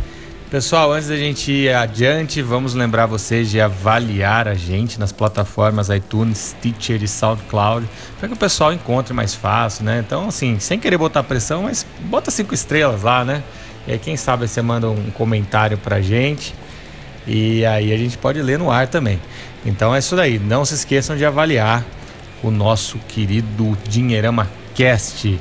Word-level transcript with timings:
Pessoal, 0.55 0.93
antes 0.93 1.09
da 1.09 1.17
gente 1.17 1.51
ir 1.51 1.75
adiante, 1.75 2.41
vamos 2.41 2.75
lembrar 2.75 3.07
vocês 3.07 3.51
de 3.51 3.61
avaliar 3.61 4.47
a 4.47 4.55
gente 4.55 5.01
nas 5.01 5.11
plataformas 5.11 5.89
iTunes, 5.89 6.55
Stitcher 6.57 7.03
e 7.03 7.09
SoundCloud, 7.09 7.85
para 8.21 8.29
que 8.29 8.35
o 8.35 8.37
pessoal 8.37 8.73
encontre 8.73 9.13
mais 9.13 9.35
fácil, 9.35 9.85
né? 9.85 9.99
Então, 10.07 10.29
assim, 10.29 10.61
sem 10.61 10.79
querer 10.79 10.97
botar 10.97 11.25
pressão, 11.25 11.65
mas 11.65 11.85
bota 12.03 12.31
cinco 12.31 12.55
estrelas 12.55 13.03
lá, 13.03 13.25
né? 13.25 13.43
E 13.85 13.91
aí, 13.95 13.99
quem 13.99 14.17
sabe 14.17 14.47
você 14.47 14.63
manda 14.63 14.89
um 14.89 15.11
comentário 15.11 15.77
pra 15.77 16.01
gente 16.01 16.55
e 17.27 17.67
aí 17.67 17.93
a 17.93 17.97
gente 17.97 18.17
pode 18.17 18.41
ler 18.41 18.57
no 18.57 18.71
ar 18.71 18.87
também. 18.87 19.21
Então 19.67 19.93
é 19.93 19.99
isso 19.99 20.15
daí. 20.15 20.39
Não 20.39 20.65
se 20.65 20.75
esqueçam 20.75 21.17
de 21.17 21.25
avaliar 21.25 21.85
o 22.45 22.53
nosso 22.53 22.97
querido 23.09 23.77
Dinheirama 23.89 24.49
Cast. 24.73 25.37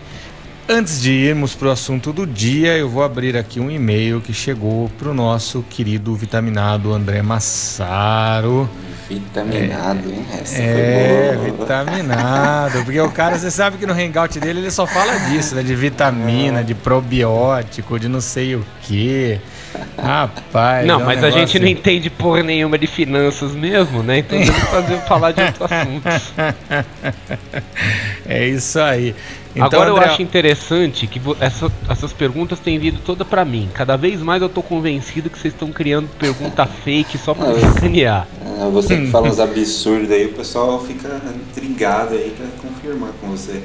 Antes 0.67 1.01
de 1.01 1.11
irmos 1.11 1.53
para 1.53 1.67
o 1.67 1.71
assunto 1.71 2.13
do 2.13 2.25
dia, 2.25 2.77
eu 2.77 2.87
vou 2.87 3.03
abrir 3.03 3.35
aqui 3.35 3.59
um 3.59 3.69
e-mail 3.69 4.21
que 4.21 4.33
chegou 4.33 4.89
para 4.97 5.09
o 5.09 5.13
nosso 5.13 5.61
querido 5.69 6.15
vitaminado 6.15 6.93
André 6.93 7.21
Massaro. 7.21 8.69
Vitaminado, 9.09 10.09
hein? 10.09 10.25
Essa 10.31 10.61
é, 10.61 11.37
vitaminado. 11.43 12.81
Porque 12.85 12.99
o 13.01 13.11
cara, 13.11 13.37
você 13.37 13.51
sabe 13.51 13.77
que 13.77 13.85
no 13.85 13.91
hangout 13.91 14.39
dele 14.39 14.61
ele 14.61 14.71
só 14.71 14.87
fala 14.87 15.17
disso, 15.29 15.53
né? 15.53 15.63
De 15.63 15.75
vitamina, 15.75 16.63
de 16.63 16.73
probiótico, 16.73 17.99
de 17.99 18.07
não 18.07 18.21
sei 18.21 18.55
o 18.55 18.65
quê. 18.83 19.41
Rapaz. 19.97 20.85
Não, 20.85 20.95
é 20.95 20.97
um 20.97 21.05
mas 21.05 21.21
negócio... 21.21 21.41
a 21.41 21.45
gente 21.45 21.59
não 21.59 21.67
entende 21.67 22.09
porra 22.09 22.43
nenhuma 22.43 22.77
de 22.77 22.87
finanças 22.87 23.53
mesmo, 23.53 24.03
né? 24.03 24.19
Então 24.19 24.39
vamos 24.39 24.63
fazer 24.63 24.97
falar 25.07 25.31
de 25.31 25.41
outros 25.41 25.71
assuntos. 25.71 26.33
É 28.25 28.47
isso 28.47 28.79
aí. 28.79 29.15
Então, 29.55 29.65
Agora 29.65 29.91
André... 29.91 30.05
eu 30.05 30.09
acho 30.09 30.21
interessante 30.21 31.05
que 31.05 31.21
essa, 31.39 31.71
essas 31.87 32.11
perguntas 32.11 32.59
têm 32.59 32.79
vindo 32.79 32.99
toda 33.05 33.23
para 33.23 33.45
mim. 33.45 33.69
Cada 33.73 33.95
vez 33.95 34.19
mais 34.21 34.41
eu 34.41 34.49
tô 34.49 34.63
convencido 34.63 35.29
que 35.29 35.37
vocês 35.37 35.53
estão 35.53 35.71
criando 35.71 36.09
pergunta 36.17 36.65
fake 36.65 37.17
só 37.19 37.33
pra 37.33 37.53
sacanear. 37.59 38.27
É, 38.59 38.69
você 38.69 38.97
que 38.97 39.07
fala 39.11 39.27
uns 39.29 39.39
absurdos 39.39 40.09
aí, 40.09 40.25
o 40.25 40.33
pessoal 40.33 40.83
fica 40.83 41.21
intrigado 41.49 42.15
aí 42.15 42.35
pra 42.35 42.47
confirmar 42.67 43.11
com 43.21 43.27
você. 43.27 43.61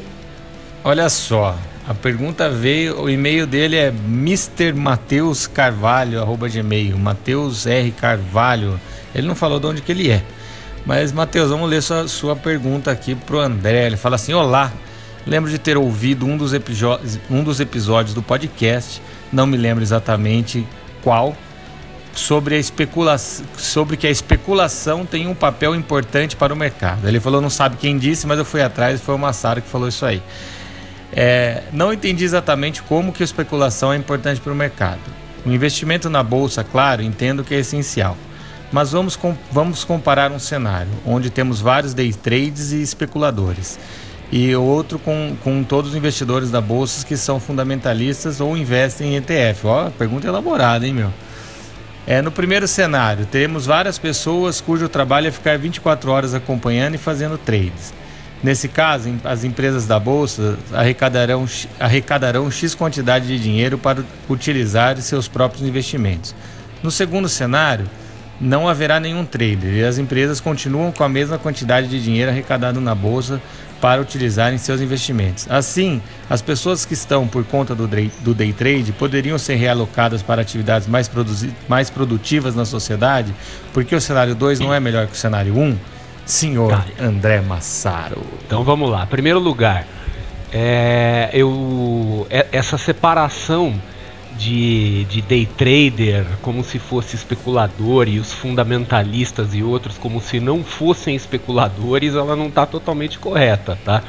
Olha 0.85 1.09
só, 1.09 1.57
a 1.89 1.95
pergunta 1.95 2.51
veio, 2.51 3.01
o 3.01 3.09
e-mail 3.11 3.47
dele 3.47 3.77
é 3.77 3.89
Mr. 3.89 4.73
Mateus 4.73 5.47
Carvalho, 5.47 6.21
arroba 6.21 6.49
gmail, 6.49 6.99
Mateus 6.99 7.67
R. 7.67 7.91
Carvalho. 7.93 8.79
Ele 9.15 9.27
não 9.27 9.35
falou 9.35 9.59
de 9.59 9.67
onde 9.67 9.83
que 9.83 9.91
ele 9.91 10.11
é. 10.11 10.23
Mas, 10.85 11.13
Mateus, 11.13 11.51
vamos 11.51 11.69
ler 11.69 11.83
sua, 11.83 12.07
sua 12.07 12.37
pergunta 12.37 12.91
aqui 12.91 13.15
pro 13.15 13.41
André. 13.41 13.87
Ele 13.87 13.97
fala 13.97 14.17
assim: 14.17 14.33
Olá, 14.33 14.73
Lembro 15.29 15.51
de 15.51 15.59
ter 15.59 15.77
ouvido 15.77 16.25
um 16.25 16.39
dos, 16.39 16.53
um 17.29 17.45
dos 17.45 17.61
episódios 17.61 18.15
do 18.15 18.23
podcast, 18.23 19.03
não 19.31 19.47
me 19.47 19.59
lembro 19.59 19.85
exatamente 19.85 20.67
qual, 21.03 21.37
sobre, 22.15 22.55
a 22.55 22.59
especulação, 22.59 23.45
sobre 23.59 23.99
que 23.99 24.07
a 24.07 24.11
especulação 24.11 25.05
tem 25.05 25.27
um 25.27 25.35
papel 25.35 25.75
importante 25.75 26.35
para 26.35 26.55
o 26.55 26.57
mercado. 26.57 27.07
Ele 27.07 27.21
falou, 27.21 27.43
não 27.43 27.51
sabe 27.51 27.77
quem 27.77 27.99
disse, 27.99 28.27
mas 28.27 28.39
eu 28.39 28.45
fui 28.45 28.63
atrás 28.63 28.99
e 28.99 29.03
foi 29.03 29.15
o 29.15 29.19
Massaro 29.19 29.61
que 29.61 29.69
falou 29.69 29.89
isso 29.89 30.07
aí. 30.07 30.23
É, 31.13 31.63
não 31.73 31.93
entendi 31.93 32.25
exatamente 32.25 32.83
como 32.83 33.13
que 33.13 33.23
a 33.23 33.25
especulação 33.25 33.93
é 33.93 33.97
importante 33.97 34.41
para 34.41 34.53
o 34.53 34.57
mercado. 34.57 35.01
O 35.45 35.51
investimento 35.51 36.11
na 36.11 36.23
bolsa, 36.23 36.63
claro, 36.63 37.03
entendo 37.03 37.45
que 37.45 37.55
é 37.55 37.59
essencial. 37.59 38.17
Mas 38.71 38.93
vamos, 38.93 39.17
com, 39.17 39.35
vamos 39.51 39.83
comparar 39.85 40.31
um 40.31 40.39
cenário 40.39 40.91
onde 41.07 41.31
temos 41.31 41.61
vários 41.61 41.95
day 41.95 42.13
trades 42.13 42.73
e 42.73 42.83
especuladores 42.83 43.79
e 44.31 44.55
outro 44.55 44.99
com, 44.99 45.35
com 45.43 45.65
todos 45.65 45.93
os 45.93 45.97
investidores 45.97 46.51
da 46.51 46.61
bolsa 46.61 47.07
que 47.07 47.17
são 47.17 47.41
fundamentalistas 47.41 48.41
ou 48.41 48.57
investem 48.57 49.15
em 49.15 49.17
ETF. 49.17 49.67
Ó, 49.67 49.91
pergunta 49.91 50.27
elaborada, 50.27 50.87
hein, 50.87 50.93
meu? 50.93 51.13
É, 52.07 52.23
no 52.23 52.31
primeiro 52.31 52.67
cenário, 52.69 53.27
teremos 53.27 53.67
várias 53.67 53.99
pessoas 53.99 54.61
cujo 54.61 54.89
trabalho 54.89 55.29
é 55.29 55.31
ficar 55.31 55.59
24 55.59 56.11
horas 56.11 56.35
acompanhando 56.35 56.95
e 56.95 56.99
fazendo 56.99 57.37
trades. 57.37 57.93
Nesse 58.43 58.69
caso, 58.69 59.13
as 59.25 59.43
empresas 59.43 59.87
da 59.87 59.99
bolsa 59.99 60.57
arrecadarão, 60.73 61.47
arrecadarão 61.79 62.51
X 62.51 62.75
quantidade 62.75 63.27
de 63.27 63.39
dinheiro 63.39 63.77
para 63.77 64.05
utilizar 64.29 64.97
seus 64.99 65.27
próprios 65.27 65.67
investimentos. 65.67 66.35
No 66.83 66.91
segundo 66.91 67.29
cenário, 67.29 67.87
não 68.41 68.69
haverá 68.69 69.01
nenhum 69.01 69.25
trader 69.25 69.75
e 69.75 69.85
as 69.85 69.99
empresas 69.99 70.41
continuam 70.41 70.93
com 70.93 71.03
a 71.03 71.09
mesma 71.09 71.37
quantidade 71.37 71.89
de 71.89 72.01
dinheiro 72.01 72.31
arrecadado 72.31 72.81
na 72.81 72.95
bolsa 72.95 73.43
para 73.81 74.01
utilizar 74.01 74.53
em 74.53 74.59
seus 74.59 74.81
investimentos. 74.81 75.49
Assim, 75.51 76.01
as 76.31 76.41
pessoas 76.41 76.85
que 76.85 76.95
estão 76.95 77.27
por 77.27 77.45
conta 77.45 77.75
do 77.75 77.89
day 77.89 78.53
trade 78.53 78.93
poderiam 78.93 79.37
ser 79.39 79.57
realocadas 79.57 80.23
para 80.23 80.41
atividades 80.41 80.87
mais, 80.87 81.11
mais 81.69 81.91
produtivas 81.91 82.55
na 82.55 82.65
sociedade, 82.65 83.35
porque 83.73 83.97
o 83.97 84.01
cenário 84.01 84.37
2 84.37 84.61
não 84.61 84.73
é 84.73 84.79
melhor 84.79 85.09
que 85.09 85.15
o 85.15 85.17
cenário 85.17 85.57
1? 85.57 85.61
Um? 85.61 85.77
Senhor. 86.29 86.85
André 87.01 87.41
Massaro. 87.41 88.23
Então 88.47 88.63
vamos 88.63 88.91
lá. 88.91 89.07
Primeiro 89.07 89.39
lugar, 89.39 89.87
é, 90.53 91.31
eu, 91.33 92.27
é, 92.29 92.47
essa 92.53 92.77
separação 92.77 93.75
de, 94.37 95.05
de 95.07 95.23
day 95.23 95.47
trader 95.47 96.27
como 96.43 96.63
se 96.63 96.79
fosse 96.79 97.17
especulador 97.17 98.09
e 98.09 98.19
os 98.19 98.31
fundamentalistas 98.31 99.55
e 99.55 99.63
outros 99.63 99.97
como 99.97 100.21
se 100.21 100.39
não 100.39 100.63
fossem 100.63 101.17
especuladores, 101.17 102.15
ela 102.15 102.37
não 102.37 102.49
está 102.49 102.67
totalmente 102.67 103.19
correta, 103.19 103.79
tá? 103.83 104.03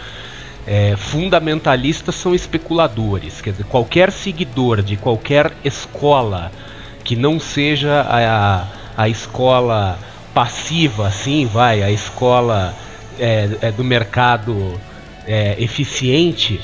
É, 0.68 0.98
fundamentalistas 0.98 2.16
são 2.16 2.36
especuladores, 2.36 3.40
quer 3.40 3.52
dizer, 3.52 3.64
qualquer 3.64 4.12
seguidor 4.12 4.84
de 4.84 4.98
qualquer 4.98 5.54
escola 5.64 6.52
que 7.02 7.16
não 7.16 7.40
seja 7.40 8.02
a, 8.02 8.68
a 8.96 9.08
escola 9.08 9.98
passiva, 10.34 11.08
assim, 11.08 11.46
vai, 11.46 11.82
a 11.82 11.92
escola 11.92 12.74
é, 13.20 13.50
é 13.62 13.72
do 13.72 13.84
mercado 13.84 14.80
é, 15.28 15.56
eficiente, 15.62 16.60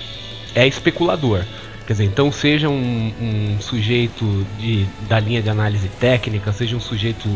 é 0.53 0.67
especulador. 0.67 1.43
Quer 1.85 1.93
dizer, 1.93 2.05
então 2.05 2.31
seja 2.31 2.67
um, 2.67 3.13
um 3.21 3.61
sujeito 3.61 4.45
de, 4.59 4.85
da 5.07 5.19
linha 5.19 5.41
de 5.41 5.49
análise 5.49 5.87
técnica, 5.87 6.51
seja 6.51 6.75
um 6.75 6.79
sujeito 6.79 7.29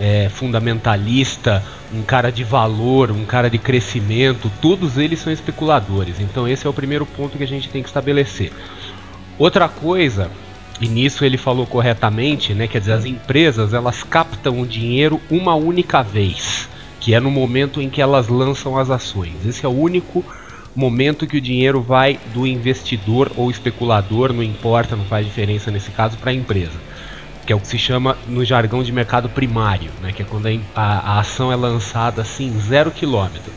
é, 0.00 0.28
fundamentalista, 0.28 1.62
um 1.92 2.02
cara 2.02 2.30
de 2.30 2.42
valor, 2.42 3.12
um 3.12 3.24
cara 3.24 3.48
de 3.48 3.58
crescimento, 3.58 4.50
todos 4.60 4.98
eles 4.98 5.20
são 5.20 5.32
especuladores. 5.32 6.18
Então 6.18 6.48
esse 6.48 6.66
é 6.66 6.70
o 6.70 6.72
primeiro 6.72 7.06
ponto 7.06 7.38
que 7.38 7.44
a 7.44 7.46
gente 7.46 7.68
tem 7.68 7.82
que 7.82 7.88
estabelecer. 7.88 8.52
Outra 9.38 9.68
coisa, 9.68 10.30
e 10.80 10.88
nisso 10.88 11.24
ele 11.24 11.36
falou 11.36 11.66
corretamente, 11.66 12.52
né, 12.54 12.66
quer 12.66 12.80
dizer, 12.80 12.92
as 12.92 13.04
empresas 13.04 13.72
elas 13.72 14.02
captam 14.02 14.60
o 14.60 14.66
dinheiro 14.66 15.20
uma 15.30 15.54
única 15.54 16.02
vez, 16.02 16.68
que 17.00 17.14
é 17.14 17.20
no 17.20 17.30
momento 17.30 17.80
em 17.80 17.88
que 17.88 18.02
elas 18.02 18.28
lançam 18.28 18.76
as 18.76 18.90
ações. 18.90 19.46
Esse 19.46 19.64
é 19.64 19.68
o 19.68 19.72
único 19.72 20.24
momento 20.74 21.26
que 21.26 21.36
o 21.36 21.40
dinheiro 21.40 21.80
vai 21.80 22.18
do 22.32 22.46
investidor 22.46 23.30
ou 23.36 23.50
especulador, 23.50 24.32
não 24.32 24.42
importa, 24.42 24.96
não 24.96 25.04
faz 25.04 25.24
diferença 25.24 25.70
nesse 25.70 25.90
caso, 25.92 26.16
para 26.18 26.30
a 26.30 26.34
empresa 26.34 26.78
que 27.44 27.52
é 27.52 27.56
o 27.56 27.60
que 27.60 27.66
se 27.66 27.78
chama 27.78 28.16
no 28.26 28.44
jargão 28.44 28.82
de 28.82 28.90
mercado 28.90 29.28
primário, 29.28 29.90
né, 30.00 30.12
que 30.12 30.22
é 30.22 30.24
quando 30.24 30.46
a, 30.46 30.80
a, 30.82 31.20
ação 31.20 31.52
é 31.52 31.56
lançada 31.56 32.22
assim, 32.22 32.58
zero 32.58 32.90
quilômetro. 32.90 33.52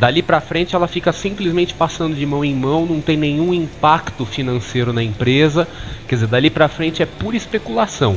Dali 0.00 0.22
para 0.22 0.40
frente 0.40 0.74
ela 0.74 0.88
fica 0.88 1.12
simplesmente 1.12 1.74
passando 1.74 2.16
de 2.16 2.24
mão 2.24 2.42
em 2.42 2.54
mão, 2.54 2.86
não 2.86 3.02
tem 3.02 3.18
nenhum 3.18 3.52
impacto 3.52 4.24
financeiro 4.24 4.94
na 4.94 5.02
empresa, 5.02 5.68
quer 6.08 6.14
dizer, 6.14 6.26
dali 6.26 6.48
para 6.48 6.68
frente 6.68 7.02
é 7.02 7.06
pura 7.06 7.36
especulação. 7.36 8.16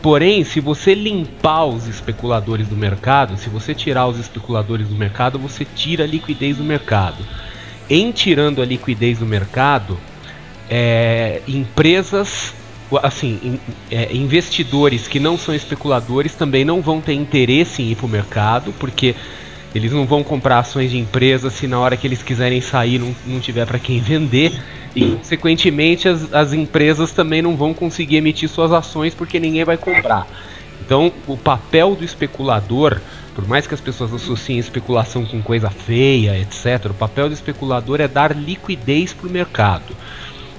Porém, 0.00 0.44
se 0.44 0.60
você 0.60 0.94
limpar 0.94 1.66
os 1.66 1.86
especuladores 1.86 2.66
do 2.68 2.74
mercado, 2.74 3.36
se 3.36 3.50
você 3.50 3.74
tirar 3.74 4.06
os 4.06 4.18
especuladores 4.18 4.88
do 4.88 4.94
mercado, 4.94 5.38
você 5.38 5.62
tira 5.62 6.04
a 6.04 6.06
liquidez 6.06 6.56
do 6.56 6.64
mercado. 6.64 7.22
Em 7.90 8.10
tirando 8.12 8.62
a 8.62 8.64
liquidez 8.64 9.18
do 9.18 9.26
mercado, 9.26 9.98
é, 10.70 11.42
empresas 11.46 12.54
assim, 13.02 13.60
é, 13.90 14.12
investidores 14.12 15.06
que 15.06 15.20
não 15.20 15.38
são 15.38 15.54
especuladores 15.54 16.34
também 16.34 16.64
não 16.64 16.80
vão 16.80 17.00
ter 17.00 17.12
interesse 17.12 17.82
em 17.82 17.90
ir 17.90 17.94
para 17.94 18.06
o 18.06 18.08
mercado, 18.08 18.72
porque 18.80 19.14
eles 19.74 19.92
não 19.92 20.04
vão 20.04 20.22
comprar 20.22 20.58
ações 20.58 20.90
de 20.90 20.98
empresas 20.98 21.52
se 21.52 21.66
na 21.66 21.78
hora 21.78 21.96
que 21.96 22.06
eles 22.06 22.22
quiserem 22.22 22.60
sair 22.60 22.98
não, 22.98 23.14
não 23.26 23.40
tiver 23.40 23.66
para 23.66 23.78
quem 23.78 24.00
vender. 24.00 24.52
E, 24.94 25.12
consequentemente, 25.12 26.08
as, 26.08 26.32
as 26.32 26.52
empresas 26.52 27.12
também 27.12 27.40
não 27.40 27.56
vão 27.56 27.72
conseguir 27.72 28.16
emitir 28.16 28.48
suas 28.48 28.72
ações 28.72 29.14
porque 29.14 29.38
ninguém 29.38 29.64
vai 29.64 29.76
comprar. 29.76 30.26
Então, 30.84 31.12
o 31.28 31.36
papel 31.36 31.94
do 31.94 32.04
especulador, 32.04 33.00
por 33.34 33.46
mais 33.46 33.66
que 33.66 33.74
as 33.74 33.80
pessoas 33.80 34.12
associem 34.12 34.58
especulação 34.58 35.24
com 35.24 35.40
coisa 35.40 35.70
feia, 35.70 36.36
etc., 36.36 36.86
o 36.90 36.94
papel 36.94 37.28
do 37.28 37.34
especulador 37.34 38.00
é 38.00 38.08
dar 38.08 38.36
liquidez 38.36 39.12
para 39.12 39.28
o 39.28 39.30
mercado. 39.30 39.94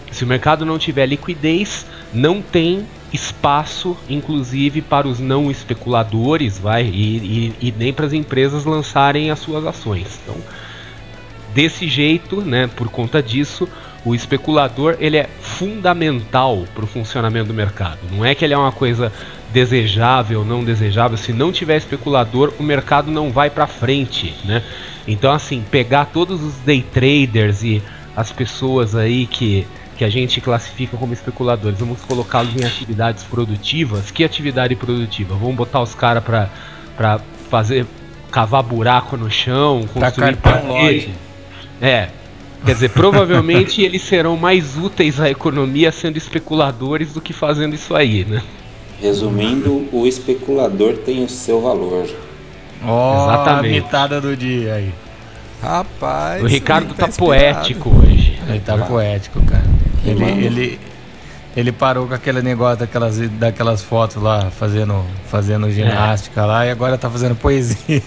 Se 0.10 0.24
o 0.24 0.28
mercado 0.28 0.66
não 0.66 0.78
tiver 0.78 1.06
liquidez, 1.06 1.86
não 2.14 2.42
tem 2.42 2.86
espaço, 3.14 3.98
inclusive, 4.10 4.82
para 4.82 5.08
os 5.08 5.20
não 5.20 5.52
especuladores, 5.52 6.58
vai, 6.58 6.84
e, 6.84 7.54
e, 7.62 7.68
e 7.68 7.74
nem 7.78 7.92
para 7.92 8.06
as 8.06 8.14
empresas 8.14 8.66
lançarem 8.66 9.32
as 9.32 9.40
suas 9.40 9.66
ações. 9.66 10.20
Então, 10.24 10.38
desse 11.54 11.88
jeito, 11.88 12.42
né, 12.42 12.68
por 12.68 12.90
conta 12.90 13.22
disso, 13.22 13.68
o 14.06 14.16
especulador 14.16 14.96
ele 15.00 15.18
é 15.18 15.30
fundamental 15.40 16.66
para 16.74 16.84
o 16.84 16.88
funcionamento 16.88 17.48
do 17.48 17.54
mercado. 17.54 18.00
Não 18.12 18.26
é 18.26 18.34
que 18.34 18.44
ele 18.44 18.54
é 18.54 18.58
uma 18.58 18.72
coisa 18.72 19.12
desejável, 19.54 20.44
não 20.44 20.64
desejável. 20.64 21.18
Se 21.18 21.34
não 21.34 21.52
tiver 21.52 21.78
especulador, 21.78 22.54
o 22.58 22.64
mercado 22.64 23.12
não 23.12 23.32
vai 23.32 23.50
para 23.50 23.68
frente, 23.68 24.34
né? 24.46 24.64
Então, 25.08 25.32
assim, 25.32 25.64
pegar 25.70 26.06
todos 26.06 26.42
os 26.42 26.56
day 26.60 26.82
traders 26.82 27.64
e 27.64 27.82
as 28.16 28.32
pessoas 28.32 28.96
aí 28.96 29.26
que 29.26 29.68
que 30.02 30.06
a 30.06 30.10
gente 30.10 30.42
classifica 30.42 30.98
como 30.98 31.14
especuladores, 31.14 31.78
vamos 31.78 32.02
colocá-los 32.02 32.60
em 32.60 32.66
atividades 32.66 33.24
produtivas. 33.24 34.10
Que 34.10 34.24
atividade 34.24 34.76
produtiva? 34.76 35.36
Vamos 35.36 35.56
botar 35.56 35.80
os 35.80 35.94
caras 35.94 36.24
para 36.24 37.20
fazer 37.52 37.86
cavar 38.32 38.64
buraco 38.64 39.16
no 39.16 39.30
chão, 39.30 39.88
construir 39.94 40.38
parede. 40.38 41.14
É. 41.80 42.08
Quer 42.66 42.74
dizer, 42.74 42.90
provavelmente 42.90 43.84
eles 43.86 44.02
serão 44.02 44.36
mais 44.36 44.76
úteis 44.76 45.20
à 45.20 45.30
economia 45.30 45.92
sendo 45.92 46.18
especuladores 46.18 47.14
do 47.14 47.22
que 47.22 47.32
fazendo 47.32 47.76
isso 47.76 47.94
aí, 47.94 48.26
né? 48.26 48.42
Resumindo, 49.00 49.88
o 49.92 50.08
especulador 50.08 50.98
tem 50.98 51.24
o 51.24 51.30
seu 51.30 51.62
valor. 51.62 52.08
Oh, 52.84 53.26
Exatamente. 53.26 53.78
a 53.78 53.84
mitada 53.84 54.20
do 54.20 54.36
dia 54.36 54.74
aí. 54.74 54.92
Rapaz, 55.62 56.42
o 56.42 56.48
Ricardo 56.48 56.92
tá, 56.96 57.08
tá 57.08 57.14
poético 57.16 57.92
hoje. 58.00 58.40
Ele 58.50 58.60
tá 58.62 58.80
poético, 58.80 59.40
cara. 59.46 59.71
Ele, 60.06 60.24
ele, 60.46 60.80
ele 61.56 61.72
parou 61.72 62.08
com 62.08 62.14
aquele 62.14 62.42
negócio 62.42 62.80
daquelas, 62.80 63.18
daquelas 63.18 63.84
fotos 63.84 64.22
lá, 64.22 64.50
fazendo, 64.50 65.06
fazendo 65.28 65.68
é. 65.68 65.72
ginástica 65.72 66.42
é. 66.42 66.46
lá, 66.46 66.66
e 66.66 66.72
agora 66.72 66.98
tá 66.98 67.10
fazendo 67.10 67.36
poesia. 67.36 68.02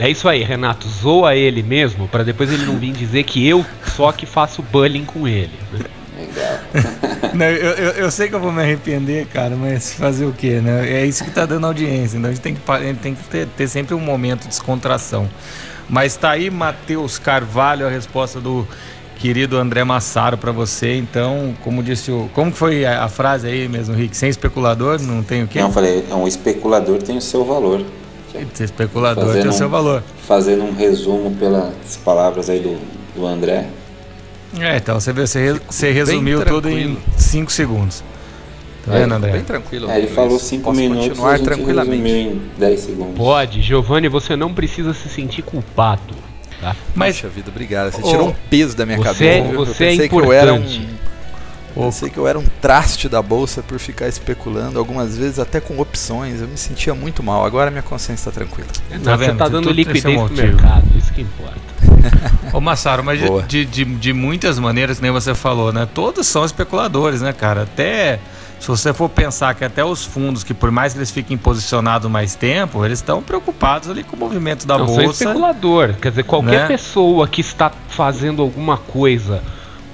É 0.00 0.08
isso 0.08 0.26
aí, 0.26 0.42
Renato. 0.42 0.88
Zoa 0.88 1.36
ele 1.36 1.62
mesmo, 1.62 2.08
para 2.08 2.24
depois 2.24 2.50
ele 2.50 2.64
não 2.64 2.78
vir 2.78 2.90
dizer 2.90 3.22
que 3.24 3.46
eu 3.46 3.64
só 3.84 4.10
que 4.10 4.24
faço 4.24 4.62
bullying 4.62 5.04
com 5.04 5.28
ele. 5.28 5.52
Né? 5.70 5.84
não, 7.34 7.46
eu, 7.46 7.72
eu, 7.72 7.90
eu, 7.92 8.10
sei 8.10 8.28
que 8.28 8.34
eu 8.34 8.40
vou 8.40 8.50
me 8.50 8.62
arrepender, 8.62 9.26
cara, 9.26 9.54
mas 9.56 9.92
fazer 9.92 10.24
o 10.24 10.32
quê, 10.32 10.60
né? 10.60 10.88
É 10.90 11.04
isso 11.04 11.22
que 11.22 11.30
tá 11.30 11.44
dando 11.44 11.66
audiência. 11.66 12.16
Então 12.16 12.30
a 12.30 12.32
gente 12.32 12.42
tem 12.42 12.54
que, 12.54 12.70
a 12.70 12.80
gente 12.80 12.98
tem 12.98 13.14
que 13.14 13.22
ter, 13.24 13.46
ter 13.46 13.68
sempre 13.68 13.94
um 13.94 14.00
momento 14.00 14.42
de 14.42 14.48
descontração. 14.48 15.28
Mas 15.90 16.16
tá 16.16 16.30
aí, 16.30 16.48
Matheus 16.50 17.18
Carvalho, 17.18 17.84
a 17.84 17.90
resposta 17.90 18.40
do 18.40 18.66
querido 19.18 19.58
André 19.58 19.82
Massaro 19.82 20.38
para 20.38 20.52
você. 20.52 20.94
Então, 20.94 21.54
como 21.62 21.82
disse 21.82 22.12
o. 22.12 22.30
Como 22.32 22.52
foi 22.52 22.86
a, 22.86 23.08
frase 23.08 23.48
aí 23.48 23.68
mesmo, 23.68 23.94
Rick? 23.94 24.16
Sem 24.16 24.30
especulador, 24.30 25.00
não 25.02 25.22
tem 25.22 25.42
o 25.42 25.48
quê? 25.48 25.60
Não, 25.60 25.72
falei, 25.72 26.04
um 26.12 26.28
especulador 26.28 27.02
tem 27.02 27.18
o 27.18 27.20
seu 27.20 27.44
valor. 27.44 27.84
Ser 28.54 28.64
especulador 28.64 29.26
fazendo 29.26 29.42
tem 29.42 29.50
o 29.50 29.52
seu 29.52 29.68
valor. 29.68 30.04
fazendo 30.26 30.62
um 30.62 30.72
resumo 30.72 31.32
pelas 31.32 31.96
palavras 32.04 32.48
aí 32.48 32.60
do, 32.60 32.78
do 33.14 33.26
André. 33.26 33.66
É, 34.58 34.76
então 34.76 34.98
você, 34.98 35.12
vê, 35.12 35.26
você, 35.26 35.60
você 35.68 35.90
resumiu 35.90 36.44
tudo 36.44 36.68
em 36.68 36.96
5 37.16 37.50
segundos. 37.50 38.04
Tá 38.90 38.98
vendo, 38.98 39.14
André? 39.14 39.32
Bem 39.32 39.44
tranquilo. 39.44 39.90
É, 39.90 39.98
ele 39.98 40.08
falou 40.08 40.38
5 40.38 40.72
minutos 40.72 41.08
continuar 41.08 41.38
tranquilamente. 41.38 42.08
em 42.08 42.42
10 42.58 42.80
segundos. 42.80 43.16
Pode, 43.16 43.62
Giovanni, 43.62 44.08
você 44.08 44.36
não 44.36 44.52
precisa 44.52 44.92
se 44.92 45.08
sentir 45.08 45.42
culpado. 45.42 46.14
Tá? 46.60 46.76
Mas, 46.94 47.16
Poxa 47.16 47.28
vida, 47.28 47.50
obrigado. 47.50 47.92
Você 47.92 48.00
oh, 48.02 48.10
tirou 48.10 48.28
um 48.28 48.34
peso 48.50 48.76
da 48.76 48.84
minha 48.84 48.98
você, 48.98 49.04
cabeça. 49.04 49.24
É- 49.24 49.52
você 49.52 49.84
eu 49.84 49.88
é 49.88 49.94
importante. 49.94 50.08
Que 50.08 50.16
eu 50.16 50.32
era 50.32 50.54
um... 50.54 51.00
Pensei 51.72 52.10
que 52.10 52.18
eu 52.18 52.26
era 52.26 52.38
um 52.38 52.44
traste 52.60 53.08
da 53.08 53.22
bolsa 53.22 53.62
por 53.62 53.78
ficar 53.78 54.08
especulando, 54.08 54.76
algumas 54.78 55.16
vezes 55.16 55.38
até 55.38 55.60
com 55.60 55.78
opções. 55.78 56.40
Eu 56.40 56.48
me 56.48 56.56
sentia 56.56 56.94
muito 56.94 57.22
mal. 57.22 57.44
Agora 57.44 57.70
minha 57.70 57.82
consciência 57.82 58.28
está 58.28 58.32
tranquila. 58.32 58.68
Não, 58.90 59.00
tá 59.00 59.16
você 59.16 59.30
está 59.30 59.48
dando 59.48 59.70
liquidez 59.70 60.02
pro 60.02 60.30
mercado, 60.30 60.84
isso 60.98 61.12
que 61.12 61.22
importa. 61.22 61.60
Ô 62.52 62.60
Massaro, 62.60 63.04
mas 63.04 63.20
de, 63.46 63.64
de, 63.64 63.84
de, 63.84 64.12
muitas 64.12 64.58
maneiras, 64.58 65.00
nem 65.00 65.10
você 65.10 65.34
falou, 65.34 65.72
né? 65.72 65.88
Todos 65.94 66.26
são 66.26 66.44
especuladores, 66.44 67.22
né, 67.22 67.32
cara? 67.32 67.62
Até 67.62 68.18
se 68.60 68.68
você 68.68 68.92
for 68.92 69.08
pensar 69.08 69.54
que 69.54 69.64
até 69.64 69.82
os 69.82 70.04
fundos, 70.04 70.44
que 70.44 70.52
por 70.52 70.70
mais 70.70 70.92
que 70.92 70.98
eles 70.98 71.10
fiquem 71.10 71.36
posicionados 71.36 72.10
mais 72.10 72.34
tempo, 72.34 72.84
eles 72.84 72.98
estão 72.98 73.22
preocupados 73.22 73.88
ali 73.88 74.04
com 74.04 74.14
o 74.14 74.18
movimento 74.18 74.66
da 74.66 74.76
Não, 74.76 74.84
bolsa. 74.84 75.24
Especulador. 75.24 75.94
Quer 75.94 76.10
dizer, 76.10 76.24
qualquer 76.24 76.60
né? 76.60 76.66
pessoa 76.68 77.26
que 77.26 77.40
está 77.40 77.72
fazendo 77.88 78.42
alguma 78.42 78.76
coisa 78.76 79.42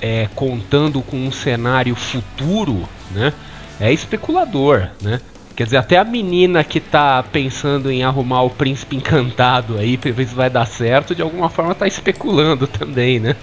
é, 0.00 0.28
contando 0.34 1.00
com 1.00 1.16
um 1.16 1.30
cenário 1.30 1.94
futuro, 1.94 2.88
né? 3.12 3.32
É 3.78 3.92
especulador, 3.92 4.88
né? 5.00 5.20
Quer 5.54 5.64
dizer, 5.64 5.76
até 5.76 5.96
a 5.96 6.04
menina 6.04 6.64
que 6.64 6.78
está 6.78 7.22
pensando 7.22 7.90
em 7.90 8.02
arrumar 8.02 8.42
o 8.42 8.50
príncipe 8.50 8.96
encantado 8.96 9.78
aí, 9.78 9.96
pra 9.96 10.10
ver 10.10 10.26
se 10.26 10.34
vai 10.34 10.50
dar 10.50 10.66
certo, 10.66 11.14
de 11.14 11.22
alguma 11.22 11.48
forma 11.48 11.72
está 11.72 11.86
especulando 11.86 12.66
também, 12.66 13.20
né? 13.20 13.36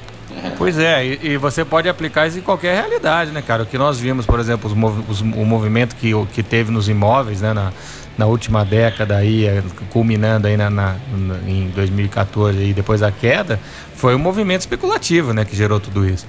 Pois 0.57 0.77
é, 0.77 1.05
e, 1.05 1.19
e, 1.23 1.37
você 1.37 1.65
pode 1.65 1.89
aplicar 1.89 2.27
isso 2.27 2.37
em 2.37 2.41
qualquer 2.41 2.75
realidade, 2.75 3.31
né, 3.31 3.41
cara? 3.41 3.63
O 3.63 3.65
que 3.65 3.77
nós 3.77 3.99
vimos, 3.99 4.25
por 4.25 4.39
exemplo, 4.39 4.71
os, 4.71 5.09
os, 5.09 5.21
o 5.21 5.45
movimento 5.45 5.95
que, 5.95 6.11
que 6.33 6.43
teve 6.43 6.71
nos 6.71 6.87
imóveis, 6.87 7.41
né, 7.41 7.53
na, 7.53 7.71
na 8.17 8.25
última 8.25 8.63
década 8.63 9.17
aí, 9.17 9.45
é, 9.45 9.63
culminando 9.89 10.47
aí 10.47 10.55
na, 10.57 10.69
na, 10.69 10.95
em 11.47 11.69
2014 11.69 12.57
e 12.57 12.73
depois 12.73 13.01
da 13.01 13.11
queda, 13.11 13.59
foi 13.95 14.15
um 14.15 14.19
movimento 14.19 14.61
especulativo, 14.61 15.33
né, 15.33 15.45
que 15.45 15.55
gerou 15.55 15.79
tudo 15.79 16.07
isso. 16.07 16.27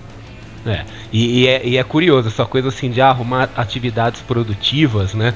É, 0.66 0.84
e, 1.12 1.42
e 1.42 1.48
é, 1.48 1.66
e 1.66 1.76
é 1.76 1.84
curioso, 1.84 2.28
essa 2.28 2.46
coisa 2.46 2.68
assim 2.68 2.90
de 2.90 3.00
arrumar 3.00 3.50
atividades 3.54 4.22
produtivas, 4.22 5.12
né? 5.12 5.34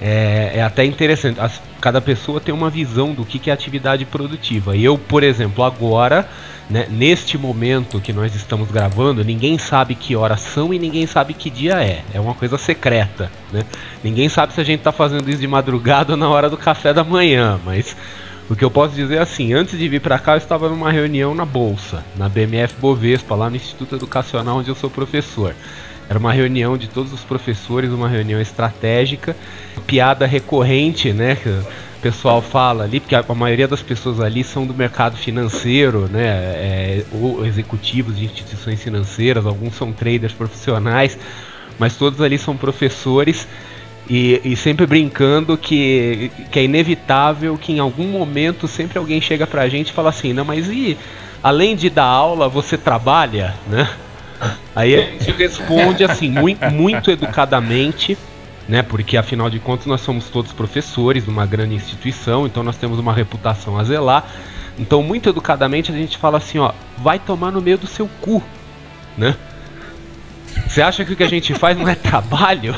É, 0.00 0.52
é, 0.56 0.62
até 0.62 0.84
interessante. 0.84 1.40
As, 1.40 1.60
cada 1.80 2.00
pessoa 2.00 2.40
tem 2.40 2.54
uma 2.54 2.68
visão 2.68 3.14
do 3.14 3.24
que, 3.24 3.38
que 3.38 3.50
é 3.50 3.52
atividade 3.52 4.04
produtiva. 4.04 4.76
Eu, 4.76 4.98
por 4.98 5.22
exemplo, 5.22 5.64
agora 5.64 6.28
né, 6.68 6.86
neste 6.90 7.38
momento 7.38 8.00
que 8.00 8.12
nós 8.12 8.34
estamos 8.34 8.70
gravando, 8.70 9.24
ninguém 9.24 9.56
sabe 9.56 9.94
que 9.94 10.16
horas 10.16 10.40
são 10.40 10.74
e 10.74 10.78
ninguém 10.78 11.06
sabe 11.06 11.32
que 11.34 11.48
dia 11.48 11.82
é. 11.82 12.02
É 12.12 12.20
uma 12.20 12.34
coisa 12.34 12.58
secreta. 12.58 13.30
Né? 13.52 13.64
Ninguém 14.02 14.28
sabe 14.28 14.52
se 14.52 14.60
a 14.60 14.64
gente 14.64 14.80
está 14.80 14.92
fazendo 14.92 15.28
isso 15.28 15.38
de 15.38 15.46
madrugada 15.46 16.14
ou 16.14 16.16
na 16.16 16.28
hora 16.28 16.50
do 16.50 16.56
café 16.56 16.92
da 16.92 17.04
manhã, 17.04 17.60
mas 17.64 17.96
O 18.48 18.54
que 18.54 18.64
eu 18.64 18.70
posso 18.70 18.94
dizer 18.94 19.16
é 19.16 19.18
assim, 19.18 19.52
antes 19.52 19.76
de 19.76 19.88
vir 19.88 20.00
para 20.00 20.20
cá 20.20 20.34
eu 20.34 20.38
estava 20.38 20.68
numa 20.68 20.92
reunião 20.92 21.34
na 21.34 21.44
bolsa, 21.44 22.04
na 22.16 22.28
BMF 22.28 22.74
Bovespa, 22.78 23.34
lá 23.34 23.50
no 23.50 23.56
Instituto 23.56 23.96
Educacional 23.96 24.58
onde 24.58 24.68
eu 24.68 24.74
sou 24.76 24.88
professor. 24.88 25.52
Era 26.08 26.16
uma 26.16 26.32
reunião 26.32 26.78
de 26.78 26.86
todos 26.86 27.12
os 27.12 27.22
professores, 27.22 27.90
uma 27.90 28.08
reunião 28.08 28.40
estratégica, 28.40 29.36
piada 29.84 30.26
recorrente, 30.26 31.12
né, 31.12 31.36
pessoal 32.06 32.40
fala 32.40 32.84
ali, 32.84 33.00
porque 33.00 33.16
a, 33.16 33.24
maioria 33.34 33.66
das 33.66 33.82
pessoas 33.82 34.20
ali 34.20 34.44
são 34.44 34.64
do 34.64 34.72
mercado 34.72 35.16
financeiro, 35.16 36.08
né, 36.08 36.24
é, 36.24 37.04
ou 37.12 37.44
executivos 37.44 38.16
de 38.16 38.26
instituições 38.26 38.80
financeiras, 38.80 39.44
alguns 39.44 39.74
são 39.74 39.92
traders 39.92 40.32
profissionais, 40.32 41.18
mas 41.80 41.96
todos 41.96 42.20
ali 42.20 42.38
são 42.38 42.56
professores 42.56 43.48
e, 44.08 44.40
e, 44.44 44.54
sempre 44.54 44.86
brincando 44.86 45.58
que, 45.58 46.30
que 46.52 46.60
é 46.60 46.62
inevitável 46.62 47.58
que 47.58 47.72
em 47.72 47.80
algum 47.80 48.06
momento 48.06 48.68
sempre 48.68 48.98
alguém 48.98 49.20
chega 49.20 49.44
pra 49.44 49.68
gente 49.68 49.88
e 49.88 49.92
fala 49.92 50.10
assim, 50.10 50.32
não, 50.32 50.44
mas 50.44 50.68
e 50.68 50.96
além 51.42 51.74
de 51.74 51.90
dar 51.90 52.04
aula, 52.04 52.48
você 52.48 52.78
trabalha, 52.78 53.52
né? 53.66 53.88
Aí 54.76 54.94
a 54.94 55.00
gente 55.00 55.32
responde 55.32 56.04
assim, 56.04 56.30
muito, 56.30 56.64
muito 56.70 57.10
educadamente, 57.10 58.16
né? 58.68 58.82
Porque 58.82 59.16
afinal 59.16 59.48
de 59.48 59.58
contas 59.58 59.86
nós 59.86 60.00
somos 60.00 60.28
todos 60.28 60.52
professores 60.52 61.24
de 61.24 61.30
uma 61.30 61.46
grande 61.46 61.74
instituição, 61.74 62.46
então 62.46 62.62
nós 62.62 62.76
temos 62.76 62.98
uma 62.98 63.12
reputação 63.12 63.78
a 63.78 63.84
zelar. 63.84 64.26
Então, 64.78 65.02
muito 65.02 65.28
educadamente 65.28 65.90
a 65.90 65.94
gente 65.94 66.18
fala 66.18 66.38
assim, 66.38 66.58
ó, 66.58 66.72
vai 66.98 67.18
tomar 67.18 67.50
no 67.50 67.62
meio 67.62 67.78
do 67.78 67.86
seu 67.86 68.08
cu, 68.20 68.42
né? 69.16 69.34
Você 70.66 70.82
acha 70.82 71.04
que 71.04 71.12
o 71.12 71.16
que 71.16 71.22
a 71.22 71.28
gente 71.28 71.54
faz 71.54 71.76
não 71.76 71.88
é 71.88 71.94
trabalho? 71.96 72.74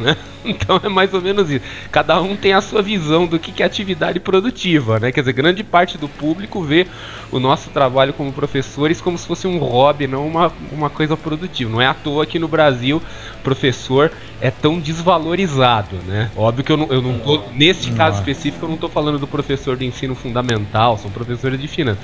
Né? 0.00 0.16
Então 0.42 0.80
é 0.82 0.88
mais 0.88 1.12
ou 1.12 1.20
menos 1.20 1.50
isso. 1.50 1.62
Cada 1.92 2.18
um 2.18 2.34
tem 2.34 2.54
a 2.54 2.62
sua 2.62 2.80
visão 2.80 3.26
do 3.26 3.38
que 3.38 3.62
é 3.62 3.66
atividade 3.66 4.18
produtiva, 4.18 4.98
né? 4.98 5.12
Quer 5.12 5.20
dizer, 5.20 5.34
grande 5.34 5.62
parte 5.62 5.98
do 5.98 6.08
público 6.08 6.62
vê 6.62 6.86
o 7.30 7.38
nosso 7.38 7.68
trabalho 7.68 8.14
como 8.14 8.32
professores 8.32 9.02
como 9.02 9.18
se 9.18 9.26
fosse 9.26 9.46
um 9.46 9.58
hobby, 9.58 10.06
não 10.06 10.26
uma, 10.26 10.50
uma 10.72 10.88
coisa 10.88 11.14
produtiva. 11.14 11.70
Não 11.70 11.80
é 11.80 11.86
à 11.86 11.92
toa 11.92 12.24
que 12.24 12.38
no 12.38 12.48
Brasil 12.48 13.02
professor 13.44 14.10
é 14.40 14.50
tão 14.50 14.80
desvalorizado, 14.80 15.96
né? 16.06 16.30
Óbvio 16.34 16.64
que 16.64 16.72
eu 16.72 16.76
não, 16.78 16.86
eu 16.86 17.02
não 17.02 17.18
tô, 17.18 17.42
neste 17.54 17.92
caso 17.92 18.18
específico, 18.18 18.64
eu 18.64 18.68
não 18.68 18.76
estou 18.76 18.88
falando 18.88 19.18
do 19.18 19.26
professor 19.26 19.76
de 19.76 19.84
ensino 19.84 20.14
fundamental, 20.14 20.96
são 20.96 21.10
professores 21.10 21.60
de 21.60 21.68
finanças. 21.68 22.02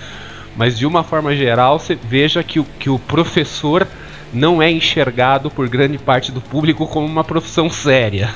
Mas 0.55 0.79
de 0.79 0.87
uma 0.87 1.03
forma 1.03 1.35
geral, 1.35 1.79
você 1.79 1.95
veja 1.95 2.43
que 2.43 2.61
o, 2.61 2.65
que 2.79 2.91
o 2.91 2.99
professor 2.99 3.87
não 4.33 4.61
é 4.61 4.71
enxergado 4.71 5.51
por 5.51 5.69
grande 5.69 5.99
parte 5.99 6.33
do 6.33 6.41
público 6.41 6.87
como 6.87 7.07
uma 7.07 7.25
profissão 7.25 7.71
séria. 7.71 8.35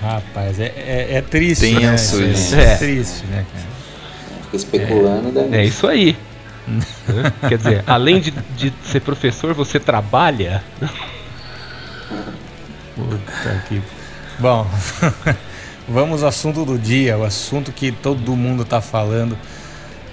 Rapaz, 0.00 0.60
é, 0.60 0.72
é, 0.76 1.06
é 1.16 1.22
triste, 1.22 1.72
né? 1.72 1.90
Tenso 1.90 2.20
né? 2.20 2.28
Isso. 2.28 2.54
É, 2.54 2.64
é 2.64 2.76
triste, 2.76 3.26
né, 3.26 3.46
cara? 3.52 3.66
Fica 4.44 4.56
especulando, 4.56 5.54
é, 5.54 5.58
é 5.58 5.64
isso 5.64 5.86
aí. 5.86 6.16
Quer 7.48 7.58
dizer, 7.58 7.84
além 7.86 8.20
de, 8.20 8.30
de 8.30 8.72
ser 8.84 9.00
professor, 9.00 9.52
você 9.52 9.78
trabalha? 9.78 10.62
Puta 12.94 13.64
que. 13.68 13.82
Bom, 14.38 14.66
vamos 15.88 16.22
ao 16.22 16.28
assunto 16.28 16.64
do 16.64 16.78
dia, 16.78 17.18
o 17.18 17.24
assunto 17.24 17.72
que 17.72 17.92
todo 17.92 18.34
mundo 18.36 18.62
está 18.62 18.80
falando. 18.80 19.36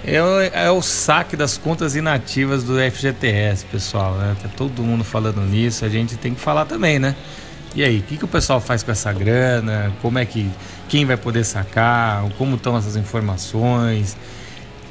É, 0.04 0.64
é, 0.64 0.70
o 0.70 0.82
saque 0.82 1.36
das 1.36 1.56
contas 1.56 1.94
inativas 1.94 2.64
do 2.64 2.74
FGTS, 2.78 3.64
pessoal. 3.66 4.14
Né? 4.14 4.36
Tá 4.42 4.48
todo 4.56 4.82
mundo 4.82 5.04
falando 5.04 5.40
nisso, 5.40 5.84
a 5.84 5.88
gente 5.88 6.16
tem 6.16 6.34
que 6.34 6.40
falar 6.40 6.64
também, 6.64 6.98
né? 6.98 7.14
E 7.74 7.82
aí, 7.82 8.00
o 8.00 8.02
que, 8.02 8.16
que 8.18 8.24
o 8.24 8.28
pessoal 8.28 8.60
faz 8.60 8.82
com 8.82 8.90
essa 8.90 9.12
grana? 9.12 9.92
Como 10.02 10.18
é 10.18 10.26
que. 10.26 10.50
Quem 10.88 11.06
vai 11.06 11.16
poder 11.16 11.44
sacar? 11.44 12.22
Como 12.36 12.56
estão 12.56 12.76
essas 12.76 12.96
informações? 12.96 14.16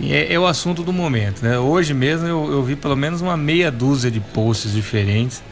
É, 0.01 0.33
é, 0.33 0.39
o 0.39 0.47
assunto 0.47 0.81
do 0.81 0.91
momento, 0.91 1.43
né? 1.43 1.59
Hoje 1.59 1.93
mesmo 1.93 2.25
eu, 2.27 2.51
eu, 2.51 2.63
vi 2.63 2.75
pelo 2.75 2.95
menos 2.95 3.21
uma 3.21 3.37
meia 3.37 3.69
dúzia 3.69 4.09
de 4.09 4.19
posts 4.19 4.73
diferentes 4.73 5.43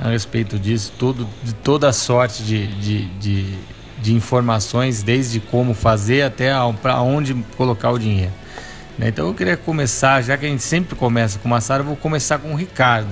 a 0.00 0.10
respeito 0.10 0.58
disso, 0.58 0.92
todo, 0.96 1.26
de 1.42 1.52
toda 1.54 1.92
sorte 1.92 2.44
de, 2.44 2.66
de, 2.66 3.04
de, 3.18 3.54
de 4.00 4.14
informações, 4.14 5.02
desde 5.02 5.40
como 5.40 5.74
fazer 5.74 6.22
até 6.22 6.52
para 6.80 7.00
onde 7.00 7.34
colocar 7.56 7.90
o 7.90 7.98
dinheiro. 7.98 8.32
Né? 8.98 9.08
Então 9.08 9.26
eu 9.28 9.34
queria 9.34 9.56
começar, 9.56 10.22
já 10.22 10.36
que 10.36 10.46
a 10.46 10.48
gente 10.48 10.62
sempre 10.62 10.94
começa 10.94 11.38
com 11.38 11.48
o 11.48 11.50
Massaro, 11.50 11.82
eu 11.82 11.86
vou 11.86 11.96
começar 11.96 12.38
com 12.38 12.52
o 12.52 12.56
Ricardo. 12.56 13.08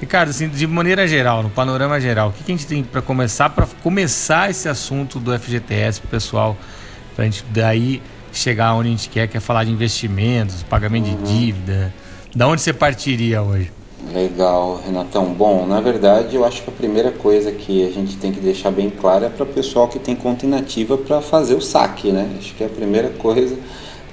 Ricardo, 0.00 0.30
assim, 0.30 0.48
de 0.48 0.66
maneira 0.66 1.06
geral, 1.06 1.42
no 1.42 1.50
panorama 1.50 2.00
geral, 2.00 2.30
o 2.30 2.32
que, 2.32 2.42
que 2.42 2.52
a 2.52 2.56
gente 2.56 2.66
tem 2.66 2.82
para 2.82 3.00
começar, 3.00 3.50
para 3.50 3.66
começar 3.82 4.50
esse 4.50 4.68
assunto 4.68 5.20
do 5.20 5.38
FGTS 5.38 6.00
para 6.00 6.08
o 6.08 6.10
pessoal, 6.10 6.56
para 7.14 7.24
a 7.24 7.26
gente 7.26 7.44
daí 7.50 8.02
chegar 8.32 8.74
onde 8.74 8.88
a 8.88 8.90
gente 8.90 9.08
quer, 9.08 9.28
que 9.28 9.36
é 9.36 9.40
falar 9.40 9.64
de 9.64 9.70
investimentos, 9.70 10.62
pagamento 10.64 11.08
uhum. 11.08 11.22
de 11.22 11.38
dívida. 11.38 11.94
Da 12.34 12.48
onde 12.48 12.62
você 12.62 12.72
partiria 12.72 13.42
hoje? 13.42 13.70
Legal, 14.12 14.82
Renatão. 14.84 15.26
Bom, 15.26 15.66
na 15.66 15.80
verdade, 15.80 16.34
eu 16.34 16.44
acho 16.44 16.62
que 16.62 16.70
a 16.70 16.72
primeira 16.72 17.12
coisa 17.12 17.52
que 17.52 17.86
a 17.86 17.90
gente 17.90 18.16
tem 18.16 18.32
que 18.32 18.40
deixar 18.40 18.70
bem 18.70 18.90
clara 18.90 19.26
é 19.26 19.28
para 19.28 19.44
o 19.44 19.46
pessoal 19.46 19.86
que 19.86 19.98
tem 19.98 20.16
conta 20.16 20.44
inativa 20.44 20.98
para 20.98 21.20
fazer 21.20 21.54
o 21.54 21.60
saque, 21.60 22.10
né? 22.10 22.28
Acho 22.38 22.54
que 22.54 22.64
é 22.64 22.66
a 22.66 22.70
primeira 22.70 23.10
coisa. 23.10 23.56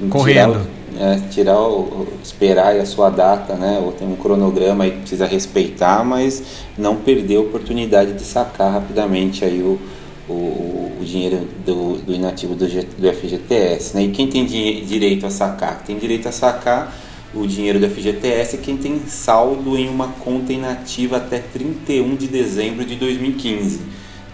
Correndo 0.10 0.80
é, 1.00 1.20
tirar 1.30 1.60
o, 1.60 2.08
esperar 2.22 2.76
a 2.76 2.86
sua 2.86 3.10
data, 3.10 3.56
né? 3.56 3.82
Ou 3.84 3.94
tem 3.94 4.08
um 4.08 4.18
cronograma 4.18 4.84
aí 4.84 4.92
que 4.92 4.98
precisa 5.00 5.26
respeitar, 5.26 6.04
mas 6.04 6.44
não 6.78 6.98
perder 6.98 7.38
a 7.38 7.42
oportunidade 7.42 8.14
de 8.14 8.24
sacar 8.24 8.74
rapidamente 8.74 9.46
aí 9.46 9.62
o, 9.62 9.80
o, 10.28 10.92
o 11.00 11.06
dinheiro 11.06 11.48
do, 11.66 11.98
do 12.00 12.14
inativo 12.14 12.54
do, 12.54 12.66
do 12.66 13.14
FGTS, 13.14 13.96
né? 13.96 14.04
E 14.04 14.10
quem 14.10 14.28
tem 14.28 14.46
direito 14.46 15.26
a 15.26 15.30
sacar? 15.30 15.84
Tem 15.84 15.98
direito 15.98 16.28
a 16.28 16.32
sacar 16.32 16.94
o 17.34 17.46
dinheiro 17.46 17.80
do 17.80 17.88
FGTS 17.88 18.58
quem 18.58 18.76
tem 18.76 19.02
saldo 19.06 19.78
em 19.78 19.88
uma 19.88 20.08
conta 20.08 20.52
inativa 20.52 21.18
até 21.18 21.38
31 21.38 22.16
de 22.16 22.28
dezembro 22.28 22.84
de 22.84 22.96
2015. 22.96 23.82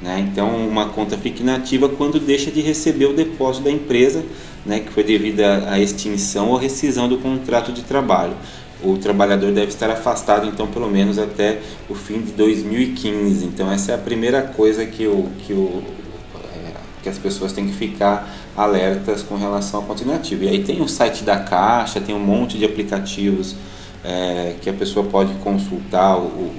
Né? 0.02 0.28
Então, 0.32 0.68
uma 0.68 0.90
conta 0.90 1.18
fica 1.18 1.42
inativa 1.42 1.88
quando 1.90 2.20
deixa 2.20 2.52
de 2.52 2.62
receber 2.62 3.06
o 3.06 3.14
depósito 3.14 3.66
da 3.66 3.72
empresa 3.72 4.24
né, 4.66 4.80
que 4.80 4.92
foi 4.92 5.04
devido 5.04 5.42
à 5.42 5.80
extinção 5.80 6.50
ou 6.50 6.58
rescisão 6.58 7.08
do 7.08 7.18
contrato 7.18 7.72
de 7.72 7.84
trabalho. 7.84 8.34
O 8.84 8.98
trabalhador 8.98 9.52
deve 9.52 9.68
estar 9.68 9.90
afastado, 9.90 10.48
então, 10.48 10.68
pelo 10.68 10.90
menos 10.90 11.18
até 11.18 11.60
o 11.90 11.96
fim 11.96 12.20
de 12.22 12.32
2015. 12.34 13.46
Então, 13.46 13.72
essa 13.72 13.92
é 13.92 13.96
a 13.96 13.98
primeira 13.98 14.42
coisa 14.42 14.86
que, 14.86 15.08
o, 15.08 15.30
que, 15.40 15.54
o, 15.54 15.82
é, 16.36 16.72
que 17.02 17.10
as 17.10 17.18
pessoas 17.18 17.54
têm 17.54 17.68
que 17.68 17.74
ficar 17.74 18.30
alertas 18.56 19.24
com 19.24 19.38
relação 19.38 19.80
ao 19.80 19.86
continuativo. 19.86 20.44
E 20.44 20.50
aí 20.50 20.64
tem 20.64 20.82
o 20.82 20.88
site 20.88 21.24
da 21.24 21.38
Caixa, 21.38 22.02
tem 22.02 22.14
um 22.14 22.20
monte 22.20 22.58
de 22.58 22.66
aplicativos 22.66 23.56
é, 24.04 24.56
que 24.62 24.70
a 24.70 24.74
pessoa 24.74 25.06
pode 25.06 25.34
consultar 25.36 26.18
o, 26.18 26.52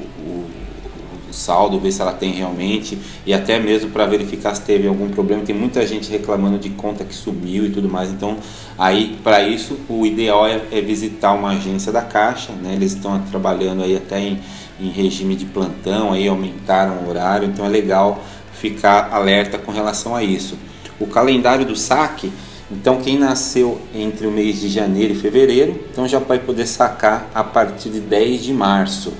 saldo, 1.32 1.78
ver 1.78 1.92
se 1.92 2.00
ela 2.00 2.12
tem 2.12 2.32
realmente 2.32 2.98
e 3.24 3.32
até 3.32 3.58
mesmo 3.58 3.90
para 3.90 4.06
verificar 4.06 4.54
se 4.54 4.62
teve 4.62 4.86
algum 4.86 5.08
problema. 5.08 5.42
Tem 5.42 5.54
muita 5.54 5.86
gente 5.86 6.10
reclamando 6.10 6.58
de 6.58 6.70
conta 6.70 7.04
que 7.04 7.14
subiu 7.14 7.66
e 7.66 7.70
tudo 7.70 7.88
mais. 7.88 8.10
Então, 8.10 8.36
aí 8.78 9.18
para 9.22 9.42
isso 9.42 9.78
o 9.88 10.06
ideal 10.06 10.46
é, 10.46 10.60
é, 10.70 10.80
visitar 10.80 11.32
uma 11.32 11.50
agência 11.50 11.92
da 11.92 12.02
Caixa, 12.02 12.52
né? 12.52 12.74
Eles 12.74 12.92
estão 12.92 13.20
trabalhando 13.30 13.82
aí 13.82 13.96
até 13.96 14.20
em, 14.20 14.40
em 14.80 14.88
regime 14.88 15.34
de 15.34 15.44
plantão, 15.44 16.12
aí 16.12 16.28
aumentaram 16.28 17.04
o 17.04 17.08
horário, 17.08 17.48
então 17.48 17.64
é 17.64 17.68
legal 17.68 18.22
ficar 18.52 19.10
alerta 19.12 19.58
com 19.58 19.72
relação 19.72 20.14
a 20.14 20.22
isso. 20.22 20.56
O 20.98 21.06
calendário 21.06 21.66
do 21.66 21.76
saque 21.76 22.32
então, 22.70 23.00
quem 23.00 23.16
nasceu 23.16 23.80
entre 23.94 24.26
o 24.26 24.30
mês 24.30 24.60
de 24.60 24.68
janeiro 24.68 25.12
e 25.12 25.16
fevereiro, 25.16 25.80
então 25.90 26.06
já 26.06 26.18
vai 26.18 26.40
poder 26.40 26.66
sacar 26.66 27.30
a 27.32 27.44
partir 27.44 27.90
de 27.90 28.00
10 28.00 28.42
de 28.42 28.52
março. 28.52 29.12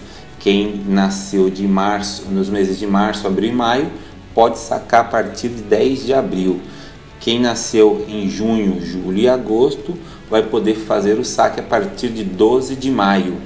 Quem 0.47 0.81
nasceu 0.87 1.51
de 1.51 1.67
março, 1.67 2.27
nos 2.31 2.49
meses 2.49 2.79
de 2.79 2.87
março, 2.87 3.27
abril 3.27 3.51
e 3.51 3.53
maio, 3.53 3.91
pode 4.33 4.61
sacar 4.61 5.01
a 5.01 5.09
partir 5.09 5.49
de 5.49 5.61
10 5.61 6.07
de 6.07 6.15
abril. 6.15 6.61
Quem 7.19 7.41
nasceu 7.41 8.05
em 8.09 8.31
junho, 8.31 8.81
julho 8.81 9.19
e 9.19 9.29
agosto 9.29 9.97
vai 10.31 10.45
poder 10.45 10.77
fazer 10.77 11.19
o 11.19 11.25
saque 11.25 11.59
a 11.59 11.65
partir 11.65 12.11
de 12.11 12.23
12 12.23 12.77
de 12.77 12.93
maio. 12.93 13.39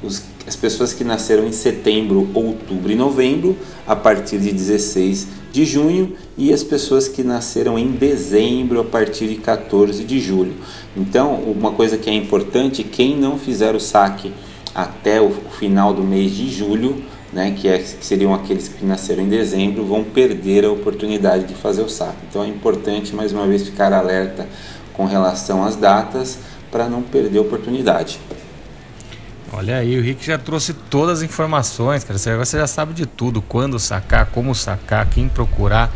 Os, 0.00 0.22
as 0.46 0.54
pessoas 0.54 0.92
que 0.92 1.02
nasceram 1.02 1.44
em 1.44 1.50
setembro, 1.50 2.30
outubro 2.32 2.92
e 2.92 2.94
novembro, 2.94 3.58
a 3.84 3.96
partir 3.96 4.38
de 4.38 4.52
16 4.52 5.26
de 5.50 5.64
junho, 5.64 6.12
e 6.38 6.52
as 6.52 6.62
pessoas 6.62 7.08
que 7.08 7.24
nasceram 7.24 7.76
em 7.76 7.90
dezembro, 7.90 8.80
a 8.80 8.84
partir 8.84 9.26
de 9.26 9.38
14 9.38 10.04
de 10.04 10.20
julho. 10.20 10.54
Então, 10.96 11.34
uma 11.34 11.72
coisa 11.72 11.98
que 11.98 12.08
é 12.08 12.14
importante: 12.14 12.84
quem 12.84 13.16
não 13.16 13.40
fizer 13.40 13.74
o 13.74 13.80
saque 13.80 14.32
até 14.74 15.20
o 15.20 15.30
final 15.30 15.94
do 15.94 16.02
mês 16.02 16.32
de 16.32 16.50
julho, 16.50 17.04
né, 17.32 17.54
que, 17.56 17.68
é, 17.68 17.78
que 17.78 18.04
seriam 18.04 18.32
aqueles 18.32 18.68
que 18.68 18.84
nasceram 18.84 19.22
em 19.22 19.28
dezembro, 19.28 19.84
vão 19.84 20.04
perder 20.04 20.64
a 20.64 20.70
oportunidade 20.70 21.44
de 21.44 21.54
fazer 21.54 21.82
o 21.82 21.88
saque. 21.88 22.18
Então 22.28 22.42
é 22.42 22.48
importante 22.48 23.14
mais 23.14 23.32
uma 23.32 23.46
vez 23.46 23.62
ficar 23.64 23.92
alerta 23.92 24.48
com 24.92 25.04
relação 25.04 25.64
às 25.64 25.76
datas 25.76 26.38
para 26.70 26.88
não 26.88 27.02
perder 27.02 27.38
a 27.38 27.42
oportunidade. 27.42 28.18
Olha 29.52 29.78
aí, 29.78 29.96
o 29.96 30.02
Rick 30.02 30.24
já 30.26 30.36
trouxe 30.36 30.72
todas 30.72 31.18
as 31.18 31.24
informações, 31.24 32.02
cara. 32.02 32.18
Você 32.18 32.58
já 32.58 32.66
sabe 32.66 32.92
de 32.92 33.06
tudo, 33.06 33.40
quando 33.40 33.78
sacar, 33.78 34.26
como 34.26 34.52
sacar, 34.54 35.08
quem 35.08 35.28
procurar. 35.28 35.92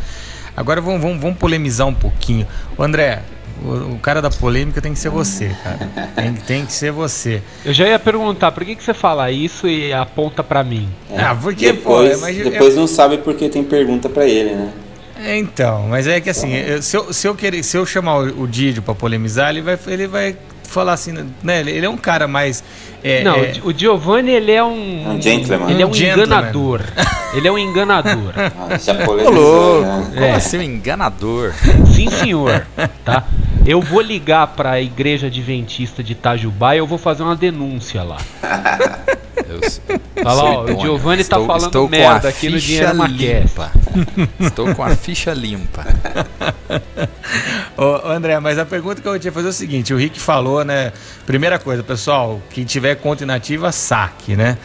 Agora 0.55 0.79
vamos, 0.79 1.01
vamos, 1.01 1.21
vamos 1.21 1.37
polemizar 1.37 1.85
um 1.85 1.93
pouquinho. 1.93 2.47
O 2.77 2.83
André, 2.83 3.21
O, 3.63 3.93
o, 3.93 3.99
cara 3.99 4.21
da 4.21 4.29
polêmica 4.29 4.81
tem 4.81 4.93
que 4.93 4.99
ser 4.99 5.09
você, 5.09 5.51
cara. 5.63 5.89
Tem, 6.15 6.33
tem 6.33 6.65
que 6.65 6.71
ser 6.71 6.91
você. 6.91 7.41
Eu 7.65 7.73
já 7.73 7.87
ia 7.87 7.99
perguntar, 7.99 8.51
por 8.51 8.63
que, 8.63 8.75
que 8.75 8.83
você 8.83 8.93
fala 8.93 9.31
isso 9.31 9.67
e 9.67 9.91
aponta 9.91 10.43
para 10.43 10.63
mim? 10.63 10.89
É, 11.11 11.21
ah, 11.21 11.37
porque, 11.39 11.73
depois, 11.73 12.19
pô, 12.19 12.27
é, 12.27 12.33
depois 12.33 12.75
não 12.75 12.87
sabe 12.87 13.17
porque 13.17 13.49
tem 13.49 13.63
pergunta 13.63 14.07
para 14.07 14.25
ele, 14.25 14.51
né? 14.51 14.71
É, 15.21 15.37
então, 15.37 15.87
mas 15.89 16.07
é 16.07 16.21
que 16.21 16.29
assim, 16.29 16.49
se 16.81 16.95
eu, 16.95 17.11
se 17.11 17.27
eu, 17.27 17.35
querer, 17.35 17.61
se 17.61 17.75
eu 17.75 17.85
chamar 17.85 18.19
o, 18.19 18.43
o 18.43 18.47
Didio 18.47 18.81
pra 18.81 18.95
polemizar, 18.95 19.49
ele 19.49 19.61
vai, 19.61 19.77
ele 19.87 20.07
vai 20.07 20.37
falar 20.69 20.93
assim, 20.93 21.13
né? 21.43 21.59
Ele 21.59 21.85
é 21.85 21.89
um 21.89 21.97
cara 21.97 22.27
mais. 22.27 22.63
É, 23.03 23.23
não, 23.23 23.35
é... 23.35 23.53
o 23.63 23.73
Giovanni 23.73 24.31
ele 24.31 24.51
é 24.51 24.63
um. 24.63 25.15
Um 25.15 25.21
gentleman. 25.21 25.69
Ele 25.69 25.81
é 25.81 25.85
um, 25.85 25.93
enganador. 25.93 26.81
ele 27.33 27.47
é 27.47 27.51
um 27.51 27.57
enganador. 27.57 28.33
Ah, 28.37 28.77
já 28.77 28.95
polemizou, 28.95 29.81
né? 29.81 30.05
Como 30.13 30.25
é. 30.25 30.31
assim 30.31 30.57
um 30.59 30.61
enganador? 30.61 31.53
Sim, 31.93 32.09
senhor. 32.09 32.65
Tá? 33.03 33.25
Eu 33.69 33.81
vou 33.81 34.01
ligar 34.01 34.47
para 34.47 34.71
a 34.71 34.81
igreja 34.81 35.27
adventista 35.27 36.03
de 36.03 36.13
Itajubá 36.13 36.73
e 36.73 36.79
eu 36.79 36.87
vou 36.87 36.97
fazer 36.97 37.21
uma 37.21 37.35
denúncia 37.35 38.01
lá. 38.01 38.17
Eu, 39.49 40.23
Fala, 40.23 40.43
ó, 40.43 40.63
o 40.63 40.81
Giovanni 40.81 41.23
tá 41.23 41.37
estou, 41.37 41.41
tá 41.41 41.47
falando 41.47 41.65
estou 41.65 41.89
merda 41.89 42.29
aqui 42.29 42.49
no 42.49 42.59
Dinheiro 42.59 42.95
Maquesta. 42.95 43.71
Estou 44.39 44.75
com 44.75 44.83
a 44.83 44.95
ficha 44.95 45.33
limpa. 45.33 45.85
Ô, 47.75 48.07
André, 48.07 48.39
mas 48.39 48.59
a 48.59 48.65
pergunta 48.65 49.01
que 49.01 49.07
eu 49.07 49.17
tinha 49.19 49.31
fazer 49.31 49.47
é 49.47 49.49
o 49.49 49.53
seguinte: 49.53 49.93
o 49.93 49.97
Rick 49.97 50.19
falou, 50.19 50.63
né? 50.63 50.93
Primeira 51.25 51.57
coisa, 51.57 51.81
pessoal, 51.81 52.39
quem 52.51 52.63
tiver 52.63 52.95
conta 52.95 53.23
inativa, 53.23 53.71
saque, 53.71 54.35
né? 54.35 54.57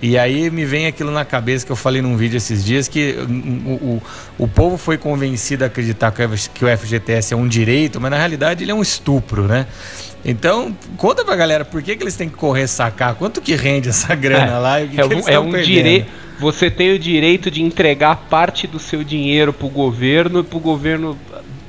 E 0.00 0.18
aí 0.18 0.50
me 0.50 0.64
vem 0.64 0.86
aquilo 0.86 1.12
na 1.12 1.24
cabeça 1.24 1.64
que 1.64 1.70
eu 1.70 1.76
falei 1.76 2.02
num 2.02 2.16
vídeo 2.16 2.36
esses 2.36 2.64
dias 2.64 2.88
que 2.88 3.16
o, 3.64 3.70
o, 3.70 4.02
o 4.38 4.48
povo 4.48 4.76
foi 4.76 4.98
convencido 4.98 5.62
a 5.62 5.68
acreditar 5.68 6.12
que 6.12 6.64
o 6.64 6.76
FGTS 6.76 7.34
é 7.34 7.36
um 7.36 7.46
direito, 7.46 8.00
mas 8.00 8.10
na 8.10 8.16
realidade 8.16 8.64
ele 8.64 8.72
é 8.72 8.74
um 8.74 8.82
estupro, 8.82 9.46
né? 9.46 9.66
Então, 10.24 10.74
conta 10.96 11.24
pra 11.24 11.34
galera 11.34 11.64
por 11.64 11.82
que, 11.82 11.96
que 11.96 12.02
eles 12.02 12.16
têm 12.16 12.28
que 12.28 12.36
correr 12.36 12.66
sacar, 12.68 13.14
quanto 13.14 13.40
que 13.40 13.54
rende 13.54 13.88
essa 13.88 14.14
grana 14.14 14.52
é, 14.52 14.58
lá 14.58 14.80
e 14.80 14.84
o 14.84 14.88
que, 14.88 15.00
é, 15.00 15.08
que 15.08 15.14
eles 15.14 15.28
é 15.28 15.38
um 15.38 15.50
direito. 15.50 16.06
Você 16.38 16.70
tem 16.70 16.92
o 16.92 16.98
direito 16.98 17.50
de 17.50 17.62
entregar 17.62 18.16
parte 18.28 18.66
do 18.66 18.78
seu 18.78 19.04
dinheiro 19.04 19.52
pro 19.52 19.68
governo 19.68 20.40
e 20.40 20.42
pro 20.42 20.58
governo 20.58 21.16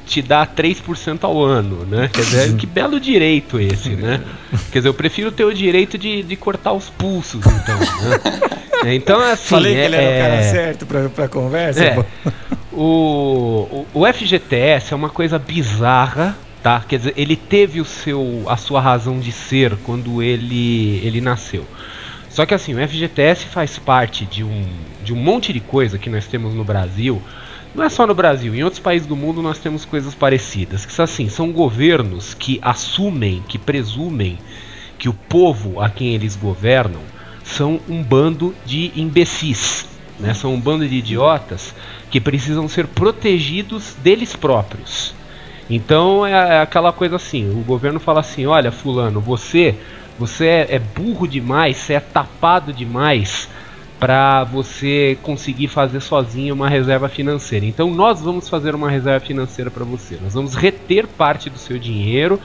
te 0.06 0.22
dar 0.22 0.48
3% 0.48 1.20
ao 1.22 1.44
ano, 1.44 1.86
né? 1.86 2.10
Quer 2.12 2.22
dizer, 2.22 2.56
que 2.56 2.66
belo 2.66 3.00
direito 3.00 3.60
esse, 3.60 3.90
né? 3.90 4.22
Quer 4.72 4.80
dizer, 4.80 4.90
eu 4.90 4.94
prefiro 4.94 5.32
ter 5.32 5.46
o 5.46 5.54
direito 5.54 5.98
de, 5.98 6.24
de 6.24 6.36
cortar 6.36 6.74
os 6.74 6.90
pulsos, 6.90 7.42
então. 7.46 7.80
Né? 8.84 8.96
Então, 8.96 9.20
assim. 9.22 9.48
Falei 9.48 9.74
que 9.74 9.80
ele 9.80 9.96
era 9.96 10.04
é... 10.04 10.18
o 10.18 10.22
cara 10.22 10.36
é, 10.36 10.44
certo 10.44 10.86
pra, 10.86 11.10
pra 11.10 11.28
conversa. 11.28 11.84
É, 11.84 12.06
o, 12.72 13.86
o, 13.94 14.02
o 14.02 14.14
FGTS 14.14 14.94
é 14.94 14.96
uma 14.96 15.10
coisa 15.10 15.40
bizarra 15.40 16.36
tá? 16.63 16.84
Quer 16.88 16.98
dizer, 16.98 17.13
ele 17.17 17.36
teve 17.36 17.82
o 17.82 17.86
seu, 17.86 18.46
a 18.48 18.55
sua 18.55 18.79
razão 18.79 19.20
de 19.20 19.34
ser 19.34 19.75
quando 19.84 20.24
ele, 20.24 21.01
ele 21.03 21.20
nasceu. 21.20 21.65
Só 22.29 22.46
que 22.46 22.53
assim, 22.53 22.74
o 22.74 22.88
FGTS 22.88 23.46
faz 23.46 23.77
parte 23.77 24.25
de 24.25 24.43
um, 24.43 24.65
de 25.03 25.13
um 25.13 25.17
monte 25.17 25.51
de 25.51 25.60
coisa 25.60 26.00
que 26.00 26.10
nós 26.10 26.25
temos 26.25 26.55
no 26.55 26.63
Brasil. 26.63 27.22
Não 27.75 27.84
é 27.84 27.89
só 27.89 28.08
no 28.08 28.15
Brasil, 28.15 28.55
em 28.55 28.63
outros 28.63 28.79
países 28.79 29.08
do 29.08 29.15
mundo 29.15 29.41
nós 29.41 29.60
temos 29.60 29.84
coisas 29.84 30.15
parecidas. 30.15 30.86
Que 30.86 31.01
assim, 31.01 31.27
são 31.27 31.51
governos 31.51 32.34
que 32.34 32.60
assumem, 32.62 33.43
que 33.48 33.60
presumem 33.60 34.39
que 34.98 35.10
o 35.10 35.13
povo 35.13 35.82
a 35.82 35.89
quem 35.89 36.15
eles 36.15 36.36
governam 36.36 37.01
são 37.43 37.79
um 37.89 38.01
bando 38.01 38.55
de 38.65 38.91
imbecis. 38.96 39.86
Né? 40.20 40.34
São 40.34 40.53
um 40.53 40.60
bando 40.60 40.88
de 40.88 40.96
idiotas 40.96 41.75
que 42.10 42.22
precisam 42.22 42.70
ser 42.70 42.88
protegidos 42.88 43.96
deles 44.01 44.36
próprios. 44.36 45.13
Então 45.75 46.25
é, 46.25 46.32
é, 46.32 46.62
aquela 46.62 46.92
coisa 46.94 47.15
assim, 47.15 47.50
o 47.50 47.63
governo 47.63 48.00
fala 48.00 48.20
assim, 48.20 48.46
olha 48.46 48.72
fulano, 48.72 49.20
você 49.20 49.75
você 50.18 50.46
é, 50.46 50.75
é 50.75 50.80
burro 50.80 51.27
demais, 51.27 51.77
você 51.77 51.94
é 51.94 52.00
tapado 52.00 52.72
demais 52.72 53.50
para 54.00 54.44
você 54.44 55.18
conseguir 55.24 55.68
fazer 55.68 56.01
sozinho 56.01 56.53
uma 56.53 56.70
reserva 56.70 57.10
financeira. 57.10 57.65
Então 57.65 57.89
nós 57.89 58.22
vamos 58.22 58.48
fazer 58.48 58.75
uma 58.75 58.89
reserva 58.89 59.25
financeira 59.25 59.72
para 59.72 59.84
você. 59.84 60.19
Nós 60.21 60.34
vamos 60.34 60.54
reter 60.54 61.08
parte 61.08 61.50
do 61.50 61.58
seu 61.58 61.80
dinheiro 61.80 62.39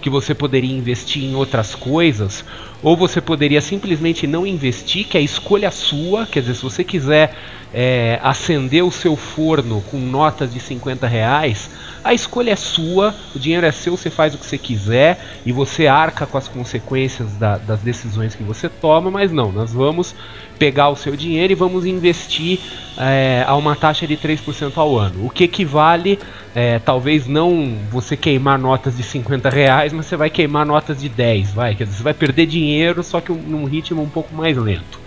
que 0.00 0.08
você 0.08 0.34
poderia 0.34 0.74
investir 0.74 1.24
em 1.24 1.34
outras 1.34 1.74
coisas, 1.74 2.42
ou 2.82 2.96
você 2.96 3.20
poderia 3.20 3.60
simplesmente 3.60 4.26
não 4.26 4.46
investir, 4.46 5.06
que 5.06 5.18
é 5.18 5.20
escolha 5.20 5.70
sua. 5.70 6.26
Quer 6.26 6.40
dizer, 6.40 6.54
se 6.54 6.62
você 6.62 6.82
quiser 6.82 7.36
é, 7.72 8.18
acender 8.22 8.82
o 8.82 8.90
seu 8.90 9.14
forno 9.14 9.82
com 9.90 9.98
notas 9.98 10.52
de 10.52 10.60
50 10.60 11.06
reais, 11.06 11.70
a 12.02 12.14
escolha 12.14 12.52
é 12.52 12.56
sua, 12.56 13.14
o 13.34 13.38
dinheiro 13.38 13.66
é 13.66 13.72
seu, 13.72 13.96
você 13.96 14.10
faz 14.10 14.34
o 14.34 14.38
que 14.38 14.46
você 14.46 14.58
quiser 14.58 15.18
e 15.44 15.52
você 15.52 15.86
arca 15.86 16.26
com 16.26 16.38
as 16.38 16.48
consequências 16.48 17.32
da, 17.34 17.58
das 17.58 17.80
decisões 17.80 18.34
que 18.34 18.42
você 18.42 18.68
toma, 18.68 19.10
mas 19.10 19.30
não, 19.30 19.52
nós 19.52 19.72
vamos 19.72 20.14
pegar 20.58 20.88
o 20.88 20.96
seu 20.96 21.16
dinheiro 21.16 21.52
e 21.52 21.56
vamos 21.56 21.86
investir 21.86 22.58
é, 22.96 23.44
a 23.46 23.54
uma 23.56 23.76
taxa 23.76 24.06
de 24.06 24.16
3% 24.16 24.72
ao 24.76 24.98
ano. 24.98 25.26
O 25.26 25.30
que 25.30 25.44
equivale, 25.44 26.18
é, 26.54 26.78
talvez 26.78 27.26
não 27.26 27.76
você 27.90 28.16
queimar 28.16 28.58
notas 28.58 28.96
de 28.96 29.02
50 29.02 29.48
reais, 29.48 29.92
mas 29.92 30.06
você 30.06 30.16
vai 30.16 30.30
queimar 30.30 30.66
notas 30.66 31.00
de 31.00 31.08
10, 31.08 31.52
vai. 31.52 31.74
Quer 31.74 31.84
dizer, 31.84 31.96
você 31.98 32.02
vai 32.02 32.14
perder 32.14 32.46
dinheiro, 32.46 33.02
só 33.02 33.20
que 33.20 33.32
num 33.32 33.64
ritmo 33.64 34.02
um 34.02 34.08
pouco 34.08 34.34
mais 34.34 34.56
lento. 34.56 35.00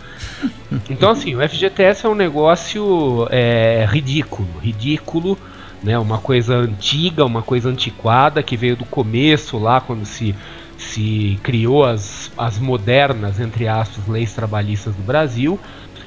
Então 0.90 1.10
assim, 1.10 1.36
o 1.36 1.48
FGTS 1.48 2.06
é 2.06 2.10
um 2.10 2.16
negócio 2.16 3.28
é, 3.30 3.88
ridículo, 3.90 4.48
ridículo 4.62 5.38
né? 5.84 5.98
Uma 6.00 6.18
coisa 6.18 6.56
antiga, 6.56 7.26
uma 7.26 7.42
coisa 7.42 7.70
antiquada 7.70 8.42
que 8.42 8.56
veio 8.56 8.76
do 8.76 8.86
começo 8.86 9.58
lá 9.58 9.82
quando 9.82 10.06
se 10.06 10.36
se 10.78 11.40
criou 11.44 11.86
as, 11.86 12.32
as 12.38 12.60
modernas, 12.60 13.40
entre 13.40 13.68
aspas, 13.68 14.08
leis 14.08 14.34
trabalhistas 14.34 14.94
do 14.94 15.04
Brasil. 15.04 15.60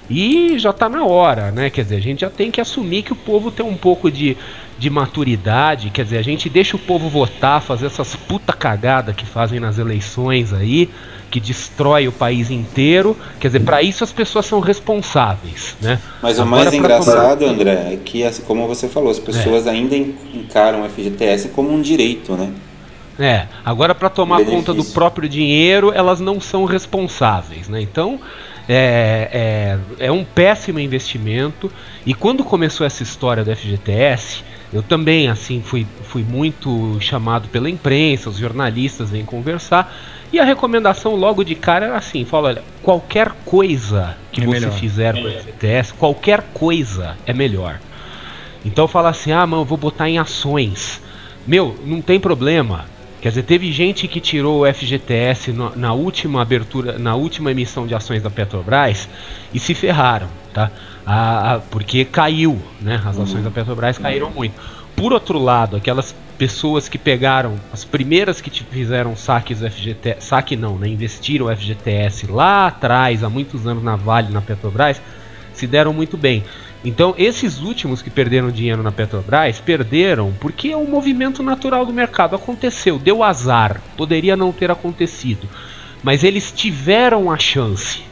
E 0.08 0.58
já 0.58 0.70
está 0.70 0.88
na 0.88 1.04
hora, 1.04 1.50
né? 1.50 1.68
Quer 1.68 1.82
dizer, 1.82 1.96
a 1.96 2.00
gente 2.00 2.20
já 2.20 2.30
tem 2.30 2.50
que 2.50 2.60
assumir 2.60 3.02
que 3.02 3.12
o 3.12 3.16
povo 3.16 3.50
tem 3.50 3.66
um 3.66 3.76
pouco 3.76 4.10
de, 4.10 4.36
de 4.78 4.88
maturidade. 4.88 5.90
Quer 5.90 6.04
dizer, 6.04 6.18
a 6.18 6.22
gente 6.22 6.48
deixa 6.48 6.76
o 6.76 6.80
povo 6.80 7.08
votar, 7.08 7.60
fazer 7.60 7.86
essas 7.86 8.14
puta 8.14 8.52
cagada 8.52 9.12
que 9.12 9.26
fazem 9.26 9.58
nas 9.58 9.78
eleições 9.78 10.52
aí 10.52 10.88
que 11.36 11.40
destrói 11.40 12.08
o 12.08 12.12
país 12.12 12.50
inteiro. 12.50 13.14
Quer 13.38 13.48
dizer, 13.48 13.60
para 13.60 13.82
isso 13.82 14.02
as 14.02 14.10
pessoas 14.10 14.46
são 14.46 14.58
responsáveis, 14.58 15.76
né? 15.82 16.00
Mas 16.22 16.38
o 16.38 16.46
mais 16.46 16.72
engraçado, 16.72 17.40
tomar... 17.40 17.52
André, 17.52 17.92
é 17.92 17.98
que, 18.02 18.22
como 18.46 18.66
você 18.66 18.88
falou, 18.88 19.10
as 19.10 19.18
pessoas 19.18 19.66
é. 19.66 19.70
ainda 19.70 19.94
encaram 19.94 20.82
o 20.82 20.88
FGTS 20.88 21.48
como 21.50 21.70
um 21.70 21.82
direito, 21.82 22.32
né? 22.32 22.50
É, 23.18 23.46
agora 23.62 23.94
para 23.94 24.08
tomar 24.08 24.38
Benefício. 24.38 24.60
conta 24.60 24.74
do 24.74 24.84
próprio 24.92 25.28
dinheiro, 25.28 25.92
elas 25.94 26.20
não 26.20 26.40
são 26.40 26.64
responsáveis, 26.64 27.68
né? 27.68 27.82
Então, 27.82 28.18
é, 28.66 29.78
é, 29.98 30.06
é 30.06 30.12
um 30.12 30.24
péssimo 30.24 30.80
investimento. 30.80 31.70
E 32.06 32.14
quando 32.14 32.42
começou 32.44 32.86
essa 32.86 33.02
história 33.02 33.44
do 33.44 33.54
FGTS, 33.54 34.42
eu 34.72 34.82
também 34.82 35.28
assim 35.28 35.60
fui, 35.62 35.86
fui 36.04 36.22
muito 36.22 36.96
chamado 36.98 37.48
pela 37.48 37.68
imprensa, 37.68 38.30
os 38.30 38.38
jornalistas 38.38 39.10
vêm 39.10 39.24
conversar. 39.24 39.94
E 40.32 40.40
a 40.40 40.44
recomendação 40.44 41.14
logo 41.14 41.44
de 41.44 41.54
cara 41.54 41.86
era 41.86 41.96
assim: 41.96 42.24
fala, 42.24 42.48
olha, 42.48 42.62
qualquer 42.82 43.32
coisa 43.44 44.16
que 44.32 44.42
é 44.42 44.44
você 44.44 44.60
melhor. 44.60 44.72
fizer 44.72 45.14
com 45.14 45.28
o 45.28 45.30
FTS, 45.30 45.92
qualquer 45.94 46.42
coisa 46.52 47.16
é 47.26 47.32
melhor. 47.32 47.80
Então 48.64 48.88
fala 48.88 49.10
assim: 49.10 49.32
ah, 49.32 49.46
mano, 49.46 49.62
eu 49.62 49.66
vou 49.66 49.78
botar 49.78 50.08
em 50.08 50.18
ações. 50.18 51.00
Meu, 51.46 51.76
não 51.84 52.00
tem 52.00 52.18
problema. 52.18 52.84
Quer 53.20 53.30
dizer, 53.30 53.42
teve 53.44 53.72
gente 53.72 54.06
que 54.06 54.20
tirou 54.20 54.62
o 54.62 54.72
FGTS 54.72 55.52
no, 55.52 55.74
na 55.74 55.92
última 55.92 56.42
abertura, 56.42 56.98
na 56.98 57.14
última 57.14 57.50
emissão 57.50 57.86
de 57.86 57.94
ações 57.94 58.22
da 58.22 58.30
Petrobras 58.30 59.08
e 59.54 59.58
se 59.58 59.74
ferraram, 59.74 60.28
tá? 60.52 60.70
Ah, 61.04 61.60
porque 61.70 62.04
caiu, 62.04 62.60
né? 62.80 62.96
As 63.04 63.18
ações 63.18 63.36
uhum. 63.38 63.42
da 63.42 63.50
Petrobras 63.50 63.98
caíram 63.98 64.30
muito. 64.30 64.54
Por 64.94 65.12
outro 65.12 65.38
lado, 65.38 65.76
aquelas 65.76 66.14
pessoas 66.36 66.88
que 66.88 66.98
pegaram, 66.98 67.56
as 67.72 67.84
primeiras 67.84 68.40
que 68.40 68.50
fizeram 68.50 69.16
saques 69.16 69.60
FGTS, 69.60 70.26
saque 70.26 70.56
não, 70.56 70.78
né, 70.78 70.88
investiram 70.88 71.46
o 71.46 71.56
FGTS 71.56 72.30
lá 72.30 72.66
atrás, 72.66 73.24
há 73.24 73.30
muitos 73.30 73.66
anos 73.66 73.82
na 73.82 73.96
Vale, 73.96 74.32
na 74.32 74.40
Petrobras, 74.40 75.00
se 75.52 75.66
deram 75.66 75.92
muito 75.92 76.16
bem. 76.16 76.44
Então, 76.84 77.14
esses 77.18 77.60
últimos 77.60 78.00
que 78.00 78.10
perderam 78.10 78.50
dinheiro 78.50 78.82
na 78.82 78.92
Petrobras, 78.92 79.58
perderam 79.58 80.32
porque 80.38 80.68
é 80.68 80.76
um 80.76 80.88
movimento 80.88 81.42
natural 81.42 81.84
do 81.84 81.92
mercado. 81.92 82.36
Aconteceu, 82.36 82.98
deu 82.98 83.24
azar, 83.24 83.80
poderia 83.96 84.36
não 84.36 84.52
ter 84.52 84.70
acontecido. 84.70 85.48
Mas 86.02 86.22
eles 86.22 86.52
tiveram 86.52 87.30
a 87.30 87.38
chance. 87.38 88.04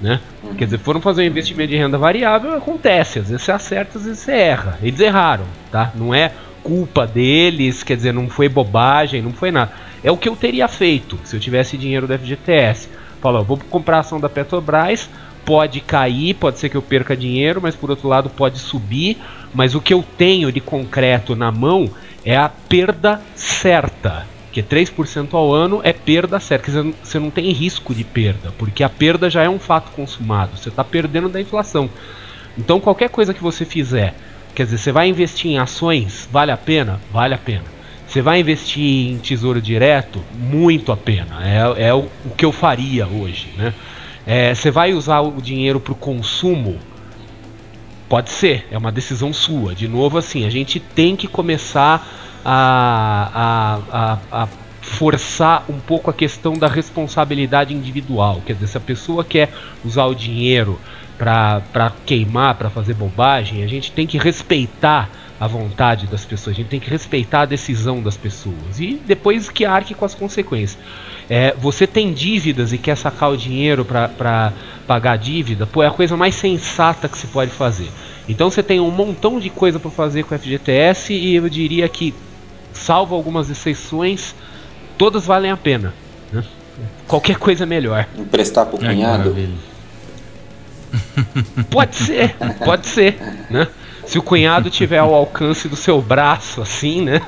Né? 0.00 0.18
Quer 0.56 0.64
dizer, 0.64 0.78
foram 0.78 1.00
fazer 1.00 1.22
um 1.22 1.26
investimento 1.26 1.70
de 1.70 1.76
renda 1.76 1.98
variável, 1.98 2.56
acontece, 2.56 3.20
às 3.20 3.28
vezes 3.28 3.44
você 3.44 3.52
acerta, 3.52 3.98
às 3.98 4.04
vezes 4.04 4.20
você 4.20 4.32
erra. 4.32 4.78
Eles 4.82 4.98
erraram, 4.98 5.44
tá? 5.70 5.92
Não 5.94 6.14
é 6.14 6.32
culpa 6.62 7.06
deles, 7.06 7.82
quer 7.82 7.96
dizer, 7.96 8.12
não 8.12 8.28
foi 8.28 8.48
bobagem, 8.48 9.22
não 9.22 9.32
foi 9.32 9.50
nada. 9.50 9.72
É 10.02 10.10
o 10.10 10.16
que 10.16 10.28
eu 10.28 10.36
teria 10.36 10.66
feito 10.68 11.18
se 11.24 11.36
eu 11.36 11.40
tivesse 11.40 11.76
dinheiro 11.76 12.06
do 12.06 12.18
FGTS. 12.18 12.88
Falou, 13.20 13.44
vou 13.44 13.56
comprar 13.56 13.98
a 13.98 14.00
ação 14.00 14.18
da 14.18 14.28
Petrobras, 14.28 15.08
pode 15.44 15.80
cair, 15.80 16.34
pode 16.34 16.58
ser 16.58 16.68
que 16.68 16.76
eu 16.76 16.82
perca 16.82 17.16
dinheiro, 17.16 17.60
mas 17.62 17.76
por 17.76 17.90
outro 17.90 18.08
lado 18.08 18.28
pode 18.28 18.58
subir. 18.58 19.16
Mas 19.54 19.74
o 19.74 19.80
que 19.80 19.94
eu 19.94 20.04
tenho 20.16 20.50
de 20.50 20.60
concreto 20.60 21.36
na 21.36 21.52
mão 21.52 21.88
é 22.24 22.36
a 22.36 22.48
perda 22.48 23.20
certa. 23.34 24.26
Que 24.50 24.62
3% 24.62 25.32
ao 25.32 25.52
ano 25.52 25.80
é 25.82 25.92
perda 25.92 26.38
certa. 26.40 26.64
Quer 26.64 26.70
dizer, 26.72 26.94
você 27.02 27.18
não 27.18 27.30
tem 27.30 27.50
risco 27.52 27.94
de 27.94 28.04
perda, 28.04 28.52
porque 28.58 28.84
a 28.84 28.88
perda 28.88 29.30
já 29.30 29.42
é 29.42 29.48
um 29.48 29.58
fato 29.58 29.90
consumado. 29.92 30.56
Você 30.56 30.68
está 30.68 30.84
perdendo 30.84 31.28
da 31.28 31.40
inflação. 31.40 31.88
Então 32.56 32.80
qualquer 32.80 33.08
coisa 33.08 33.32
que 33.32 33.42
você 33.42 33.64
fizer, 33.64 34.14
quer 34.54 34.64
dizer, 34.64 34.78
você 34.78 34.92
vai 34.92 35.08
investir 35.08 35.50
em 35.50 35.58
ações, 35.58 36.28
vale 36.30 36.50
a 36.50 36.56
pena? 36.56 37.00
Vale 37.12 37.34
a 37.34 37.38
pena. 37.38 37.64
Você 38.06 38.20
vai 38.20 38.40
investir 38.40 39.10
em 39.10 39.18
tesouro 39.18 39.60
direto? 39.60 40.22
Muito 40.34 40.92
a 40.92 40.96
pena. 40.96 41.40
É, 41.42 41.88
é 41.88 41.94
o, 41.94 42.08
o, 42.26 42.30
que 42.36 42.44
eu 42.44 42.52
faria 42.52 43.06
hoje. 43.06 43.48
Né? 43.56 43.72
É, 44.26 44.54
você 44.54 44.70
vai 44.70 44.92
usar 44.92 45.20
o 45.20 45.40
dinheiro 45.40 45.80
para 45.80 45.92
o 45.92 45.96
consumo? 45.96 46.78
Pode 48.10 48.28
ser, 48.28 48.66
é 48.70 48.76
uma 48.76 48.92
decisão 48.92 49.32
sua. 49.32 49.74
De 49.74 49.88
novo, 49.88 50.18
assim, 50.18 50.44
a 50.44 50.50
gente 50.50 50.78
tem 50.78 51.16
que 51.16 51.26
começar 51.26 52.06
a, 52.44 53.78
a, 53.90 54.18
a, 54.30 54.42
a 54.42 54.48
forçar 54.82 55.64
um 55.68 55.78
pouco 55.78 56.10
a 56.10 56.12
questão 56.12 56.52
da 56.52 56.68
responsabilidade 56.68 57.72
individual. 57.72 58.42
Quer 58.44 58.52
dizer, 58.54 58.66
se 58.66 58.76
a 58.76 58.80
pessoa 58.80 59.24
quer 59.24 59.50
usar 59.82 60.04
o 60.04 60.14
dinheiro 60.14 60.78
para 61.18 61.92
queimar, 62.04 62.54
para 62.56 62.70
fazer 62.70 62.94
bobagem, 62.94 63.62
a 63.62 63.66
gente 63.66 63.92
tem 63.92 64.06
que 64.06 64.18
respeitar 64.18 65.08
a 65.38 65.46
vontade 65.46 66.06
das 66.06 66.24
pessoas, 66.24 66.54
a 66.54 66.56
gente 66.56 66.68
tem 66.68 66.78
que 66.78 66.88
respeitar 66.88 67.42
a 67.42 67.44
decisão 67.44 68.00
das 68.00 68.16
pessoas 68.16 68.78
e 68.78 69.00
depois 69.04 69.50
que 69.50 69.64
arque 69.64 69.92
com 69.92 70.04
as 70.04 70.14
consequências. 70.14 70.78
É, 71.28 71.54
você 71.58 71.86
tem 71.86 72.12
dívidas 72.12 72.72
e 72.72 72.78
quer 72.78 72.96
sacar 72.96 73.30
o 73.30 73.36
dinheiro 73.36 73.84
para 73.84 74.52
pagar 74.86 75.12
a 75.12 75.16
dívida, 75.16 75.66
pô, 75.66 75.82
é 75.82 75.88
a 75.88 75.90
coisa 75.90 76.16
mais 76.16 76.34
sensata 76.34 77.08
que 77.08 77.18
se 77.18 77.26
pode 77.26 77.50
fazer. 77.50 77.88
Então 78.28 78.50
você 78.50 78.62
tem 78.62 78.78
um 78.78 78.90
montão 78.90 79.40
de 79.40 79.50
coisa 79.50 79.80
para 79.80 79.90
fazer 79.90 80.24
com 80.24 80.34
o 80.34 80.38
FGTS 80.38 81.12
e 81.12 81.34
eu 81.34 81.48
diria 81.48 81.88
que, 81.88 82.14
salvo 82.72 83.14
algumas 83.14 83.50
exceções, 83.50 84.34
todas 84.96 85.26
valem 85.26 85.50
a 85.50 85.56
pena. 85.56 85.92
Né? 86.32 86.44
Qualquer 87.08 87.36
coisa 87.36 87.64
é 87.64 87.66
melhor. 87.66 88.06
Emprestar 88.16 88.66
pro 88.66 88.78
cunhado? 88.78 89.34
Pode 91.70 91.96
ser, 91.96 92.34
pode 92.64 92.86
ser, 92.86 93.18
né? 93.50 93.66
Se 94.06 94.18
o 94.18 94.22
cunhado 94.22 94.68
tiver 94.68 94.98
ao 94.98 95.14
alcance 95.14 95.68
do 95.68 95.76
seu 95.76 96.02
braço, 96.02 96.60
assim, 96.60 97.02
né? 97.02 97.22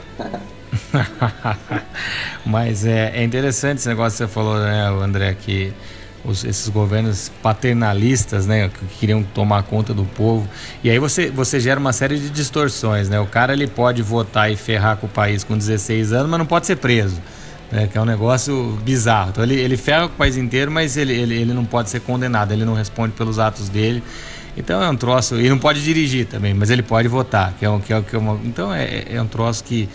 Mas 2.45 2.85
é, 2.85 3.13
é 3.15 3.25
interessante 3.25 3.79
esse 3.79 3.89
negócio 3.89 4.19
que 4.19 4.25
você 4.25 4.33
falou, 4.33 4.59
né, 4.59 4.89
André, 5.03 5.35
que 5.35 5.73
os, 6.25 6.45
esses 6.45 6.69
governos 6.69 7.31
paternalistas, 7.43 8.47
né, 8.47 8.69
que 8.69 8.87
queriam 8.99 9.23
tomar 9.23 9.63
conta 9.63 9.93
do 9.93 10.05
povo. 10.05 10.49
E 10.83 10.91
aí 10.91 10.99
você, 10.99 11.31
você 11.31 11.61
gera 11.61 11.79
uma 11.79 11.93
série 11.93 12.19
de 12.19 12.31
distorções, 12.31 13.09
né? 13.09 13.21
O 13.21 13.27
cara 13.27 13.53
ele 13.53 13.67
pode 13.67 14.03
votar 14.03 14.51
e 14.51 14.57
ferrar 14.57 14.97
com 14.97 15.07
o 15.07 15.11
país 15.11 15.45
com 15.45 15.57
16 15.57 16.13
anos, 16.13 16.31
mas 16.31 16.39
não 16.39 16.47
pode 16.47 16.67
ser 16.67 16.77
preso. 16.77 17.21
Né, 17.75 17.89
que 17.91 17.99
é 17.99 18.01
um 18.01 18.05
negócio 18.05 18.79
bizarro. 18.85 19.31
Então 19.31 19.43
ele, 19.43 19.57
ele 19.57 19.77
ferra 19.77 20.05
o 20.05 20.09
país 20.11 20.37
inteiro, 20.37 20.71
mas 20.71 20.97
ele, 20.97 21.13
ele, 21.13 21.35
ele 21.35 21.53
não 21.53 21.65
pode 21.65 21.91
ser 21.91 22.01
condenado, 22.01 22.53
ele 22.53 22.65
não 22.65 22.75
responde 22.75 23.15
pelos 23.15 23.41
atos 23.41 23.69
dele. 23.69 24.01
Então 24.57 24.81
é 24.81 24.89
um 24.89 24.95
troço. 24.95 25.41
E 25.41 25.49
não 25.49 25.59
pode 25.59 25.83
dirigir 25.83 26.27
também, 26.27 26.55
mas 26.55 26.71
ele 26.71 26.85
pode 26.85 27.09
votar. 27.09 27.53
Que 27.59 27.65
é 27.65 27.71
um, 27.71 27.81
que 27.81 27.93
é, 27.93 28.01
que 28.01 28.15
é 28.15 28.19
uma, 28.19 28.39
então 28.45 28.73
é, 28.73 29.07
é 29.11 29.21
um 29.21 29.27
troço 29.27 29.65
que 29.65 29.89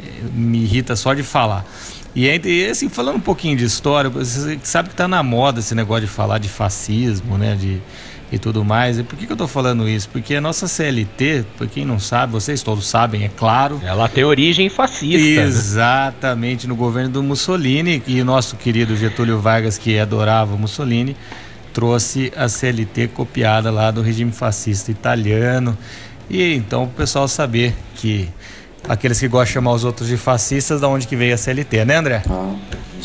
é, 0.00 0.04
me 0.32 0.62
irrita 0.62 0.96
só 0.96 1.12
de 1.12 1.22
falar. 1.22 1.66
E, 2.14 2.26
e 2.26 2.66
assim, 2.70 2.88
falando 2.88 3.16
um 3.16 3.20
pouquinho 3.20 3.54
de 3.54 3.66
história, 3.66 4.08
você 4.08 4.58
sabe 4.62 4.88
que 4.88 4.94
está 4.94 5.06
na 5.06 5.22
moda 5.22 5.60
esse 5.60 5.74
negócio 5.74 6.06
de 6.06 6.10
falar 6.10 6.38
de 6.38 6.48
fascismo, 6.48 7.36
né? 7.36 7.54
De, 7.54 7.82
e 8.30 8.38
tudo 8.38 8.64
mais. 8.64 8.98
E 8.98 9.02
por 9.02 9.16
que, 9.16 9.26
que 9.26 9.32
eu 9.32 9.34
estou 9.34 9.48
falando 9.48 9.88
isso? 9.88 10.08
Porque 10.08 10.34
a 10.34 10.40
nossa 10.40 10.66
CLT, 10.66 11.44
por 11.56 11.68
quem 11.68 11.84
não 11.84 11.98
sabe, 11.98 12.32
vocês 12.32 12.62
todos 12.62 12.86
sabem, 12.86 13.24
é 13.24 13.28
claro. 13.28 13.80
Ela 13.84 14.08
tem 14.08 14.24
origem 14.24 14.68
fascista. 14.68 15.18
Né? 15.18 15.46
Exatamente, 15.46 16.66
né? 16.66 16.68
no 16.68 16.76
governo 16.76 17.10
do 17.10 17.22
Mussolini. 17.22 18.02
E 18.06 18.20
o 18.20 18.24
nosso 18.24 18.56
querido 18.56 18.96
Getúlio 18.96 19.38
Vargas, 19.38 19.78
que 19.78 19.98
adorava 19.98 20.56
Mussolini, 20.56 21.16
trouxe 21.72 22.32
a 22.36 22.48
CLT 22.48 23.08
copiada 23.08 23.70
lá 23.70 23.90
do 23.90 24.02
regime 24.02 24.32
fascista 24.32 24.90
italiano. 24.90 25.76
E 26.28 26.54
então 26.54 26.84
o 26.84 26.88
pessoal 26.88 27.28
saber 27.28 27.74
que 27.94 28.28
aqueles 28.88 29.18
que 29.20 29.28
gostam 29.28 29.46
de 29.46 29.52
chamar 29.52 29.72
os 29.72 29.84
outros 29.84 30.08
de 30.08 30.16
fascistas, 30.16 30.80
da 30.80 30.88
onde 30.88 31.06
que 31.06 31.14
veio 31.14 31.34
a 31.34 31.36
CLT, 31.36 31.84
né, 31.84 31.96
André? 31.96 32.22
Ah, 32.28 32.54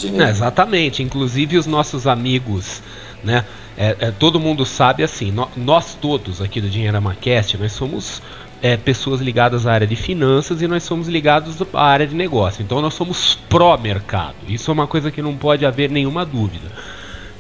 é, 0.03 0.29
exatamente. 0.29 1.03
Inclusive 1.03 1.57
os 1.57 1.65
nossos 1.65 2.07
amigos, 2.07 2.81
né? 3.23 3.45
É, 3.77 3.95
é, 3.99 4.11
todo 4.11 4.39
mundo 4.39 4.65
sabe 4.65 5.03
assim, 5.03 5.31
no, 5.31 5.49
nós 5.55 5.95
todos 5.95 6.41
aqui 6.41 6.59
do 6.59 6.69
Dinheiro 6.69 7.01
Macast, 7.01 7.57
nós 7.57 7.71
somos 7.71 8.21
é, 8.61 8.77
pessoas 8.77 9.21
ligadas 9.21 9.65
à 9.65 9.73
área 9.73 9.87
de 9.87 9.95
finanças 9.95 10.61
e 10.61 10.67
nós 10.67 10.83
somos 10.83 11.07
ligados 11.07 11.61
à 11.73 11.83
área 11.83 12.05
de 12.05 12.15
negócio. 12.15 12.61
Então 12.61 12.81
nós 12.81 12.93
somos 12.93 13.37
pró-mercado. 13.49 14.35
Isso 14.47 14.69
é 14.69 14.73
uma 14.73 14.87
coisa 14.87 15.09
que 15.09 15.21
não 15.21 15.35
pode 15.35 15.65
haver 15.65 15.89
nenhuma 15.89 16.25
dúvida. 16.25 16.69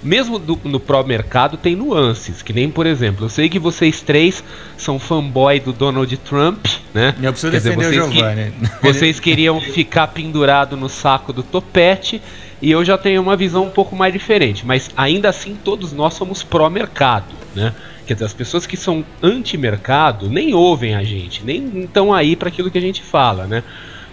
Mesmo 0.03 0.39
do, 0.39 0.59
no 0.63 0.79
pró-mercado 0.79 1.57
tem 1.57 1.75
nuances, 1.75 2.41
que 2.41 2.51
nem 2.51 2.71
por 2.71 2.87
exemplo, 2.87 3.25
eu 3.25 3.29
sei 3.29 3.47
que 3.47 3.59
vocês 3.59 4.01
três 4.01 4.43
são 4.75 4.97
fanboy 4.97 5.59
do 5.59 5.71
Donald 5.71 6.17
Trump, 6.17 6.65
né? 6.91 7.13
Eu 7.21 7.31
preciso 7.31 7.51
Quer 7.51 7.61
defender 7.61 7.89
dizer, 7.89 8.01
vocês, 8.01 8.09
o 8.09 8.11
Giovanni. 8.11 8.51
Que, 8.51 8.87
vocês 8.87 9.19
queriam 9.19 9.61
ficar 9.61 10.07
pendurado 10.07 10.75
no 10.75 10.89
saco 10.89 11.31
do 11.31 11.43
topete 11.43 12.19
e 12.61 12.71
eu 12.71 12.85
já 12.85 12.97
tenho 12.97 13.21
uma 13.21 13.35
visão 13.35 13.65
um 13.65 13.69
pouco 13.69 13.95
mais 13.95 14.13
diferente, 14.13 14.65
mas 14.65 14.89
ainda 14.95 15.29
assim 15.29 15.57
todos 15.63 15.91
nós 15.91 16.13
somos 16.13 16.43
pró-mercado, 16.43 17.33
né? 17.55 17.73
Quer 18.05 18.13
dizer, 18.13 18.25
as 18.25 18.33
pessoas 18.33 18.65
que 18.65 18.75
são 18.75 19.05
anti-mercado 19.21 20.29
nem 20.29 20.53
ouvem 20.53 20.95
a 20.95 21.03
gente, 21.03 21.43
nem 21.43 21.81
estão 21.83 22.13
aí 22.13 22.35
para 22.35 22.49
aquilo 22.49 22.69
que 22.69 22.77
a 22.77 22.81
gente 22.81 23.01
fala, 23.01 23.47
né? 23.47 23.63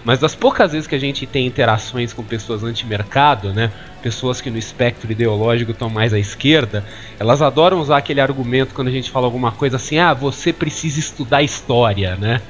Mas 0.04 0.20
das 0.20 0.34
poucas 0.34 0.72
vezes 0.72 0.86
que 0.86 0.94
a 0.94 0.98
gente 0.98 1.26
tem 1.26 1.46
interações 1.46 2.12
com 2.12 2.22
pessoas 2.22 2.62
anti-mercado, 2.62 3.52
né? 3.52 3.70
Pessoas 4.02 4.40
que 4.40 4.48
no 4.48 4.56
espectro 4.56 5.10
ideológico 5.10 5.72
estão 5.72 5.90
mais 5.90 6.14
à 6.14 6.18
esquerda, 6.18 6.84
elas 7.18 7.42
adoram 7.42 7.80
usar 7.80 7.98
aquele 7.98 8.20
argumento 8.20 8.74
quando 8.74 8.88
a 8.88 8.92
gente 8.92 9.10
fala 9.10 9.26
alguma 9.26 9.52
coisa 9.52 9.76
assim: 9.76 9.98
ah, 9.98 10.14
você 10.14 10.52
precisa 10.52 10.98
estudar 11.00 11.42
história, 11.42 12.16
né? 12.16 12.40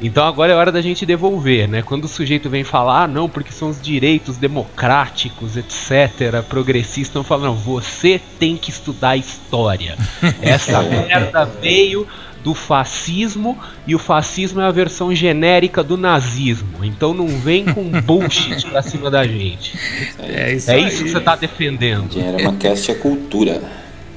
Então 0.00 0.24
agora 0.24 0.52
é 0.52 0.56
hora 0.56 0.70
da 0.70 0.80
gente 0.80 1.04
devolver, 1.04 1.68
né? 1.68 1.82
Quando 1.82 2.04
o 2.04 2.08
sujeito 2.08 2.48
vem 2.48 2.62
falar, 2.62 3.04
ah, 3.04 3.08
não, 3.08 3.28
porque 3.28 3.52
são 3.52 3.68
os 3.68 3.80
direitos 3.80 4.36
democráticos, 4.36 5.56
etc., 5.56 6.42
progressistas, 6.48 7.08
estão 7.08 7.24
falando, 7.24 7.46
não, 7.46 7.54
você 7.56 8.20
tem 8.38 8.56
que 8.56 8.70
estudar 8.70 9.16
história. 9.16 9.96
Essa 10.40 10.82
merda 10.82 11.44
veio 11.44 12.06
do 12.44 12.54
fascismo 12.54 13.58
e 13.86 13.94
o 13.94 13.98
fascismo 13.98 14.60
é 14.60 14.64
a 14.64 14.70
versão 14.70 15.12
genérica 15.12 15.82
do 15.82 15.96
nazismo. 15.96 16.84
Então 16.84 17.12
não 17.12 17.26
vem 17.26 17.64
com 17.64 17.90
bullshit 18.02 18.66
pra 18.68 18.82
cima 18.82 19.10
da 19.10 19.26
gente. 19.26 19.76
É 20.18 20.54
isso, 20.54 20.70
é 20.70 20.78
isso 20.78 21.04
que 21.04 21.10
você 21.10 21.20
tá 21.20 21.34
defendendo. 21.34 22.08
Dinheiro 22.08 22.38
é 22.38 22.42
uma 22.42 22.56
cast 22.56 22.90
é 22.90 22.94
cultura. 22.94 23.60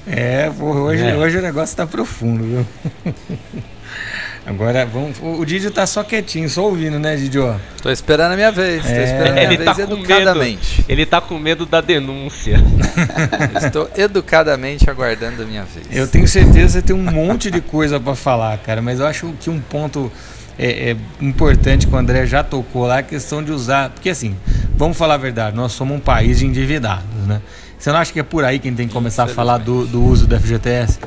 É, 0.06 0.50
porra, 0.50 0.80
hoje, 0.80 1.04
é. 1.04 1.16
hoje 1.16 1.38
o 1.38 1.42
negócio 1.42 1.76
tá 1.76 1.86
profundo, 1.86 2.44
viu? 2.44 2.66
Agora, 4.46 4.86
vamos, 4.88 5.18
o 5.22 5.46
Didio 5.46 5.70
tá 5.70 5.86
só 5.86 6.04
quietinho, 6.04 6.50
só 6.50 6.66
ouvindo, 6.66 6.98
né, 6.98 7.16
Didio? 7.16 7.56
Tô 7.82 7.92
esperando 7.92 8.32
a 8.32 8.36
minha 8.36 8.52
vez, 8.52 8.84
é. 8.86 8.96
tô 8.96 9.02
esperando 9.02 9.28
a 9.28 9.34
minha 9.34 9.44
ele 9.44 9.58
vez 9.58 9.78
tá 9.78 9.84
educadamente. 9.84 10.78
Medo, 10.80 10.92
ele 10.92 11.06
tá 11.06 11.22
com 11.22 11.38
medo 11.38 11.66
da 11.66 11.80
denúncia. 11.80 12.58
Estou 13.64 13.88
educadamente 13.96 14.90
aguardando 14.90 15.44
a 15.44 15.46
minha 15.46 15.64
vez. 15.64 15.86
Eu 15.92 16.08
tenho 16.08 16.28
certeza 16.28 16.82
que 16.82 16.88
tem 16.88 16.96
um 16.96 17.04
monte 17.04 17.52
de 17.52 17.62
coisa 17.62 18.00
para 18.00 18.16
falar, 18.16 18.58
cara, 18.58 18.82
mas 18.82 19.00
eu 19.00 19.06
acho 19.06 19.32
que 19.40 19.50
um 19.50 19.60
ponto 19.60 20.12
é, 20.58 20.92
é, 20.92 20.98
importante 21.24 21.86
que 21.86 21.94
o 21.94 21.98
André 21.98 22.26
já 22.26 22.44
tocou 22.44 22.88
lá 22.88 22.98
é 22.98 23.00
a 23.00 23.04
questão 23.04 23.44
de 23.44 23.52
usar. 23.52 23.92
Porque 23.92 24.10
assim, 24.10 24.36
vamos 24.76 24.98
falar 24.98 25.14
a 25.16 25.18
verdade, 25.18 25.56
nós 25.56 25.72
somos 25.72 25.96
um 25.96 26.00
país 26.00 26.40
de 26.40 26.48
endividados, 26.48 27.06
né? 27.28 27.42
Você 27.78 27.92
não 27.92 27.98
acha 27.98 28.12
que 28.12 28.20
é 28.20 28.24
por 28.24 28.44
aí 28.44 28.60
que 28.60 28.68
a 28.68 28.72
gente 28.72 28.78
tem 28.78 28.88
que 28.88 28.94
começar 28.94 29.24
a 29.24 29.28
falar 29.28 29.58
do, 29.58 29.86
do 29.86 30.04
uso 30.04 30.28
do 30.28 30.40
FGTS? 30.40 31.00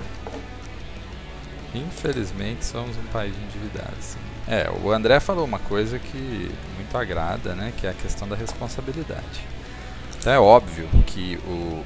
Infelizmente 1.75 2.65
somos 2.65 2.97
um 2.97 3.05
país 3.13 3.35
endividado. 3.37 3.97
Sim. 4.01 4.19
É, 4.47 4.71
o 4.83 4.91
André 4.91 5.19
falou 5.21 5.45
uma 5.45 5.59
coisa 5.59 5.99
que 5.99 6.51
muito 6.77 6.97
agrada, 6.97 7.55
né, 7.55 7.73
que 7.77 7.87
é 7.87 7.91
a 7.91 7.95
questão 7.95 8.29
da 8.29 8.37
responsabilidade. 8.37 9.47
Então 10.19 10.33
é 10.33 10.39
óbvio 10.39 10.89
que 11.07 11.37
o, 11.47 11.85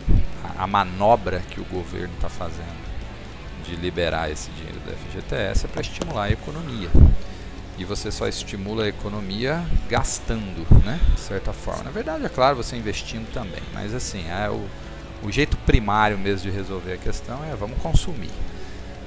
a, 0.57 0.67
manobra 0.67 1.41
que 1.51 1.61
o 1.61 1.65
governo 1.65 2.15
está 2.15 2.29
fazendo 2.29 2.89
de 3.65 3.75
liberar 3.77 4.31
esse 4.31 4.51
dinheiro 4.53 4.79
do 4.81 4.93
FGTS 4.93 5.67
é 5.67 5.69
para 5.69 5.81
estimular 5.81 6.25
a 6.25 6.31
economia. 6.31 6.89
E 7.77 7.85
você 7.85 8.11
só 8.11 8.27
estimula 8.27 8.85
a 8.85 8.89
economia 8.89 9.65
gastando, 9.89 10.67
né? 10.85 11.01
De 11.15 11.21
certa 11.21 11.53
forma. 11.53 11.85
Na 11.85 11.91
verdade, 11.91 12.25
é 12.25 12.29
claro, 12.29 12.57
você 12.57 12.77
investindo 12.77 13.29
também. 13.33 13.63
Mas 13.73 13.95
assim, 13.95 14.25
é 14.29 14.49
o, 14.51 14.65
o 15.23 15.31
jeito 15.31 15.57
primário 15.59 16.19
mesmo 16.19 16.51
de 16.51 16.57
resolver 16.57 16.93
a 16.93 16.97
questão 16.97 17.45
é 17.45 17.55
vamos 17.55 17.79
consumir. 17.79 18.31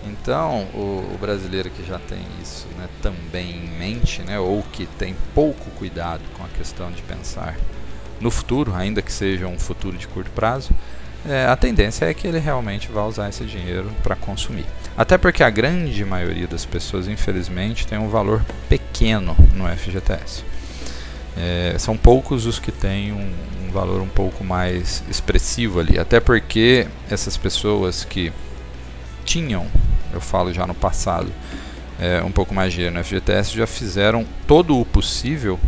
Então, 0.04 0.68
o, 0.74 1.14
o, 1.14 1.18
brasileiro 1.20 1.70
que 1.70 1.86
já 1.86 2.00
tem 2.00 2.22
isso 2.42 2.68
né, 2.78 2.88
também 3.02 3.52
em 3.52 3.70
mente, 3.78 4.22
né, 4.24 4.40
ou 4.40 4.64
que 4.72 4.86
tem 4.86 5.16
pouco 5.36 5.70
cuidado 5.72 6.22
com 6.36 6.44
a 6.44 6.48
questão 6.48 6.92
de 6.92 7.02
pensar 7.04 7.56
no 8.20 8.32
futuro, 8.32 8.74
ainda 8.74 9.02
que 9.02 9.12
seja 9.12 9.48
um 9.48 9.60
futuro 9.60 9.98
de 9.98 10.08
curto 10.08 10.32
prazo, 10.32 10.72
é, 11.28 11.46
a 11.46 11.56
tendência 11.56 12.06
é 12.06 12.14
que 12.14 12.28
ele 12.28 12.40
realmente 12.40 12.92
vá 12.92 13.06
usar 13.06 13.30
esse 13.30 13.46
dinheiro 13.46 13.92
para 14.02 14.16
consumir. 14.16 14.66
Até 14.98 15.18
porque 15.18 15.44
a 15.44 15.50
grande 15.50 16.04
maioria 16.04 16.48
das 16.48 16.66
pessoas, 16.66 17.08
infelizmente, 17.08 17.86
tem 17.86 17.98
um 17.98 18.10
valor 18.10 18.44
pequeno 18.68 19.36
no 19.54 19.68
FGTS. 19.68 20.44
é, 21.38 21.76
são 21.78 21.96
poucos 21.96 22.46
os 22.46 22.60
que 22.60 22.72
têm 22.72 23.14
um, 23.14 23.32
um, 23.64 23.72
valor 23.72 24.02
um 24.02 24.08
pouco 24.08 24.44
mais 24.44 25.04
expressivo 25.10 25.80
ali. 25.80 25.98
Até 25.98 26.20
porque 26.20 26.88
essas 27.10 27.38
pessoas 27.38 28.04
que 28.04 28.34
tinham, 29.24 29.68
eu 30.14 30.22
falo 30.22 30.54
já 30.54 30.66
no 30.66 30.74
passado, 30.74 31.32
é, 32.00 32.22
um 32.24 32.32
pouco 32.32 32.54
mais 32.54 32.74
dinheiro 32.74 32.96
no 32.96 33.04
FGTS 33.04 33.56
já 33.56 33.68
fizeram 33.68 34.26
todo 34.48 34.80
o 34.80 34.86
possível, 34.86 35.60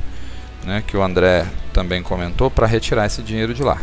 né, 0.63 0.84
que 0.86 0.95
o 0.97 1.03
André 1.03 1.45
também 1.73 2.01
comentou, 2.01 2.49
para 2.49 2.67
retirar 2.67 3.06
esse 3.06 3.21
dinheiro 3.21 3.53
de 3.53 3.63
lá. 3.63 3.79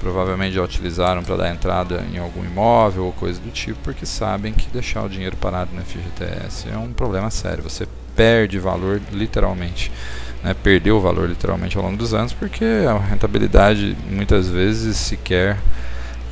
Provavelmente 0.00 0.54
já 0.54 0.62
utilizaram 0.62 1.22
para 1.22 1.36
dar 1.36 1.50
entrada 1.50 2.04
em 2.12 2.18
algum 2.18 2.44
imóvel 2.44 3.06
ou 3.06 3.12
coisa 3.12 3.40
do 3.40 3.50
tipo, 3.50 3.78
porque 3.82 4.06
sabem 4.06 4.52
que 4.52 4.68
deixar 4.68 5.02
o 5.02 5.08
dinheiro 5.08 5.36
parado 5.36 5.70
no 5.74 5.82
FGTS 5.82 6.68
é 6.72 6.76
um 6.76 6.92
problema 6.92 7.30
sério. 7.30 7.62
Você 7.62 7.88
perde 8.14 8.58
valor 8.58 9.00
literalmente 9.12 9.90
né, 10.46 10.54
perdeu 10.62 10.96
o 10.96 11.00
valor 11.00 11.28
literalmente 11.28 11.76
ao 11.76 11.82
longo 11.82 11.96
dos 11.96 12.14
anos, 12.14 12.32
porque 12.32 12.64
a 12.64 12.98
rentabilidade 12.98 13.96
muitas 14.08 14.48
vezes 14.48 14.96
sequer 14.96 15.58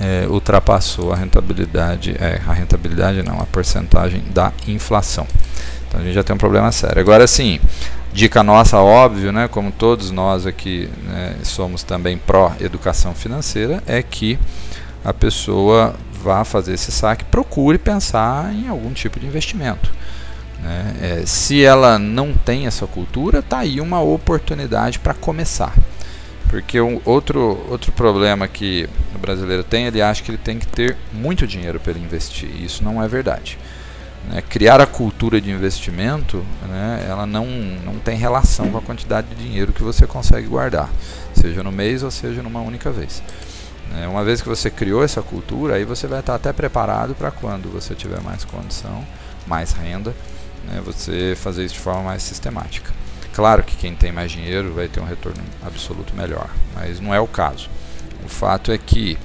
é, 0.00 0.26
ultrapassou 0.28 1.12
a 1.12 1.16
rentabilidade, 1.16 2.16
é, 2.18 2.40
a 2.46 2.52
rentabilidade 2.52 3.22
não, 3.22 3.40
a 3.40 3.46
porcentagem 3.46 4.22
da 4.32 4.52
inflação. 4.66 5.26
Então 5.88 6.00
a 6.00 6.04
gente 6.04 6.14
já 6.14 6.22
tem 6.24 6.34
um 6.34 6.38
problema 6.38 6.72
sério. 6.72 7.00
Agora 7.00 7.26
sim, 7.26 7.60
dica 8.12 8.42
nossa, 8.42 8.78
óbvio, 8.78 9.32
né, 9.32 9.48
como 9.48 9.70
todos 9.70 10.10
nós 10.10 10.46
aqui 10.46 10.88
né, 11.04 11.36
somos 11.42 11.82
também 11.82 12.18
pró-educação 12.18 13.14
financeira, 13.14 13.82
é 13.86 14.02
que 14.02 14.38
a 15.04 15.12
pessoa 15.12 15.94
vá 16.22 16.44
fazer 16.44 16.72
esse 16.74 16.90
saque, 16.90 17.24
procure 17.24 17.76
pensar 17.76 18.52
em 18.54 18.68
algum 18.68 18.92
tipo 18.92 19.20
de 19.20 19.26
investimento. 19.26 19.92
Né? 20.62 20.94
É, 21.02 21.26
se 21.26 21.62
ela 21.62 21.98
não 21.98 22.32
tem 22.32 22.66
essa 22.66 22.86
cultura, 22.86 23.42
tá 23.42 23.58
aí 23.58 23.80
uma 23.80 24.00
oportunidade 24.00 24.98
para 24.98 25.12
começar. 25.12 25.74
Porque 26.48 26.80
um 26.80 27.00
outro, 27.04 27.66
outro 27.68 27.90
problema 27.92 28.46
que 28.46 28.88
o 29.14 29.18
brasileiro 29.18 29.64
tem, 29.64 29.86
ele 29.86 30.00
acha 30.00 30.22
que 30.22 30.30
ele 30.30 30.38
tem 30.38 30.58
que 30.58 30.66
ter 30.66 30.96
muito 31.12 31.46
dinheiro 31.46 31.80
para 31.80 31.92
investir. 31.92 32.48
E 32.48 32.64
isso 32.64 32.84
não 32.84 33.02
é 33.02 33.08
verdade. 33.08 33.58
Né? 34.28 34.42
Criar 34.42 34.80
a 34.80 34.86
cultura 34.86 35.40
de 35.40 35.50
investimento, 35.50 36.44
né, 36.68 37.06
ela 37.08 37.26
não, 37.26 37.46
não 37.46 37.98
tem 37.98 38.16
relação 38.16 38.70
com 38.70 38.78
a 38.78 38.82
quantidade 38.82 39.28
de 39.28 39.34
dinheiro 39.34 39.72
que 39.72 39.82
você 39.82 40.06
consegue 40.06 40.46
guardar, 40.46 40.90
seja 41.34 41.62
no 41.62 41.72
mês 41.72 42.02
ou 42.02 42.10
seja 42.10 42.42
numa 42.42 42.60
única 42.60 42.90
vez. 42.90 43.22
Né? 43.90 44.06
Uma 44.08 44.24
vez 44.24 44.40
que 44.40 44.48
você 44.48 44.70
criou 44.70 45.04
essa 45.04 45.22
cultura, 45.22 45.74
aí 45.74 45.84
você 45.84 46.06
vai 46.06 46.20
estar 46.20 46.34
até 46.34 46.52
preparado 46.52 47.14
para 47.14 47.30
quando 47.30 47.70
você 47.70 47.94
tiver 47.94 48.20
mais 48.22 48.44
condição, 48.44 49.04
mais 49.46 49.72
renda, 49.72 50.14
né, 50.66 50.80
você 50.84 51.34
fazer 51.36 51.64
isso 51.64 51.74
de 51.74 51.80
forma 51.80 52.02
mais 52.02 52.22
sistemática. 52.22 52.92
Claro 53.34 53.64
que 53.64 53.76
quem 53.76 53.96
tem 53.96 54.12
mais 54.12 54.30
dinheiro 54.30 54.72
vai 54.72 54.86
ter 54.86 55.00
um 55.00 55.04
retorno 55.04 55.42
absoluto 55.66 56.14
melhor, 56.14 56.48
mas 56.72 57.00
não 57.00 57.12
é 57.12 57.18
o 57.18 57.26
caso. 57.26 57.68
O 58.24 58.28
fato 58.28 58.70
é 58.70 58.78
que 58.78 59.18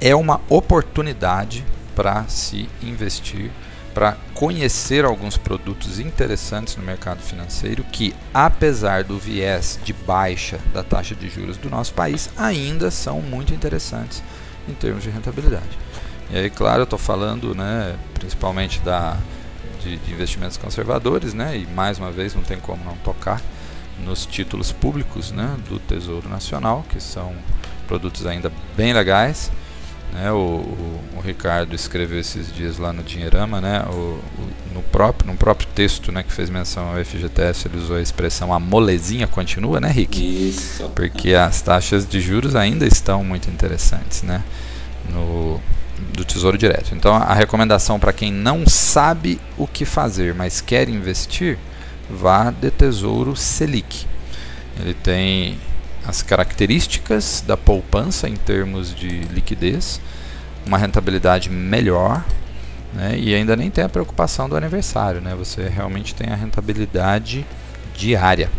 é 0.00 0.14
uma 0.14 0.40
oportunidade 0.48 1.64
para 1.96 2.24
se 2.28 2.68
investir, 2.80 3.50
para 3.92 4.16
conhecer 4.34 5.04
alguns 5.04 5.36
produtos 5.36 5.98
interessantes 5.98 6.76
no 6.76 6.84
mercado 6.84 7.20
financeiro 7.20 7.82
que, 7.90 8.14
apesar 8.32 9.02
do 9.02 9.18
viés 9.18 9.80
de 9.84 9.92
baixa 9.92 10.60
da 10.72 10.84
taxa 10.84 11.14
de 11.14 11.28
juros 11.28 11.56
do 11.56 11.68
nosso 11.68 11.92
país, 11.92 12.30
ainda 12.38 12.88
são 12.88 13.20
muito 13.20 13.52
interessantes 13.52 14.22
em 14.68 14.74
termos 14.74 15.02
de 15.02 15.10
rentabilidade. 15.10 15.76
E 16.30 16.36
aí, 16.36 16.48
claro, 16.48 16.82
eu 16.82 16.84
estou 16.84 16.98
falando 16.98 17.52
né, 17.52 17.96
principalmente 18.14 18.80
da 18.80 19.16
de, 19.82 19.96
de, 19.96 20.12
investimentos 20.12 20.56
conservadores, 20.56 21.34
né? 21.34 21.56
E 21.56 21.66
mais 21.66 21.98
uma 21.98 22.10
vez 22.10 22.34
não 22.34 22.42
tem 22.42 22.58
como 22.58 22.84
não 22.84 22.96
tocar 22.98 23.40
nos 24.04 24.26
títulos 24.26 24.72
públicos, 24.72 25.32
né? 25.32 25.56
Do 25.68 25.78
Tesouro 25.78 26.28
Nacional, 26.28 26.84
que 26.88 27.00
são 27.00 27.34
produtos 27.86 28.26
ainda 28.26 28.50
bem 28.76 28.92
legais. 28.92 29.50
Né, 30.12 30.30
o, 30.30 30.36
o, 30.36 31.00
o, 31.16 31.20
Ricardo 31.22 31.74
escreveu 31.74 32.20
esses 32.20 32.54
dias 32.54 32.76
lá 32.76 32.92
no 32.92 33.02
Dinheirama, 33.02 33.62
né, 33.62 33.82
o, 33.88 34.20
no, 34.74 34.82
próprio, 34.82 35.30
no 35.32 35.38
próprio 35.38 35.66
texto 35.74 36.12
né, 36.12 36.22
que 36.22 36.30
fez 36.30 36.50
menção 36.50 36.90
ao 36.90 37.02
FGTS, 37.02 37.66
ele 37.66 37.78
usou 37.78 37.96
a 37.96 38.02
expressão 38.02 38.52
a 38.52 38.60
molezinha 38.60 39.26
continua, 39.26 39.80
né, 39.80 39.90
Rick? 39.90 40.50
Isso. 40.50 40.86
Porque 40.94 41.32
as 41.32 41.62
taxas 41.62 42.06
de 42.06 42.20
juros 42.20 42.54
ainda 42.54 42.86
estão 42.86 43.24
muito 43.24 43.48
interessantes, 43.48 44.22
né? 44.22 44.42
No, 45.08 45.58
do 46.14 46.24
Tesouro 46.24 46.58
Direto. 46.58 46.94
Então 46.94 47.14
a 47.14 47.34
recomendação 47.34 47.98
para 47.98 48.12
quem 48.12 48.32
não 48.32 48.66
sabe 48.66 49.40
o 49.56 49.66
que 49.66 49.84
fazer, 49.84 50.34
mas 50.34 50.60
quer 50.60 50.88
investir, 50.88 51.58
vá 52.10 52.50
de 52.50 52.70
Tesouro 52.70 53.34
Selic. 53.36 54.06
Ele 54.80 54.94
tem 54.94 55.58
as 56.06 56.22
características 56.22 57.44
da 57.46 57.56
poupança 57.56 58.28
em 58.28 58.36
termos 58.36 58.94
de 58.94 59.08
liquidez, 59.08 60.00
uma 60.66 60.78
rentabilidade 60.78 61.48
melhor, 61.48 62.24
né, 62.92 63.16
e 63.18 63.34
ainda 63.34 63.56
nem 63.56 63.70
tem 63.70 63.84
a 63.84 63.88
preocupação 63.88 64.48
do 64.48 64.56
aniversário, 64.56 65.20
né, 65.20 65.34
você 65.34 65.68
realmente 65.68 66.14
tem 66.14 66.30
a 66.32 66.36
rentabilidade 66.36 67.46
diária. 67.96 68.50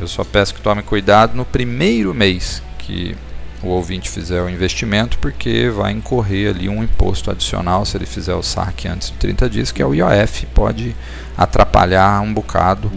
Eu 0.00 0.08
só 0.08 0.24
peço 0.24 0.54
que 0.54 0.60
tome 0.60 0.82
cuidado 0.82 1.34
no 1.34 1.44
primeiro 1.44 2.12
mês, 2.14 2.62
que 2.78 3.16
o 3.62 3.68
ouvinte 3.68 4.08
fizer 4.08 4.42
o 4.42 4.48
investimento, 4.48 5.18
porque 5.18 5.68
vai 5.70 5.92
incorrer 5.92 6.50
ali 6.50 6.68
um 6.68 6.82
imposto 6.82 7.30
adicional 7.30 7.84
se 7.84 7.96
ele 7.96 8.06
fizer 8.06 8.34
o 8.34 8.42
saque 8.42 8.88
antes 8.88 9.10
de 9.10 9.16
30 9.18 9.50
dias, 9.50 9.72
que 9.72 9.82
é 9.82 9.86
o 9.86 9.94
IOF, 9.94 10.46
pode 10.46 10.94
atrapalhar 11.36 12.20
um 12.20 12.32
bocado 12.32 12.90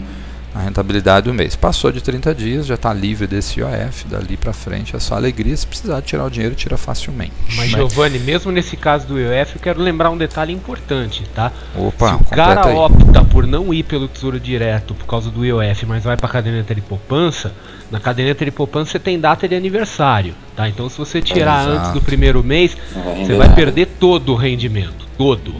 a 0.54 0.60
rentabilidade 0.60 1.24
do 1.24 1.34
mês. 1.34 1.56
Passou 1.56 1.90
de 1.90 2.00
30 2.00 2.32
dias, 2.32 2.66
já 2.66 2.76
está 2.76 2.94
livre 2.94 3.26
desse 3.26 3.58
IOF, 3.58 4.06
dali 4.06 4.36
para 4.36 4.52
frente 4.52 4.94
é 4.94 5.00
só 5.00 5.16
alegria. 5.16 5.56
Se 5.56 5.66
precisar 5.66 6.00
tirar 6.00 6.24
o 6.24 6.30
dinheiro, 6.30 6.54
tira 6.54 6.76
facilmente. 6.76 7.32
Mas, 7.56 7.70
Giovanni, 7.70 8.20
mesmo 8.20 8.52
nesse 8.52 8.76
caso 8.76 9.06
do 9.06 9.18
IOF, 9.18 9.56
eu 9.56 9.60
quero 9.60 9.82
lembrar 9.82 10.10
um 10.10 10.16
detalhe 10.16 10.52
importante, 10.52 11.24
tá? 11.34 11.50
Opa, 11.76 12.18
Se 12.18 12.22
o 12.22 12.24
cara 12.26 12.68
aí. 12.68 12.76
opta 12.76 13.24
por 13.24 13.46
não 13.46 13.74
ir 13.74 13.82
pelo 13.82 14.06
Tesouro 14.06 14.38
Direto 14.38 14.94
por 14.94 15.06
causa 15.06 15.28
do 15.28 15.44
IOF, 15.44 15.86
mas 15.86 16.04
vai 16.04 16.16
para 16.16 16.28
a 16.28 16.32
caderneta 16.32 16.72
de 16.72 16.80
poupança, 16.80 17.52
na 17.94 18.00
caderneta 18.00 18.44
de 18.44 18.50
poupança 18.50 18.90
você 18.90 18.98
tem 18.98 19.20
data 19.20 19.46
de 19.46 19.54
aniversário, 19.54 20.34
tá? 20.56 20.68
Então 20.68 20.88
se 20.88 20.98
você 20.98 21.22
tirar 21.22 21.64
antes 21.64 21.92
do 21.92 22.02
primeiro 22.02 22.42
mês, 22.42 22.76
você 23.16 23.36
vai 23.36 23.54
perder 23.54 23.86
todo 24.00 24.32
o 24.32 24.34
rendimento, 24.34 25.06
todo. 25.16 25.54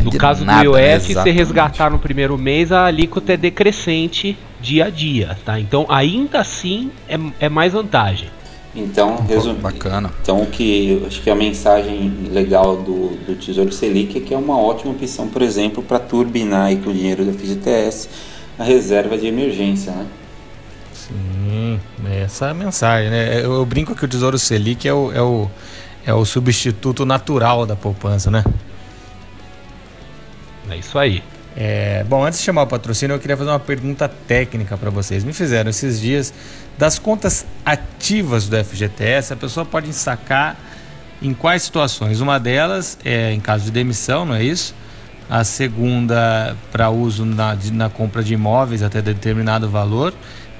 No 0.00 0.12
caso 0.12 0.44
nada, 0.44 0.62
do 0.62 0.78
IOF, 0.78 1.12
se 1.12 1.30
resgatar 1.30 1.90
no 1.90 1.98
primeiro 1.98 2.38
mês, 2.38 2.70
a 2.70 2.84
alíquota 2.84 3.32
é 3.32 3.36
decrescente 3.36 4.38
dia 4.60 4.84
a 4.84 4.90
dia, 4.90 5.36
tá? 5.44 5.58
Então, 5.58 5.84
ainda 5.88 6.38
assim, 6.38 6.90
é, 7.08 7.18
é 7.40 7.48
mais 7.48 7.72
vantagem. 7.72 8.28
Então, 8.74 9.16
resum... 9.28 9.54
bacana. 9.54 10.10
Então, 10.22 10.40
o 10.40 10.46
que 10.46 11.02
acho 11.06 11.20
que 11.20 11.30
a 11.30 11.34
mensagem 11.34 12.12
legal 12.30 12.76
do, 12.76 13.16
do 13.26 13.34
Tesouro 13.36 13.72
Selic 13.72 14.18
é 14.18 14.20
que 14.20 14.32
é 14.32 14.36
uma 14.36 14.56
ótima 14.58 14.92
opção, 14.92 15.28
por 15.28 15.42
exemplo, 15.42 15.82
para 15.82 15.98
turbinar 15.98 16.66
aí 16.66 16.76
com 16.76 16.90
o 16.90 16.94
dinheiro 16.94 17.24
da 17.24 17.32
FGTS 17.32 18.08
a 18.58 18.64
reserva 18.64 19.18
de 19.18 19.26
emergência, 19.26 19.92
né? 19.92 20.06
Sim, 21.08 21.80
essa 22.22 22.46
é 22.46 22.50
a 22.50 22.54
mensagem, 22.54 23.10
né? 23.10 23.40
Eu, 23.40 23.54
eu 23.54 23.66
brinco 23.66 23.94
que 23.94 24.04
o 24.04 24.08
Tesouro 24.08 24.38
Selic 24.38 24.86
é 24.86 24.94
o, 24.94 25.12
é 25.12 25.20
o, 25.20 25.50
é 26.06 26.14
o 26.14 26.24
substituto 26.24 27.04
natural 27.04 27.66
da 27.66 27.74
poupança, 27.74 28.30
né? 28.30 28.44
É 30.70 30.76
isso 30.76 30.98
aí. 30.98 31.22
É, 31.56 32.04
bom, 32.04 32.24
antes 32.24 32.38
de 32.38 32.44
chamar 32.44 32.62
o 32.62 32.66
patrocínio, 32.66 33.14
eu 33.14 33.18
queria 33.18 33.36
fazer 33.36 33.50
uma 33.50 33.60
pergunta 33.60 34.08
técnica 34.08 34.76
para 34.76 34.90
vocês. 34.90 35.24
Me 35.24 35.32
fizeram 35.32 35.70
esses 35.70 36.00
dias 36.00 36.32
das 36.78 36.98
contas 36.98 37.44
ativas 37.64 38.48
do 38.48 38.56
FGTS, 38.64 39.32
a 39.32 39.36
pessoa 39.36 39.66
pode 39.66 39.92
sacar 39.92 40.56
em 41.20 41.34
quais 41.34 41.62
situações? 41.62 42.20
Uma 42.20 42.38
delas 42.40 42.98
é 43.04 43.32
em 43.32 43.40
caso 43.40 43.64
de 43.64 43.70
demissão, 43.70 44.24
não 44.24 44.34
é 44.34 44.42
isso? 44.42 44.74
A 45.28 45.44
segunda 45.44 46.56
para 46.70 46.90
uso 46.90 47.24
na, 47.24 47.56
na 47.72 47.88
compra 47.88 48.22
de 48.22 48.34
imóveis 48.34 48.82
até 48.82 49.02
determinado 49.02 49.68
valor. 49.68 50.12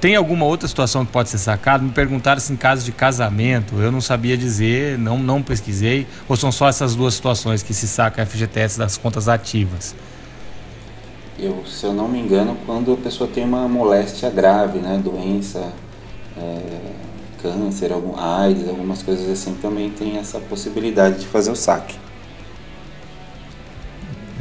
Tem 0.02 0.16
alguma 0.16 0.44
outra 0.44 0.66
situação 0.66 1.06
que 1.06 1.12
pode 1.12 1.28
ser 1.28 1.38
sacada? 1.38 1.84
Me 1.84 1.92
perguntaram 1.92 2.40
se 2.40 2.52
em 2.52 2.56
caso 2.56 2.84
de 2.84 2.90
casamento, 2.90 3.76
eu 3.76 3.92
não 3.92 4.00
sabia 4.00 4.36
dizer, 4.36 4.98
não, 4.98 5.16
não 5.16 5.40
pesquisei, 5.40 6.08
ou 6.28 6.34
são 6.34 6.50
só 6.50 6.68
essas 6.68 6.96
duas 6.96 7.14
situações 7.14 7.62
que 7.62 7.72
se 7.72 7.86
saca 7.86 8.20
a 8.20 8.26
FGTS 8.26 8.80
das 8.80 8.98
contas 8.98 9.28
ativas? 9.28 9.94
Eu, 11.38 11.64
se 11.64 11.86
eu 11.86 11.92
não 11.92 12.08
me 12.08 12.18
engano, 12.18 12.56
quando 12.66 12.94
a 12.94 12.96
pessoa 12.96 13.30
tem 13.32 13.44
uma 13.44 13.68
moléstia 13.68 14.28
grave, 14.28 14.80
né, 14.80 15.00
doença, 15.00 15.72
é, 16.36 16.60
câncer, 17.40 17.92
algum 17.92 18.18
AIDS, 18.18 18.68
algumas 18.68 19.04
coisas 19.04 19.30
assim, 19.30 19.54
também 19.62 19.88
tem 19.88 20.18
essa 20.18 20.40
possibilidade 20.40 21.20
de 21.20 21.28
fazer 21.28 21.52
o 21.52 21.56
saque. 21.56 21.94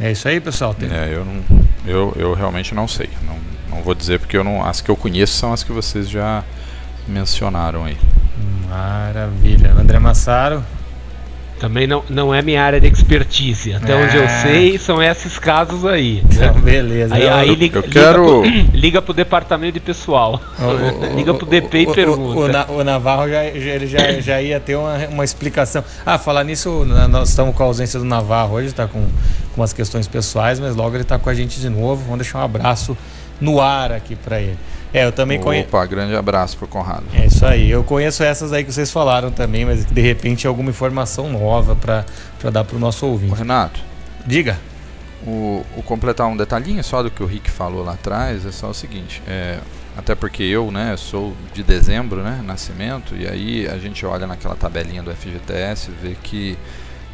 É 0.02 0.12
isso 0.12 0.28
aí, 0.28 0.42
pessoal. 0.42 0.74
Tem... 0.74 0.90
É, 0.92 1.14
eu, 1.14 1.24
não, 1.24 1.44
eu, 1.86 2.14
eu 2.18 2.34
realmente 2.34 2.74
não 2.74 2.88
sei. 2.88 3.12
Não, 3.28 3.51
não 3.72 3.82
vou 3.82 3.96
dizer 3.96 4.20
porque 4.20 4.38
eu 4.38 4.44
não, 4.44 4.64
as 4.64 4.82
que 4.82 4.90
eu 4.92 4.96
conheço 4.96 5.34
são 5.34 5.54
as 5.54 5.64
que 5.64 5.72
vocês 5.72 6.10
já 6.10 6.44
mencionaram 7.08 7.86
aí. 7.86 7.98
Maravilha. 8.70 9.74
André 9.78 10.00
Massaro. 10.00 10.64
Também 11.60 11.86
não, 11.86 12.04
não 12.10 12.34
é 12.34 12.42
minha 12.42 12.64
área 12.64 12.82
de 12.82 12.88
expertise. 12.88 13.72
Até 13.72 13.96
onde 13.96 14.18
eu 14.18 14.24
é. 14.24 14.28
sei, 14.28 14.80
são 14.80 15.00
esses 15.00 15.38
casos 15.38 15.86
aí. 15.86 16.24
Então, 16.26 16.60
beleza. 16.60 17.14
Aí, 17.14 17.30
aí 17.30 17.54
liga, 17.54 17.78
eu 17.78 17.84
quero... 17.84 18.42
liga, 18.42 18.64
pro, 18.72 18.72
liga 18.74 19.02
pro 19.04 19.14
departamento 19.14 19.74
de 19.74 19.80
pessoal. 19.80 20.42
O, 20.58 21.14
liga 21.16 21.36
pro 21.36 21.46
DP 21.46 21.78
o, 21.78 21.82
e 21.82 21.94
pergunta. 21.94 22.66
O, 22.68 22.80
o, 22.80 22.84
Navarro 22.84 23.30
já, 23.30 23.46
ele 23.46 23.86
já, 23.86 24.20
já 24.20 24.42
ia 24.42 24.60
ter 24.60 24.76
uma, 24.76 24.98
uma 25.10 25.24
explicação. 25.24 25.84
Ah, 26.04 26.18
falar 26.18 26.44
nisso, 26.44 26.84
nós 27.08 27.30
estamos 27.30 27.56
com 27.56 27.62
a 27.62 27.68
ausência 27.68 28.00
do 28.00 28.06
Navarro 28.06 28.56
hoje, 28.56 28.70
está 28.70 28.88
com, 28.88 29.00
com 29.54 29.62
umas 29.62 29.72
questões 29.72 30.08
pessoais, 30.08 30.60
mas 30.60 30.76
logo 30.76 30.96
ele 30.96 31.04
está 31.04 31.20
com 31.20 31.30
a 31.30 31.34
gente 31.36 31.60
de 31.60 31.70
novo. 31.70 32.02
Vamos 32.06 32.22
deixar 32.22 32.40
um 32.40 32.44
abraço 32.44 32.98
no 33.42 33.60
ar 33.60 33.92
aqui 33.92 34.16
para 34.16 34.40
ele. 34.40 34.58
É, 34.94 35.06
eu 35.06 35.12
também 35.12 35.40
conheço. 35.40 35.68
Opa, 35.70 35.86
grande 35.86 36.16
abraço 36.16 36.58
pro 36.58 36.68
Conrado. 36.68 37.06
É 37.14 37.26
isso 37.26 37.46
aí. 37.46 37.70
Eu 37.70 37.84
conheço 37.84 38.24
essas 38.24 38.54
aí 38.54 38.64
que 38.64 38.72
vocês 38.72 38.92
falaram 38.92 39.32
também, 39.32 39.66
mas 39.66 39.86
de 39.86 40.02
repente 40.02 40.46
alguma 40.46 40.70
informação 40.70 41.30
nova 41.30 41.76
para 41.76 42.06
dar 42.52 42.64
pro 42.64 42.78
nosso 42.78 43.06
ouvinte. 43.06 43.34
Ô, 43.34 43.36
Renato. 43.36 43.82
Diga. 44.26 44.60
O, 45.26 45.64
o, 45.78 45.84
completar 45.84 46.28
um 46.28 46.36
detalhinho 46.36 46.84
só 46.84 47.04
do 47.04 47.12
que 47.12 47.22
o 47.22 47.28
Rick 47.28 47.50
falou 47.50 47.84
lá 47.84 47.94
atrás 47.94 48.46
é 48.46 48.52
só 48.52 48.70
o 48.70 48.74
seguinte. 48.74 49.22
É, 49.28 49.60
até 49.96 50.16
porque 50.16 50.42
eu, 50.44 50.72
né, 50.72 50.96
sou 50.98 51.36
de 51.54 51.62
dezembro, 51.64 52.24
né, 52.24 52.42
nascimento, 52.44 53.16
e 53.16 53.28
aí 53.28 53.68
a 53.68 53.78
gente 53.78 54.04
olha 54.06 54.26
naquela 54.26 54.56
tabelinha 54.56 55.04
do 55.04 55.14
FGTS 55.14 55.92
e 55.92 56.08
vê 56.08 56.18
que 56.24 56.58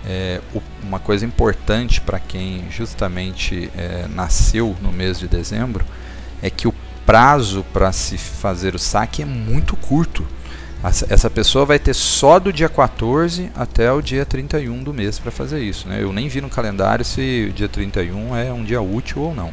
é, 0.06 0.40
uma 0.84 1.00
coisa 1.00 1.26
importante 1.26 2.00
para 2.00 2.18
quem 2.18 2.66
justamente 2.72 3.70
é, 3.78 4.06
nasceu 4.08 4.74
no 4.82 4.92
mês 4.92 5.20
de 5.20 5.28
dezembro 5.28 5.86
é 6.42 6.50
que 6.50 6.68
o 6.68 6.74
prazo 7.06 7.66
para 7.72 7.92
se 7.92 8.18
fazer 8.18 8.76
o 8.76 8.80
saque 8.80 9.22
é 9.22 9.26
muito 9.26 9.76
curto. 9.76 10.26
Essa 11.10 11.30
pessoa 11.30 11.66
vai 11.66 11.80
ter 11.80 11.94
só 11.94 12.38
do 12.38 12.54
dia 12.54 12.70
14 12.70 13.52
até 13.56 13.92
o 13.92 14.02
dia 14.02 14.26
31 14.26 14.84
do 14.84 14.94
mês 14.94 15.18
para 15.18 15.32
fazer 15.32 15.60
isso. 15.60 15.88
Né? 15.88 16.04
Eu 16.04 16.14
nem 16.14 16.28
vi 16.28 16.40
no 16.40 16.50
calendário 16.50 17.04
se 17.04 17.48
o 17.50 17.54
dia 17.54 17.68
31 17.68 18.36
é 18.36 18.54
um 18.54 18.64
dia 18.64 18.82
útil 18.82 19.22
ou 19.22 19.34
não. 19.34 19.52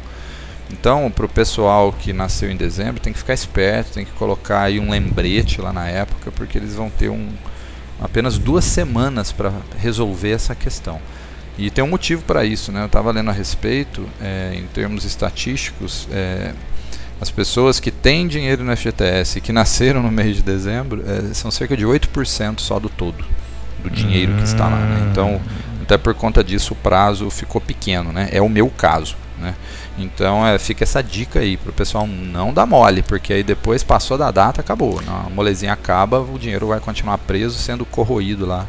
Então, 0.71 1.11
para 1.11 1.25
o 1.25 1.29
pessoal 1.29 1.91
que 1.93 2.11
nasceu 2.11 2.49
em 2.49 2.55
dezembro, 2.55 2.99
tem 2.99 3.13
que 3.13 3.19
ficar 3.19 3.33
esperto, 3.33 3.93
tem 3.93 4.05
que 4.05 4.11
colocar 4.11 4.63
aí 4.63 4.79
um 4.79 4.89
lembrete 4.89 5.61
lá 5.61 5.71
na 5.71 5.87
época, 5.87 6.31
porque 6.31 6.57
eles 6.57 6.75
vão 6.75 6.89
ter 6.89 7.09
um, 7.09 7.29
apenas 8.01 8.37
duas 8.37 8.65
semanas 8.65 9.31
para 9.31 9.51
resolver 9.77 10.31
essa 10.31 10.55
questão. 10.55 10.99
E 11.57 11.69
tem 11.69 11.83
um 11.83 11.87
motivo 11.87 12.23
para 12.23 12.43
isso, 12.43 12.71
né? 12.71 12.81
Eu 12.81 12.87
estava 12.87 13.11
lendo 13.11 13.29
a 13.29 13.33
respeito, 13.33 14.07
é, 14.21 14.53
em 14.55 14.65
termos 14.67 15.05
estatísticos, 15.05 16.07
é, 16.11 16.53
as 17.19 17.31
pessoas 17.31 17.79
que 17.79 17.91
têm 17.91 18.27
dinheiro 18.27 18.63
no 18.63 18.75
FGTS 18.75 19.37
e 19.37 19.41
que 19.41 19.53
nasceram 19.53 20.03
no 20.03 20.11
mês 20.11 20.35
de 20.35 20.43
dezembro 20.43 21.03
é, 21.07 21.33
são 21.33 21.49
cerca 21.49 21.75
de 21.75 21.85
8% 21.85 22.59
só 22.59 22.79
do 22.79 22.89
todo, 22.89 23.23
do 23.81 23.89
dinheiro 23.89 24.33
que 24.35 24.43
está 24.43 24.67
lá. 24.67 24.77
Né? 24.77 25.07
Então, 25.11 25.41
até 25.81 25.97
por 25.97 26.13
conta 26.13 26.43
disso, 26.43 26.73
o 26.73 26.75
prazo 26.75 27.29
ficou 27.29 27.61
pequeno. 27.61 28.11
Né? 28.11 28.29
É 28.31 28.41
o 28.41 28.49
meu 28.49 28.69
caso. 28.69 29.15
Né? 29.39 29.55
Então 29.97 30.45
é, 30.45 30.57
fica 30.59 30.83
essa 30.83 31.01
dica 31.01 31.39
aí 31.39 31.55
para 31.55 31.69
o 31.69 31.73
pessoal 31.73 32.05
não 32.05 32.53
dar 32.53 32.65
mole, 32.65 33.01
porque 33.01 33.33
aí 33.33 33.43
depois 33.43 33.83
passou 33.83 34.17
da 34.17 34.29
data, 34.31 34.61
acabou. 34.61 35.01
A 35.07 35.29
molezinha 35.29 35.71
acaba, 35.71 36.19
o 36.19 36.37
dinheiro 36.37 36.67
vai 36.67 36.79
continuar 36.79 37.17
preso, 37.19 37.57
sendo 37.57 37.85
corroído 37.85 38.45
lá 38.45 38.67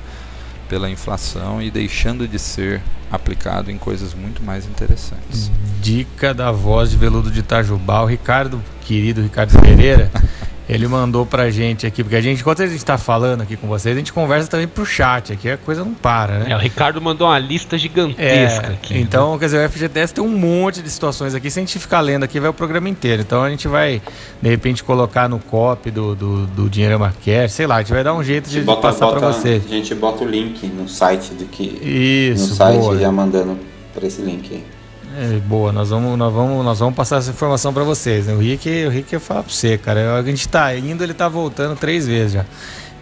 pela 0.68 0.90
inflação 0.90 1.62
e 1.62 1.70
deixando 1.70 2.26
de 2.26 2.38
ser 2.38 2.82
aplicado 3.10 3.70
em 3.70 3.78
coisas 3.78 4.14
muito 4.14 4.42
mais 4.42 4.66
interessantes. 4.66 5.50
Dica 5.80 6.34
da 6.34 6.50
voz 6.50 6.90
de 6.90 6.96
veludo 6.96 7.30
de 7.30 7.40
Itajubá, 7.40 8.02
o 8.02 8.06
Ricardo, 8.06 8.62
querido 8.82 9.22
Ricardo 9.22 9.58
Pereira, 9.60 10.10
ele 10.68 10.88
mandou 10.88 11.24
pra 11.24 11.48
gente 11.48 11.86
aqui, 11.86 12.02
porque 12.02 12.16
a 12.16 12.20
gente, 12.20 12.40
enquanto 12.40 12.62
a 12.62 12.66
gente 12.66 12.76
está 12.76 12.98
falando 12.98 13.42
aqui 13.42 13.56
com 13.56 13.68
vocês, 13.68 13.94
a 13.94 13.98
gente 13.98 14.12
conversa 14.12 14.50
também 14.50 14.66
pro 14.66 14.84
chat, 14.84 15.32
aqui 15.32 15.48
a 15.48 15.56
coisa 15.56 15.84
não 15.84 15.94
para, 15.94 16.40
né? 16.40 16.50
É, 16.50 16.56
o 16.56 16.58
Ricardo 16.58 17.00
mandou 17.00 17.28
uma 17.28 17.38
lista 17.38 17.78
gigantesca 17.78 18.66
é, 18.66 18.72
aqui. 18.72 18.94
Né? 18.94 19.00
Então, 19.00 19.32
né? 19.32 19.38
quer 19.38 19.44
dizer, 19.46 19.66
o 19.66 19.70
FGTS 19.70 20.14
tem 20.14 20.24
um 20.24 20.36
monte 20.36 20.82
de 20.82 20.90
situações 20.90 21.34
aqui, 21.34 21.50
se 21.50 21.60
a 21.60 21.62
gente 21.62 21.78
ficar 21.78 22.00
lendo 22.00 22.24
aqui, 22.24 22.40
vai 22.40 22.50
o 22.50 22.54
programa 22.54 22.88
inteiro. 22.88 23.22
Então 23.22 23.42
a 23.42 23.50
gente 23.50 23.68
vai, 23.68 24.02
de 24.42 24.48
repente, 24.48 24.82
colocar 24.82 25.28
no 25.28 25.38
copy 25.38 25.90
do, 25.90 26.14
do, 26.16 26.46
do 26.46 26.68
Dinheiro 26.68 26.98
Marquete, 26.98 27.52
sei 27.52 27.66
lá, 27.66 27.76
a 27.76 27.78
gente 27.80 27.92
vai 27.92 28.02
dar 28.02 28.14
um 28.14 28.24
jeito 28.24 28.50
de, 28.50 28.60
bota, 28.62 28.82
passar 28.82 29.06
para 29.08 29.20
vocês. 29.20 29.64
A 29.64 29.68
gente 29.68 29.94
bota 29.94 30.24
o 30.24 30.28
link 30.28 30.66
no 30.66 30.88
site 30.88 31.32
do 31.34 31.44
que. 31.44 31.62
Isso, 31.62 32.50
no 32.50 32.54
site 32.56 32.80
boa. 32.80 32.98
já 32.98 33.12
mandando 33.12 33.56
para 33.94 34.06
esse 34.06 34.20
link 34.20 34.52
aí. 34.52 34.75
É, 35.18 35.38
boa, 35.38 35.72
nós 35.72 35.88
vamos, 35.88 36.18
nós, 36.18 36.30
vamos, 36.30 36.62
nós 36.62 36.78
vamos 36.78 36.94
passar 36.94 37.16
essa 37.16 37.30
informação 37.30 37.72
para 37.72 37.82
vocês. 37.82 38.26
Né? 38.26 38.34
O 38.34 38.38
Rick, 38.38 38.68
o 38.84 38.90
Rick 38.90 39.14
ia 39.14 39.20
falar 39.20 39.44
para 39.44 39.50
você, 39.50 39.78
cara. 39.78 40.14
A 40.14 40.22
gente 40.22 40.40
está 40.40 40.76
indo, 40.76 41.02
ele 41.02 41.12
está 41.12 41.26
voltando 41.26 41.74
três 41.74 42.06
vezes 42.06 42.32
já. 42.32 42.44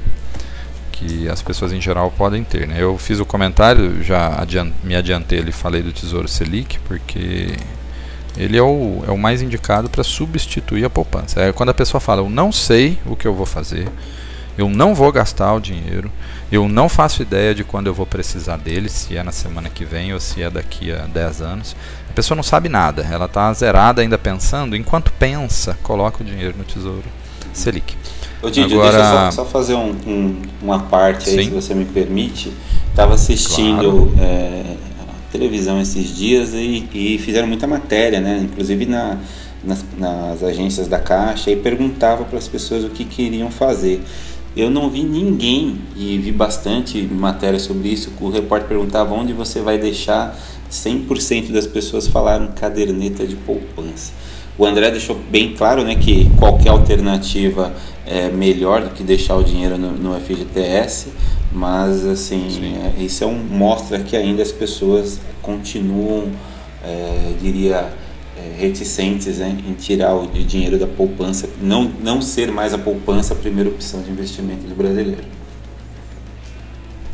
que 0.92 1.28
as 1.28 1.42
pessoas 1.42 1.72
em 1.72 1.80
geral 1.80 2.12
podem 2.12 2.44
ter. 2.44 2.68
Né? 2.68 2.76
Eu 2.78 2.96
fiz 2.96 3.18
o 3.18 3.26
comentário, 3.26 4.04
já 4.04 4.40
adiant, 4.40 4.72
me 4.84 4.94
adiantei 4.94 5.40
ele 5.40 5.50
falei 5.50 5.82
do 5.82 5.90
Tesouro 5.90 6.28
Selic, 6.28 6.78
porque 6.80 7.56
ele 8.36 8.56
é 8.56 8.62
o, 8.62 9.02
é 9.06 9.10
o 9.10 9.18
mais 9.18 9.42
indicado 9.42 9.88
para 9.88 10.02
substituir 10.02 10.84
a 10.84 10.90
poupança. 10.90 11.40
É 11.40 11.52
quando 11.52 11.70
a 11.70 11.74
pessoa 11.74 12.00
fala, 12.00 12.22
eu 12.22 12.30
não 12.30 12.50
sei 12.50 12.98
o 13.06 13.14
que 13.16 13.26
eu 13.26 13.34
vou 13.34 13.46
fazer, 13.46 13.88
eu 14.56 14.68
não 14.68 14.94
vou 14.94 15.10
gastar 15.10 15.54
o 15.54 15.60
dinheiro, 15.60 16.10
eu 16.50 16.68
não 16.68 16.88
faço 16.88 17.22
ideia 17.22 17.54
de 17.54 17.64
quando 17.64 17.86
eu 17.86 17.94
vou 17.94 18.06
precisar 18.06 18.56
dele, 18.56 18.88
se 18.88 19.16
é 19.16 19.22
na 19.22 19.32
semana 19.32 19.68
que 19.68 19.84
vem 19.84 20.12
ou 20.12 20.20
se 20.20 20.42
é 20.42 20.50
daqui 20.50 20.92
a 20.92 21.06
10 21.06 21.40
anos. 21.40 21.76
A 22.08 22.12
pessoa 22.12 22.36
não 22.36 22.42
sabe 22.42 22.68
nada, 22.68 23.06
ela 23.10 23.24
está 23.24 23.52
zerada 23.54 24.02
ainda 24.02 24.18
pensando, 24.18 24.76
enquanto 24.76 25.12
pensa, 25.12 25.78
coloca 25.82 26.22
o 26.22 26.26
dinheiro 26.26 26.54
no 26.56 26.64
Tesouro 26.64 27.04
Selic. 27.52 27.96
Ô 28.42 28.50
Didi, 28.50 28.74
Agora... 28.74 28.90
deixa 28.92 29.08
eu 29.08 29.14
só, 29.14 29.30
só 29.30 29.44
fazer 29.44 29.74
um, 29.74 29.96
um, 30.06 30.42
uma 30.60 30.80
parte 30.80 31.30
aí, 31.30 31.36
Sim. 31.36 31.44
se 31.44 31.50
você 31.50 31.74
me 31.74 31.84
permite. 31.84 32.52
Estava 32.90 33.14
assistindo 33.14 34.12
claro. 34.14 34.14
é, 34.20 34.76
televisão 35.32 35.80
esses 35.80 36.14
dias 36.14 36.52
e, 36.52 36.86
e, 36.92 37.18
fizeram 37.18 37.48
muita 37.48 37.66
matéria, 37.66 38.20
né? 38.20 38.40
Inclusive 38.44 38.84
na, 38.86 39.18
nas, 39.64 39.84
nas 39.98 40.42
agências 40.42 40.86
da 40.86 40.98
Caixa 40.98 41.50
e 41.50 41.56
perguntava 41.56 42.24
para 42.24 42.38
as 42.38 42.46
pessoas 42.46 42.84
o 42.84 42.90
que 42.90 43.04
queriam 43.04 43.50
fazer. 43.50 44.02
Eu 44.54 44.70
não 44.70 44.90
vi 44.90 45.02
ninguém, 45.02 45.78
e 45.96 46.18
vi 46.18 46.30
bastante 46.30 47.00
matéria 47.10 47.58
sobre 47.58 47.88
isso, 47.88 48.12
o 48.20 48.28
repórter 48.28 48.68
perguntava 48.68 49.14
onde 49.14 49.32
você 49.32 49.62
vai 49.62 49.78
deixar 49.78 50.38
100% 50.70 51.52
das 51.52 51.66
pessoas 51.66 52.06
falaram 52.06 52.48
caderneta 52.48 53.26
de 53.26 53.34
poupança. 53.34 54.12
O 54.58 54.66
André 54.66 54.90
deixou 54.90 55.16
bem 55.30 55.54
claro 55.54 55.82
né, 55.82 55.94
que 55.94 56.28
qualquer 56.38 56.68
alternativa 56.68 57.72
é 58.06 58.28
melhor 58.28 58.82
do 58.82 58.90
que 58.90 59.02
deixar 59.02 59.36
o 59.36 59.42
dinheiro 59.42 59.78
no, 59.78 59.92
no 59.92 60.20
FGTS, 60.20 61.08
mas 61.52 62.04
assim 62.06 62.48
é, 62.98 63.02
isso 63.02 63.22
é 63.22 63.26
um, 63.26 63.38
mostra 63.38 63.98
que 64.00 64.16
ainda 64.16 64.42
as 64.42 64.50
pessoas 64.50 65.20
continuam, 65.42 66.30
é, 66.82 67.34
diria, 67.40 67.92
é, 68.36 68.56
reticentes 68.58 69.38
né, 69.38 69.56
em 69.66 69.74
tirar 69.74 70.14
o 70.14 70.26
dinheiro 70.26 70.78
da 70.78 70.86
poupança, 70.86 71.48
não, 71.60 71.84
não 71.84 72.22
ser 72.22 72.50
mais 72.50 72.72
a 72.72 72.78
poupança 72.78 73.34
a 73.34 73.36
primeira 73.36 73.68
opção 73.68 74.02
de 74.02 74.10
investimento 74.10 74.66
do 74.66 74.74
brasileiro. 74.74 75.22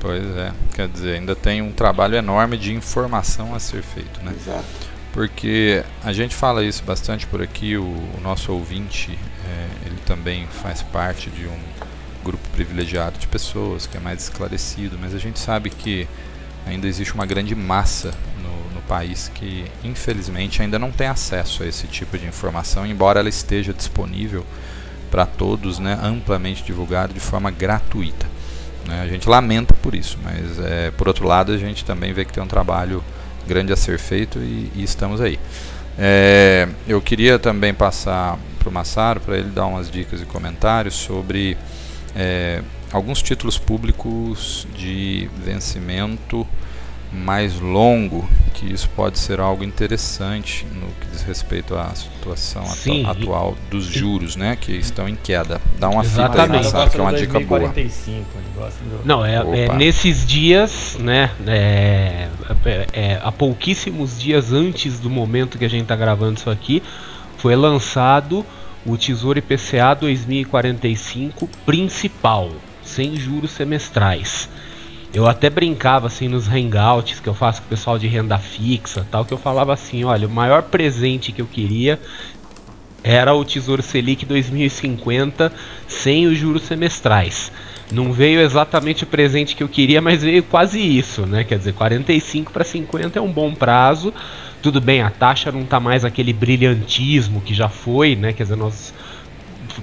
Pois 0.01 0.25
é, 0.37 0.53
quer 0.75 0.89
dizer, 0.89 1.17
ainda 1.17 1.35
tem 1.35 1.61
um 1.61 1.73
trabalho 1.73 2.15
enorme 2.15 2.57
de 2.57 2.73
informação 2.73 3.53
a 3.55 3.59
ser 3.59 3.83
feito, 3.83 4.23
né? 4.23 4.33
Exato. 4.41 4.65
Porque 5.13 5.83
a 6.05 6.13
gente 6.13 6.37
fala 6.37 6.63
isso 6.63 6.85
bastante 6.85 7.27
por 7.27 7.43
aqui, 7.43 7.77
o, 7.77 7.83
o 7.83 8.21
nosso 8.23 8.53
ouvinte, 8.53 9.19
é, 9.45 9.87
ele 9.87 9.99
também 10.07 10.47
faz 10.47 10.83
parte 10.83 11.29
de 11.31 11.47
um 11.47 11.59
grupo 12.29 12.47
privilegiado 12.51 13.19
de 13.19 13.27
pessoas 13.27 13.87
que 13.87 13.97
é 13.97 14.01
mais 14.01 14.25
esclarecido, 14.25 14.99
mas 15.01 15.15
a 15.15 15.19
gente 15.19 15.39
sabe 15.39 15.71
que 15.71 16.07
ainda 16.67 16.87
existe 16.87 17.15
uma 17.15 17.25
grande 17.25 17.55
massa 17.55 18.13
no, 18.43 18.75
no 18.75 18.83
país 18.83 19.31
que, 19.35 19.65
infelizmente, 19.83 20.61
ainda 20.61 20.79
não 20.79 20.91
tem 20.91 21.07
acesso 21.07 21.63
a 21.63 21.67
esse 21.67 21.87
tipo 21.87 22.19
de 22.19 22.27
informação, 22.27 22.87
embora 22.87 23.21
ela 23.21 23.29
esteja 23.31 23.73
disponível 23.73 24.45
para 25.11 25.25
todos, 25.25 25.79
né, 25.79 25.99
amplamente 26.03 26.63
divulgado 26.63 27.15
de 27.15 27.21
forma 27.21 27.51
gratuita. 27.51 28.27
Né? 28.87 29.01
A 29.01 29.07
gente 29.07 29.27
lamenta 29.27 29.73
por 29.75 29.95
isso, 29.95 30.19
mas 30.23 30.59
é, 30.59 30.91
por 30.91 31.09
outro 31.09 31.27
lado 31.27 31.53
a 31.53 31.57
gente 31.57 31.83
também 31.83 32.13
vê 32.13 32.27
que 32.27 32.33
tem 32.33 32.43
um 32.43 32.47
trabalho 32.47 33.03
grande 33.47 33.73
a 33.73 33.77
ser 33.77 33.99
feito 33.99 34.39
e, 34.39 34.71
e 34.75 34.83
estamos 34.83 35.23
aí. 35.23 35.39
É, 35.99 36.69
eu 36.87 37.01
queria 37.01 37.39
também 37.39 37.73
passar 37.73 38.39
para 38.59 38.69
o 38.69 38.73
Massaro 38.73 39.21
para 39.21 39.39
ele 39.39 39.49
dar 39.49 39.67
umas 39.67 39.91
dicas 39.91 40.21
e 40.21 40.27
comentários 40.27 40.95
sobre 40.95 41.57
é, 42.15 42.63
alguns 42.93 43.23
títulos 43.23 43.59
públicos 43.59 44.67
de 44.77 45.29
vencimento 45.45 46.47
mais 47.13 47.59
longo, 47.59 48.29
que 48.55 48.71
isso 48.71 48.89
pode 48.91 49.19
ser 49.19 49.41
algo 49.41 49.65
interessante 49.65 50.67
no 50.75 50.89
que 51.01 51.07
diz 51.11 51.23
respeito 51.23 51.75
à 51.75 51.95
situação 51.95 52.67
Sim, 52.67 53.07
atu 53.07 53.23
atual 53.23 53.57
dos 53.71 53.87
juros, 53.87 54.37
né, 54.37 54.57
que 54.57 54.73
estão 54.73 55.09
em 55.09 55.15
queda. 55.15 55.61
Dá 55.79 55.89
uma 55.89 56.03
Exatamente. 56.03 56.67
fita 56.67 56.83
aí, 56.83 56.91
que 56.91 56.99
é 56.99 57.01
uma 57.01 57.13
dica 57.13 57.41
boa. 57.41 57.61
2045, 57.61 58.27
ele 58.37 58.47
gosta 58.55 58.85
do... 58.85 59.07
Não, 59.07 59.25
é, 59.25 59.37
é 59.37 59.73
nesses 59.75 60.27
dias, 60.27 60.97
né? 61.01 61.31
É, 61.47 62.29
é, 62.65 62.87
é, 62.93 63.21
há 63.23 63.33
pouquíssimos 63.33 64.19
dias 64.21 64.53
antes 64.53 65.01
do 65.01 65.09
momento 65.09 65.57
que 65.57 65.65
a 65.65 65.71
gente 65.71 65.83
está 65.83 65.97
gravando 65.97 66.39
isso 66.39 66.51
aqui, 66.51 66.83
foi 67.39 67.57
lançado 67.57 68.45
o 68.89 68.97
Tesouro 68.97 69.39
IPCA 69.39 69.95
2045 69.95 71.47
principal, 71.67 72.51
sem 72.83 73.17
juros 73.17 73.51
semestrais. 73.51 74.49
Eu 75.13 75.27
até 75.27 75.51
brincava 75.51 76.07
assim 76.07 76.27
nos 76.27 76.49
hangouts 76.49 77.21
que 77.21 77.29
eu 77.29 77.35
faço 77.35 77.61
com 77.61 77.67
o 77.67 77.71
pessoal 77.71 77.99
de 77.99 78.07
renda 78.07 78.39
fixa, 78.39 79.07
tal, 79.11 79.27
que 79.27 79.33
eu 79.33 79.39
falava 79.39 79.75
assim, 79.75 80.05
olha, 80.05 80.27
o 80.27 80.31
maior 80.31 80.63
presente 80.63 81.33
que 81.33 81.43
eu 81.43 81.47
queria 81.47 82.01
era 83.05 83.35
o 83.35 83.45
Tesouro 83.45 83.83
Selic 83.83 84.25
2050 84.25 85.53
sem 85.87 86.27
os 86.27 86.39
juros 86.39 86.63
semestrais. 86.63 87.53
Não 87.93 88.13
veio 88.13 88.41
exatamente 88.41 89.05
o 89.05 89.07
presente 89.07 89.55
que 89.55 89.63
eu 89.63 89.69
queria, 89.69 90.01
mas 90.01 90.23
veio 90.23 90.43
quase 90.43 90.81
isso, 90.81 91.27
né? 91.27 91.45
Quer 91.45 91.59
dizer, 91.59 91.73
45 91.73 92.53
para 92.53 92.65
50 92.65 93.19
é 93.19 93.23
um 93.23 93.33
bom 93.33 93.55
prazo. 93.55 94.13
Tudo 94.61 94.81
bem, 94.81 95.03
a 95.03 95.11
taxa 95.11 95.53
não 95.53 95.65
tá 95.65 95.79
mais 95.79 96.05
aquele 96.05 96.33
brilhantismo 96.33 97.41
que 97.41 97.55
já 97.55 97.69
foi, 97.69 98.17
né? 98.17 98.33
Quer 98.33 98.43
dizer, 98.45 98.57
nós 98.57 98.93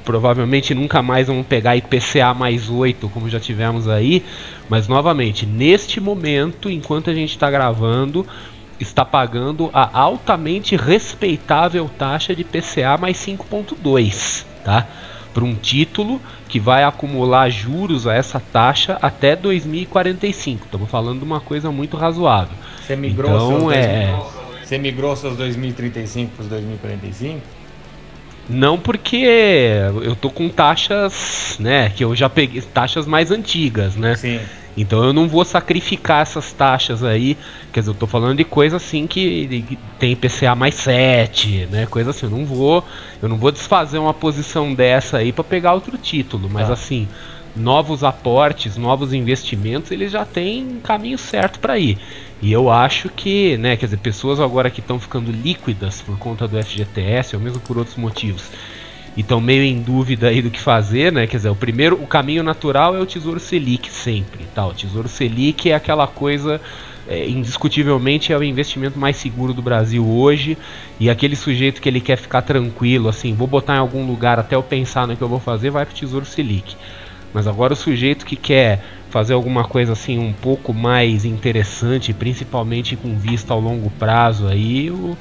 provavelmente 0.03 0.73
nunca 0.73 1.01
mais 1.01 1.27
vamos 1.27 1.47
pegar 1.47 1.75
IPCA 1.75 2.33
mais 2.33 2.69
8, 2.69 3.07
como 3.09 3.29
já 3.29 3.39
tivemos 3.39 3.87
aí. 3.87 4.23
Mas 4.69 4.87
novamente, 4.87 5.45
neste 5.45 5.99
momento, 6.01 6.69
enquanto 6.69 7.09
a 7.09 7.13
gente 7.13 7.31
está 7.31 7.49
gravando, 7.49 8.25
está 8.79 9.05
pagando 9.05 9.69
a 9.73 9.97
altamente 9.97 10.75
respeitável 10.75 11.89
taxa 11.97 12.35
de 12.35 12.41
IPCA 12.41 12.97
mais 12.99 13.17
5,2, 13.17 14.45
tá? 14.63 14.85
Para 15.33 15.43
um 15.43 15.55
título 15.55 16.21
que 16.47 16.59
vai 16.59 16.83
acumular 16.83 17.49
juros 17.49 18.07
a 18.07 18.13
essa 18.13 18.39
taxa 18.39 18.97
até 19.01 19.35
2045. 19.35 20.65
Estamos 20.65 20.89
falando 20.89 21.19
de 21.19 21.25
uma 21.25 21.39
coisa 21.39 21.71
muito 21.71 21.97
razoável. 21.97 22.55
Você 22.81 22.95
migrou 22.95 23.31
Então, 23.31 23.59
seus 23.59 23.73
é- 23.73 24.11
2000 24.11 24.44
Você 24.65 24.79
migrou 24.79 25.15
seus 25.15 25.37
2035 25.37 26.31
para 26.35 26.43
os 26.43 26.49
2045? 26.49 27.39
Não 28.49 28.77
porque 28.79 29.25
eu 30.03 30.15
tô 30.15 30.29
com 30.29 30.49
taxas, 30.49 31.57
né, 31.59 31.91
que 31.95 32.03
eu 32.03 32.15
já 32.15 32.29
peguei 32.29 32.61
taxas 32.61 33.05
mais 33.07 33.31
antigas, 33.31 33.95
né? 33.95 34.15
Sim. 34.15 34.39
Então 34.77 35.03
eu 35.03 35.13
não 35.13 35.27
vou 35.27 35.45
sacrificar 35.45 36.21
essas 36.21 36.51
taxas 36.51 37.03
aí, 37.03 37.37
quer 37.71 37.79
dizer, 37.79 37.91
eu 37.91 37.95
tô 37.95 38.05
falando 38.05 38.37
de 38.37 38.43
coisa 38.43 38.77
assim 38.77 39.07
que, 39.07 39.77
tem 39.97 40.11
IPCA 40.11 40.53
mais 40.53 40.75
7, 40.75 41.67
né? 41.71 41.85
Coisa 41.85 42.09
assim, 42.09 42.25
eu 42.25 42.31
não 42.31 42.45
vou, 42.45 42.83
eu 43.21 43.29
não 43.29 43.37
vou 43.37 43.51
desfazer 43.51 43.97
uma 43.99 44.13
posição 44.13 44.73
dessa 44.73 45.17
aí 45.17 45.31
para 45.31 45.43
pegar 45.43 45.73
outro 45.73 45.97
título, 45.97 46.49
mas 46.51 46.67
Tá. 46.67 46.73
assim, 46.73 47.07
novos 47.55 48.03
aportes, 48.03 48.75
novos 48.75 49.13
investimentos, 49.13 49.91
eles 49.91 50.11
já 50.11 50.25
têm 50.25 50.79
caminho 50.83 51.17
certo 51.17 51.59
para 51.59 51.79
ir. 51.79 51.97
E 52.45 52.51
eu 52.51 52.69
acho 52.69 53.09
que, 53.09 53.57
né, 53.57 53.75
quer 53.75 53.87
dizer, 53.87 53.97
pessoas 53.97 54.39
agora 54.39 54.69
que 54.69 54.79
estão 54.79 54.99
ficando 54.99 55.31
líquidas 55.31 56.03
por 56.03 56.15
conta 56.19 56.47
do 56.47 56.63
FGTS, 56.63 57.35
ou 57.35 57.41
mesmo 57.41 57.59
por 57.59 57.75
outros 57.75 57.95
motivos, 57.95 58.43
e 59.17 59.21
estão 59.21 59.41
meio 59.41 59.63
em 59.63 59.81
dúvida 59.81 60.27
aí 60.27 60.43
do 60.43 60.51
que 60.51 60.59
fazer, 60.59 61.11
né? 61.11 61.25
Quer 61.25 61.37
dizer, 61.37 61.49
o 61.49 61.55
primeiro, 61.55 61.95
o 61.95 62.05
caminho 62.05 62.43
natural 62.43 62.95
é 62.95 62.99
o 62.99 63.05
Tesouro 63.07 63.39
Selic 63.39 63.91
sempre, 63.91 64.43
tá? 64.53 64.63
O 64.63 64.75
Tesouro 64.75 65.07
Selic 65.07 65.71
é 65.71 65.73
aquela 65.73 66.05
coisa 66.05 66.61
é, 67.07 67.27
indiscutivelmente 67.27 68.31
é 68.31 68.37
o 68.37 68.43
investimento 68.43 68.99
mais 68.99 69.15
seguro 69.15 69.51
do 69.51 69.63
Brasil 69.63 70.07
hoje 70.07 70.55
e 70.99 71.09
aquele 71.09 71.35
sujeito 71.35 71.81
que 71.81 71.89
ele 71.89 71.99
quer 71.99 72.15
ficar 72.15 72.43
tranquilo, 72.43 73.09
assim, 73.09 73.33
vou 73.33 73.47
botar 73.47 73.77
em 73.77 73.79
algum 73.79 74.05
lugar 74.05 74.37
até 74.37 74.55
eu 74.55 74.61
pensar 74.61 75.07
no 75.07 75.17
que 75.17 75.23
eu 75.23 75.27
vou 75.27 75.39
fazer, 75.39 75.71
vai 75.71 75.83
pro 75.83 75.95
Tesouro 75.95 76.27
Selic. 76.27 76.75
Mas 77.33 77.47
agora 77.47 77.73
o 77.73 77.75
sujeito 77.75 78.23
que 78.23 78.35
quer 78.35 78.83
fazer 79.15 79.33
alguma 79.33 79.63
coisa 79.63 79.93
assim 79.93 80.19
um 80.19 80.33
pouco 80.33 80.73
mais 80.73 81.23
interessante, 81.23 82.11
principalmente 82.13 82.97
com 82.97 83.17
vista 83.17 83.53
ao 83.53 83.61
longo 83.61 83.89
prazo 83.91 84.45
aí, 84.45 84.91
o, 84.91 85.17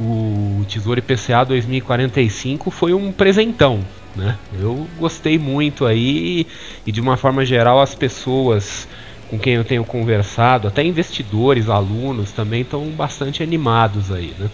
o 0.00 0.64
Tesouro 0.66 0.98
IPCA 0.98 1.44
2045 1.44 2.70
foi 2.70 2.94
um 2.94 3.12
presentão, 3.12 3.80
né? 4.16 4.38
Eu 4.58 4.88
gostei 4.98 5.38
muito 5.38 5.84
aí 5.84 6.46
e 6.86 6.90
de 6.90 7.02
uma 7.02 7.18
forma 7.18 7.44
geral 7.44 7.82
as 7.82 7.94
pessoas 7.94 8.88
com 9.28 9.38
quem 9.38 9.56
eu 9.56 9.64
tenho 9.64 9.84
conversado, 9.84 10.66
até 10.66 10.82
investidores, 10.82 11.68
alunos 11.68 12.32
também 12.32 12.62
estão 12.62 12.86
bastante 12.92 13.42
animados 13.42 14.10
aí, 14.10 14.34
né? 14.38 14.48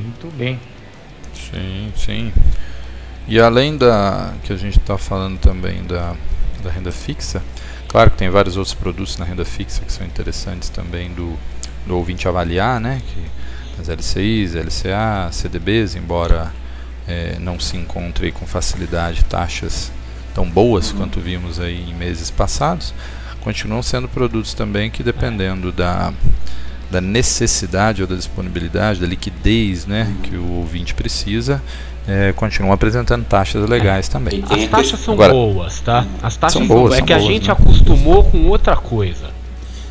Muito 0.00 0.32
bem. 0.36 0.60
Sim, 1.34 1.92
sim. 1.96 2.32
E 3.26 3.40
além 3.40 3.76
da 3.76 4.32
que 4.44 4.52
a 4.52 4.56
gente 4.56 4.78
está 4.78 4.96
falando 4.96 5.38
também 5.40 5.82
da, 5.82 6.14
da 6.62 6.70
renda 6.70 6.92
fixa, 6.92 7.42
claro 7.86 8.10
que 8.10 8.16
tem 8.16 8.30
vários 8.30 8.56
outros 8.56 8.74
produtos 8.74 9.16
na 9.16 9.24
renda 9.24 9.44
fixa 9.44 9.82
que 9.84 9.92
são 9.92 10.06
interessantes 10.06 10.68
também 10.68 11.12
do, 11.12 11.38
do 11.86 11.96
ouvinte 11.96 12.28
avaliar, 12.28 12.80
né? 12.80 13.00
Que 13.06 13.80
as 13.80 13.88
LCIs, 13.88 14.54
LCA, 14.54 15.30
CDBs, 15.30 15.94
embora 15.94 16.52
eh, 17.06 17.36
não 17.40 17.60
se 17.60 17.76
encontre 17.76 18.32
com 18.32 18.46
facilidade 18.46 19.24
taxas 19.24 19.92
tão 20.34 20.48
boas 20.48 20.92
quanto 20.92 21.20
vimos 21.20 21.58
aí 21.60 21.90
em 21.90 21.94
meses 21.94 22.30
passados, 22.30 22.92
continuam 23.40 23.82
sendo 23.82 24.08
produtos 24.08 24.54
também 24.54 24.90
que 24.90 25.02
dependendo 25.02 25.72
da 25.72 26.12
da 26.90 27.00
necessidade 27.00 28.02
ou 28.02 28.08
da 28.08 28.14
disponibilidade, 28.14 29.00
da 29.00 29.06
liquidez 29.06 29.86
né, 29.86 30.14
que 30.22 30.36
o 30.36 30.52
ouvinte 30.52 30.94
precisa, 30.94 31.62
é, 32.08 32.32
continuam 32.32 32.72
apresentando 32.72 33.24
taxas 33.24 33.68
legais 33.68 34.08
também. 34.08 34.38
E 34.38 34.42
tem 34.42 34.64
As 34.64 34.70
taxas 34.70 35.00
são 35.00 35.14
Agora- 35.14 35.32
boas, 35.32 35.80
tá? 35.80 36.06
As 36.22 36.36
taxas 36.36 36.52
São 36.58 36.66
são 36.66 36.76
boas, 36.76 36.94
É 36.94 36.96
são 36.98 37.06
que 37.06 37.12
a 37.12 37.18
boas, 37.18 37.28
gente 37.32 37.46
né? 37.48 37.52
acostumou 37.52 38.24
com 38.24 38.46
outra 38.48 38.76
coisa. 38.76 39.28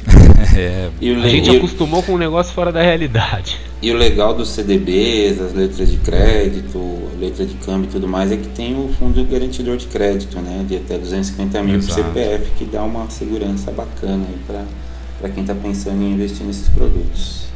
É, 0.56 0.90
A 1.24 1.28
gente 1.28 1.56
acostumou 1.56 2.02
com 2.02 2.14
um 2.14 2.18
negócio 2.18 2.52
fora 2.54 2.72
da 2.72 2.82
realidade. 2.82 3.60
e 3.80 3.92
o 3.92 3.96
legal 3.98 4.34
dos 4.34 4.50
CDBs, 4.50 5.40
as 5.40 5.54
letras 5.54 5.92
de 5.92 5.98
crédito, 5.98 6.80
letra 7.20 7.46
de 7.46 7.54
câmbio 7.56 7.88
e 7.88 7.92
tudo 7.92 8.08
mais, 8.08 8.32
é 8.32 8.38
que 8.38 8.48
tem 8.50 8.74
o 8.74 8.90
fundo 8.98 9.24
garantidor 9.26 9.78
de 9.78 9.86
crédito, 9.86 10.40
né? 10.40 10.66
De 10.68 10.78
até 10.78 10.98
250 10.98 11.62
mil 11.62 11.80
por 11.80 11.90
Exato. 11.90 12.02
CPF, 12.02 12.52
que 12.58 12.66
dá 12.66 12.82
uma 12.84 13.08
segurança 13.10 13.70
bacana 13.72 14.26
aí 14.28 14.66
para 15.20 15.30
quem 15.30 15.42
está 15.44 15.54
pensando 15.54 16.02
em 16.02 16.14
investir 16.14 16.46
nesses 16.46 16.70
produtos. 16.70 17.47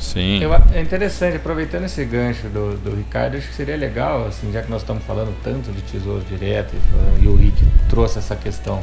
Sim. 0.00 0.42
Eu, 0.42 0.52
a- 0.52 0.62
é 0.74 0.80
interessante, 0.80 1.36
aproveitando 1.36 1.84
esse 1.84 2.04
gancho 2.04 2.48
do, 2.48 2.76
do 2.78 2.94
Ricardo, 2.96 3.36
acho 3.36 3.48
que 3.48 3.54
seria 3.54 3.76
legal, 3.76 4.26
assim, 4.26 4.52
já 4.52 4.62
que 4.62 4.70
nós 4.70 4.82
estamos 4.82 5.02
falando 5.04 5.34
tanto 5.42 5.70
de 5.72 5.80
tesouro 5.82 6.22
direto 6.28 6.74
e, 7.20 7.24
e 7.24 7.28
o 7.28 7.34
Rick 7.36 7.62
trouxe 7.88 8.18
essa 8.18 8.36
questão 8.36 8.82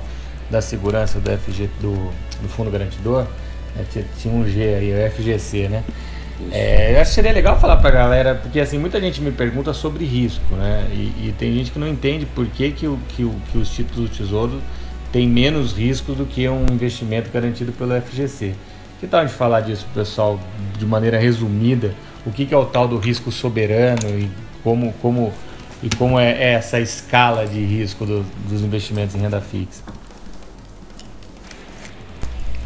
da 0.49 0.61
segurança 0.61 1.19
do 1.19 1.29
FG 1.31 1.69
do, 1.81 1.93
do 2.41 2.47
fundo 2.49 2.69
garantidor, 2.71 3.25
né, 3.75 3.85
tinha, 3.91 4.05
tinha 4.19 4.33
um 4.33 4.47
G 4.47 4.61
aí, 4.75 4.93
o 5.07 5.11
FGC, 5.11 5.67
né? 5.69 5.83
É, 6.51 6.93
eu 6.95 6.99
acho 7.01 7.11
que 7.11 7.15
seria 7.15 7.31
legal 7.31 7.57
falar 7.59 7.77
pra 7.77 7.89
galera, 7.89 8.35
porque 8.35 8.59
assim, 8.59 8.77
muita 8.77 8.99
gente 8.99 9.21
me 9.21 9.31
pergunta 9.31 9.73
sobre 9.73 10.03
risco, 10.05 10.55
né? 10.55 10.85
E, 10.91 11.27
e 11.29 11.35
tem 11.37 11.53
gente 11.53 11.71
que 11.71 11.79
não 11.79 11.87
entende 11.87 12.25
por 12.25 12.45
que, 12.47 12.71
que, 12.71 12.87
o, 12.87 12.99
que, 13.09 13.23
o, 13.23 13.33
que 13.51 13.57
os 13.57 13.69
títulos 13.69 14.09
do 14.09 14.15
tesouro 14.17 14.61
têm 15.13 15.27
menos 15.29 15.71
risco 15.71 16.13
do 16.13 16.25
que 16.25 16.47
um 16.49 16.65
investimento 16.69 17.29
garantido 17.31 17.71
pelo 17.71 17.99
FGC. 18.01 18.53
Que 19.05 19.11
tal 19.11 19.19
a 19.19 19.25
gente 19.27 19.35
falar 19.35 19.61
disso, 19.61 19.85
pessoal, 19.93 20.39
de 20.79 20.83
maneira 20.83 21.19
resumida? 21.19 21.93
O 22.25 22.31
que, 22.31 22.43
que 22.43 22.55
é 22.55 22.57
o 22.57 22.65
tal 22.65 22.87
do 22.87 22.97
risco 22.97 23.31
soberano 23.31 24.09
e 24.09 24.31
como, 24.63 24.91
como, 24.93 25.31
e 25.83 25.95
como 25.95 26.19
é 26.19 26.53
essa 26.53 26.79
escala 26.79 27.45
de 27.45 27.63
risco 27.63 28.03
do- 28.03 28.25
dos 28.49 28.63
investimentos 28.63 29.13
em 29.13 29.19
renda 29.19 29.39
fixa? 29.39 29.83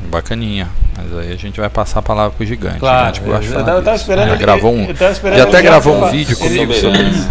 Bacaninha. 0.09 0.69
Mas 0.95 1.17
aí 1.17 1.33
a 1.33 1.35
gente 1.35 1.59
vai 1.59 1.69
passar 1.69 1.99
a 1.99 2.03
palavra 2.03 2.37
pro 2.37 2.45
gigante. 2.45 2.79
Claro, 2.79 3.15
gigante 3.15 3.29
gosta 3.29 3.41
de 3.41 3.47
eu, 3.53 3.59
falar 3.65 3.77
eu 3.77 3.83
tava 3.83 3.95
esperando. 3.97 4.27
Já 4.27 4.33
ele- 4.35 4.41
gravou 4.41 4.73
um, 4.73 4.85
eu 4.85 4.95
tava 4.95 5.11
esperando 5.11 5.37
já 5.39 5.43
até 5.43 5.61
gravou 5.61 5.93
um 5.93 5.99
falar. 5.99 6.11
vídeo 6.11 6.37
comigo 6.37 6.73
sobre 6.73 7.01
isso. 7.03 7.27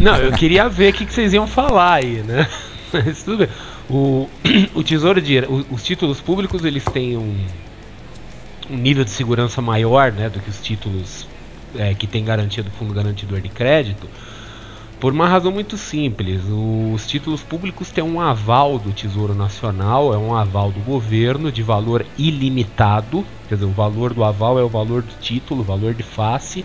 Não, 0.00 0.16
eu 0.18 0.30
queria 0.34 0.68
ver 0.68 0.90
o 0.90 0.96
que, 0.96 1.04
que 1.04 1.12
vocês 1.12 1.32
iam 1.32 1.48
falar 1.48 1.94
aí, 1.94 2.22
né? 2.22 2.46
Mas 2.94 3.24
tudo 3.24 3.38
bem. 3.38 3.48
O, 3.90 4.28
o 4.72 4.84
Tesouro 4.84 5.20
de 5.20 5.40
o- 5.40 5.66
os 5.72 5.82
títulos 5.82 6.20
públicos 6.20 6.64
eles 6.64 6.84
têm 6.84 7.16
um, 7.16 7.36
um 8.70 8.76
nível 8.76 9.04
de 9.04 9.10
segurança 9.10 9.62
maior, 9.62 10.12
né, 10.12 10.28
do 10.28 10.40
que 10.40 10.50
os 10.50 10.60
títulos 10.60 11.26
é, 11.74 11.94
que 11.94 12.06
tem 12.06 12.24
garantia 12.24 12.62
do 12.62 12.70
Fundo 12.70 12.92
Garantidor 12.94 13.40
de 13.40 13.48
Crédito, 13.48 14.08
por 14.98 15.12
uma 15.12 15.28
razão 15.28 15.52
muito 15.52 15.76
simples. 15.76 16.42
Os 16.48 17.06
títulos 17.06 17.42
públicos 17.42 17.90
têm 17.90 18.02
um 18.02 18.20
aval 18.20 18.78
do 18.78 18.92
Tesouro 18.92 19.34
Nacional, 19.34 20.12
é 20.14 20.18
um 20.18 20.34
aval 20.34 20.72
do 20.72 20.80
governo 20.80 21.52
de 21.52 21.62
valor 21.62 22.04
ilimitado, 22.16 23.24
quer 23.48 23.56
dizer, 23.56 23.66
o 23.66 23.72
valor 23.72 24.14
do 24.14 24.24
aval 24.24 24.58
é 24.58 24.62
o 24.62 24.68
valor 24.68 25.02
do 25.02 25.12
título, 25.20 25.60
o 25.60 25.64
valor 25.64 25.94
de 25.94 26.02
face, 26.02 26.64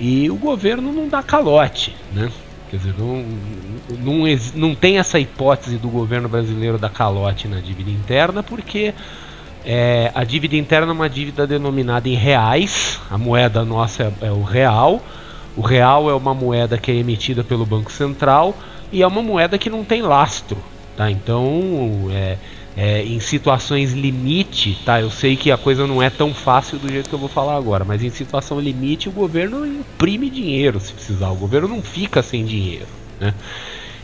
e 0.00 0.30
o 0.30 0.36
governo 0.36 0.92
não 0.92 1.08
dá 1.08 1.22
calote, 1.22 1.94
né? 2.12 2.30
Quer 2.70 2.76
dizer, 2.76 2.94
não, 2.98 3.24
não, 3.98 4.24
não 4.54 4.74
tem 4.74 4.98
essa 4.98 5.18
hipótese 5.18 5.78
do 5.78 5.88
governo 5.88 6.28
brasileiro 6.28 6.76
dar 6.76 6.90
calote 6.90 7.48
na 7.48 7.60
dívida 7.60 7.90
interna, 7.90 8.42
porque 8.42 8.92
é, 9.64 10.10
a 10.14 10.24
dívida 10.24 10.56
interna 10.56 10.92
é 10.92 10.94
uma 10.94 11.08
dívida 11.08 11.46
denominada 11.46 12.08
em 12.08 12.14
reais, 12.14 13.00
a 13.10 13.18
moeda 13.18 13.64
nossa 13.64 14.04
é, 14.04 14.26
é 14.26 14.32
o 14.32 14.42
real, 14.42 15.02
o 15.56 15.60
real 15.60 16.08
é 16.08 16.14
uma 16.14 16.34
moeda 16.34 16.78
que 16.78 16.90
é 16.90 16.94
emitida 16.94 17.42
pelo 17.42 17.66
Banco 17.66 17.90
Central 17.90 18.56
e 18.92 19.02
é 19.02 19.06
uma 19.06 19.22
moeda 19.22 19.58
que 19.58 19.68
não 19.68 19.84
tem 19.84 20.02
lastro, 20.02 20.58
tá? 20.96 21.10
Então, 21.10 22.08
é, 22.12 22.36
é, 22.76 23.02
em 23.02 23.18
situações 23.18 23.92
limite, 23.92 24.78
tá? 24.84 25.00
Eu 25.00 25.10
sei 25.10 25.36
que 25.36 25.50
a 25.50 25.58
coisa 25.58 25.86
não 25.86 26.00
é 26.00 26.08
tão 26.08 26.32
fácil 26.32 26.78
do 26.78 26.88
jeito 26.88 27.08
que 27.08 27.14
eu 27.14 27.18
vou 27.18 27.28
falar 27.28 27.56
agora, 27.56 27.84
mas 27.84 28.02
em 28.02 28.10
situação 28.10 28.60
limite 28.60 29.08
o 29.08 29.12
governo 29.12 29.66
imprime 29.66 30.30
dinheiro 30.30 30.78
se 30.78 30.92
precisar, 30.92 31.30
o 31.30 31.36
governo 31.36 31.68
não 31.68 31.82
fica 31.82 32.22
sem 32.22 32.44
dinheiro, 32.44 32.86
né? 33.20 33.34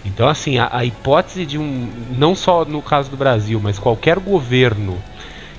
Então, 0.04 0.28
assim, 0.28 0.58
a, 0.58 0.68
a 0.70 0.84
hipótese 0.84 1.46
de 1.46 1.56
um, 1.56 1.88
não 2.18 2.34
só 2.34 2.64
no 2.64 2.82
caso 2.82 3.10
do 3.10 3.16
Brasil, 3.16 3.58
mas 3.62 3.78
qualquer 3.78 4.18
governo 4.18 4.98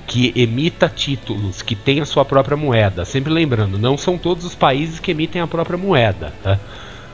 que 0.06 0.32
emita 0.36 0.88
títulos, 0.88 1.62
que 1.62 1.74
tem 1.74 2.00
a 2.00 2.06
sua 2.06 2.24
própria 2.24 2.56
moeda. 2.56 3.04
Sempre 3.04 3.32
lembrando, 3.32 3.78
não 3.78 3.98
são 3.98 4.16
todos 4.16 4.44
os 4.44 4.54
países 4.54 5.00
que 5.00 5.10
emitem 5.10 5.42
a 5.42 5.46
própria 5.46 5.76
moeda. 5.76 6.32
Tá? 6.42 6.58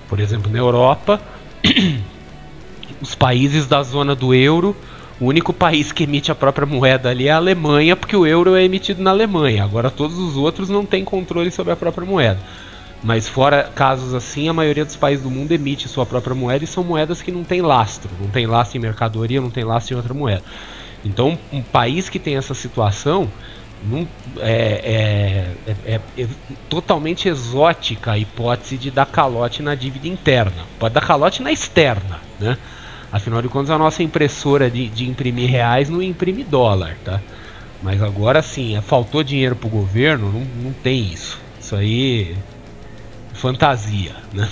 Por 0.09 0.21
exemplo, 0.21 0.51
na 0.53 0.59
Europa, 0.59 1.21
os 3.01 3.15
países 3.15 3.67
da 3.67 3.83
zona 3.83 4.15
do 4.15 4.35
euro, 4.35 4.77
o 5.19 5.27
único 5.27 5.53
país 5.53 5.91
que 5.91 6.05
emite 6.05 6.31
a 6.31 6.35
própria 6.35 6.67
moeda 6.67 7.09
ali 7.09 7.29
é 7.29 7.31
a 7.31 7.37
Alemanha, 7.37 7.97
porque 7.97 8.17
o 8.17 8.27
euro 8.27 8.55
é 8.55 8.65
emitido 8.65 9.03
na 9.03 9.11
Alemanha. 9.11 9.65
Agora 9.65 9.91
todos 9.91 10.19
os 10.19 10.37
outros 10.37 10.69
não 10.69 10.85
têm 10.85 11.05
controle 11.05 11.51
sobre 11.51 11.73
a 11.73 11.77
própria 11.77 12.07
moeda. 12.07 12.41
Mas 13.03 13.29
fora 13.29 13.71
casos 13.75 14.15
assim, 14.15 14.49
a 14.49 14.53
maioria 14.53 14.85
dos 14.85 14.97
países 14.97 15.25
do 15.25 15.31
mundo 15.31 15.51
emite 15.51 15.89
sua 15.89 16.07
própria 16.07 16.35
moeda 16.35 16.63
e 16.63 16.69
são 16.69 16.85
moedas 16.85 17.21
que 17.21 17.33
não 17.33 17.43
têm 17.43 17.61
lastro, 17.61 18.11
não 18.21 18.29
tem 18.29 18.47
lastro 18.47 18.79
em 18.79 18.81
mercadoria, 18.81 19.41
não 19.41 19.51
tem 19.51 19.65
lastro 19.65 19.95
em 19.95 19.97
outra 19.97 20.15
moeda. 20.15 20.43
Então, 21.05 21.39
um 21.53 21.63
país 21.63 22.09
que 22.09 22.19
tem 22.19 22.37
essa 22.37 22.55
situação 22.55 23.29
não- 23.85 24.07
é, 24.39 25.53
é- 25.67 25.95
é- 25.95 26.01
é 26.23 26.27
totalmente 26.69 27.29
exótica 27.29 28.13
a 28.13 28.19
hipótese 28.19 28.79
de 28.79 28.91
dar 28.91 29.07
calote 29.07 29.63
na 29.63 29.75
dívida 29.75 30.07
interna. 30.07 30.65
Pode 30.79 30.95
dar 30.95 31.01
calote 31.01 31.43
na 31.43 31.51
externa, 31.51 32.21
né? 32.39 32.57
Afinal 33.11 33.43
de 33.43 33.49
contas, 33.49 33.71
a 33.71 33.77
nossa 33.79 34.03
impressora 34.03 34.71
de, 34.71 34.89
de 34.89 35.09
imprimir 35.09 35.51
reais 35.51 35.91
não 35.91 36.01
imprime 36.01 36.45
dólar, 36.45 36.97
tá? 37.05 37.21
Mas 37.83 38.01
agora 38.01 38.41
sim, 38.41 38.81
faltou 38.83 39.25
dinheiro 39.25 39.57
pro 39.57 39.69
governo, 39.69 40.31
não, 40.33 40.41
não 40.67 40.73
tem 40.73 41.13
isso. 41.13 41.39
Isso 41.61 41.75
aí 41.75 42.37
é 43.33 43.37
fantasia, 43.37 44.15
né? 44.33 44.49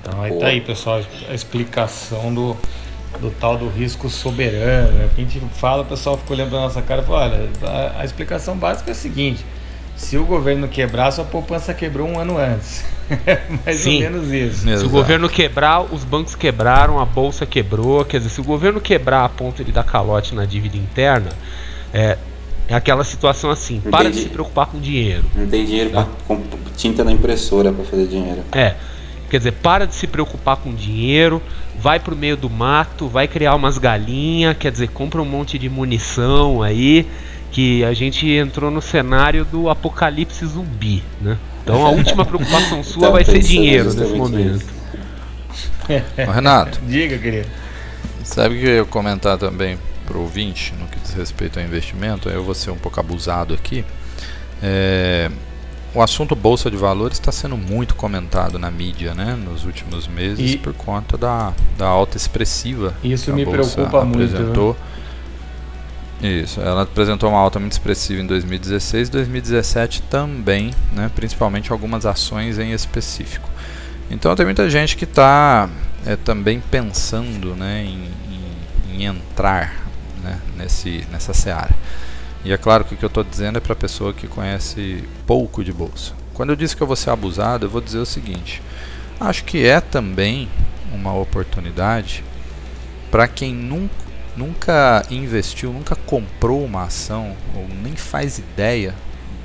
Então 0.00 0.22
aí 0.22 0.32
tá 0.32 0.46
aí, 0.46 0.60
pessoal, 0.60 1.00
a 1.28 1.34
explicação 1.34 2.32
do, 2.32 2.56
do 3.20 3.30
tal 3.30 3.56
do 3.56 3.68
risco 3.68 4.08
soberano. 4.08 4.92
né? 4.92 5.08
Que 5.14 5.20
a 5.20 5.24
gente 5.24 5.40
fala, 5.54 5.82
o 5.82 5.86
pessoal 5.86 6.16
fica 6.16 6.32
olhando 6.32 6.50
pra 6.50 6.60
nossa 6.60 6.82
cara 6.82 7.02
e 7.02 7.04
fala, 7.04 7.20
olha, 7.24 7.48
a, 7.62 8.00
a 8.00 8.04
explicação 8.04 8.56
básica 8.56 8.90
é 8.90 8.92
a 8.92 8.94
seguinte. 8.94 9.44
Se 9.96 10.16
o 10.16 10.24
governo 10.24 10.66
quebrar, 10.66 11.10
sua 11.10 11.24
poupança 11.24 11.74
quebrou 11.74 12.08
um 12.08 12.18
ano 12.18 12.38
antes. 12.38 12.84
Mais 13.66 13.80
Sim. 13.80 13.96
ou 13.96 14.10
menos 14.10 14.32
isso. 14.32 14.60
Se 14.62 14.68
o 14.68 14.72
Exato. 14.72 14.88
governo 14.88 15.28
quebrar, 15.28 15.82
os 15.82 16.04
bancos 16.04 16.34
quebraram, 16.34 16.98
a 16.98 17.04
bolsa 17.04 17.44
quebrou. 17.44 18.04
Quer 18.04 18.18
dizer, 18.18 18.30
se 18.30 18.40
o 18.40 18.44
governo 18.44 18.80
quebrar 18.80 19.24
a 19.24 19.28
ponto 19.28 19.62
de 19.62 19.70
dar 19.70 19.84
calote 19.84 20.34
na 20.34 20.46
dívida 20.46 20.76
interna, 20.76 21.30
é, 21.92 22.16
é 22.66 22.74
aquela 22.74 23.04
situação 23.04 23.50
assim: 23.50 23.80
para 23.80 24.10
de 24.10 24.20
se 24.22 24.28
preocupar 24.30 24.66
com 24.68 24.80
dinheiro. 24.80 25.24
Não 25.34 25.46
tem 25.46 25.66
dinheiro 25.66 25.90
para 25.90 26.06
tinta 26.76 27.04
na 27.04 27.12
impressora 27.12 27.70
para 27.72 27.84
fazer 27.84 28.06
dinheiro. 28.06 28.42
É, 28.52 28.74
quer 29.30 29.38
dizer, 29.38 29.52
para 29.52 29.86
de 29.86 29.94
se 29.94 30.06
preocupar 30.06 30.56
com 30.56 30.74
dinheiro, 30.74 31.40
vai 31.78 32.00
pro 32.00 32.16
meio 32.16 32.36
do 32.36 32.50
mato, 32.50 33.08
vai 33.08 33.28
criar 33.28 33.54
umas 33.54 33.78
galinhas, 33.78 34.56
quer 34.58 34.72
dizer, 34.72 34.88
compra 34.88 35.22
um 35.22 35.24
monte 35.24 35.58
de 35.58 35.68
munição 35.68 36.62
aí, 36.62 37.06
que 37.52 37.84
a 37.84 37.92
gente 37.92 38.28
entrou 38.28 38.70
no 38.70 38.82
cenário 38.82 39.44
do 39.44 39.70
apocalipse 39.70 40.44
zumbi, 40.44 41.02
né? 41.20 41.38
Então 41.62 41.86
a 41.86 41.90
última 41.90 42.24
preocupação 42.24 42.82
sua 42.82 43.02
Tava 43.02 43.12
vai 43.12 43.24
ser 43.24 43.38
dinheiro 43.38 43.92
nesse 43.94 44.14
momento. 44.14 44.64
Ô, 46.26 46.30
Renato, 46.30 46.80
Diga, 46.86 47.18
querido. 47.18 47.48
sabe 48.24 48.56
o 48.56 48.58
que 48.58 48.66
eu 48.66 48.76
ia 48.76 48.84
comentar 48.84 49.38
também 49.38 49.78
pro 50.06 50.20
ouvinte 50.20 50.74
no 50.78 50.86
que 50.86 50.98
diz 50.98 51.12
respeito 51.12 51.58
ao 51.58 51.64
investimento? 51.64 52.28
Eu 52.28 52.42
vou 52.42 52.54
ser 52.54 52.70
um 52.70 52.76
pouco 52.76 52.98
abusado 52.98 53.54
aqui. 53.54 53.84
É, 54.62 55.30
o 55.94 56.00
assunto 56.02 56.36
Bolsa 56.36 56.70
de 56.70 56.76
Valores 56.76 57.18
está 57.18 57.32
sendo 57.32 57.56
muito 57.56 57.94
comentado 57.94 58.58
na 58.58 58.70
mídia 58.70 59.12
né, 59.14 59.34
nos 59.34 59.64
últimos 59.64 60.06
meses 60.06 60.52
E- 60.54 60.58
por 60.58 60.72
conta 60.72 61.16
da, 61.18 61.52
da 61.76 61.86
alta 61.86 62.16
expressiva 62.16 62.94
Isso 63.02 63.24
que 63.26 63.30
a 63.30 63.34
me 63.34 63.44
preocupa 63.46 64.04
muito. 64.04 64.24
apresentou. 64.34 64.76
Isso, 66.22 66.60
ela 66.60 66.82
apresentou 66.82 67.30
uma 67.30 67.38
alta 67.38 67.58
muito 67.58 67.72
expressiva 67.72 68.20
em 68.20 68.26
2016 68.26 69.08
e 69.08 69.10
2017 69.10 70.02
também, 70.02 70.70
né, 70.92 71.10
principalmente 71.14 71.72
algumas 71.72 72.04
ações 72.04 72.58
em 72.58 72.72
específico. 72.72 73.48
Então 74.10 74.34
tem 74.36 74.44
muita 74.44 74.68
gente 74.68 74.96
que 74.96 75.04
está 75.04 75.68
também 76.24 76.60
pensando 76.70 77.54
né, 77.54 77.84
em, 77.84 78.08
em- 78.30 79.00
em 79.00 79.04
entrar 79.06 79.74
né, 80.22 80.38
nesse, 80.58 81.06
nessa 81.10 81.32
seara. 81.32 81.70
E 82.44 82.52
é 82.52 82.56
claro 82.56 82.84
que 82.84 82.94
o 82.94 82.96
que 82.96 83.04
eu 83.04 83.08
estou 83.08 83.22
dizendo 83.22 83.58
é 83.58 83.60
para 83.60 83.74
a 83.74 83.76
pessoa 83.76 84.14
que 84.14 84.26
conhece 84.26 85.04
pouco 85.26 85.62
de 85.62 85.72
bolsa. 85.72 86.14
Quando 86.32 86.50
eu 86.50 86.56
disse 86.56 86.74
que 86.74 86.82
eu 86.82 86.86
vou 86.86 86.96
ser 86.96 87.10
abusado, 87.10 87.66
eu 87.66 87.70
vou 87.70 87.80
dizer 87.80 87.98
o 87.98 88.06
seguinte: 88.06 88.62
acho 89.20 89.44
que 89.44 89.66
é 89.66 89.80
também 89.80 90.48
uma 90.92 91.14
oportunidade 91.14 92.24
para 93.10 93.28
quem 93.28 93.54
nunca, 93.54 93.94
nunca 94.36 95.04
investiu, 95.10 95.72
nunca 95.72 95.94
comprou 95.94 96.64
uma 96.64 96.84
ação 96.84 97.36
ou 97.54 97.66
nem 97.82 97.94
faz 97.94 98.38
ideia 98.38 98.94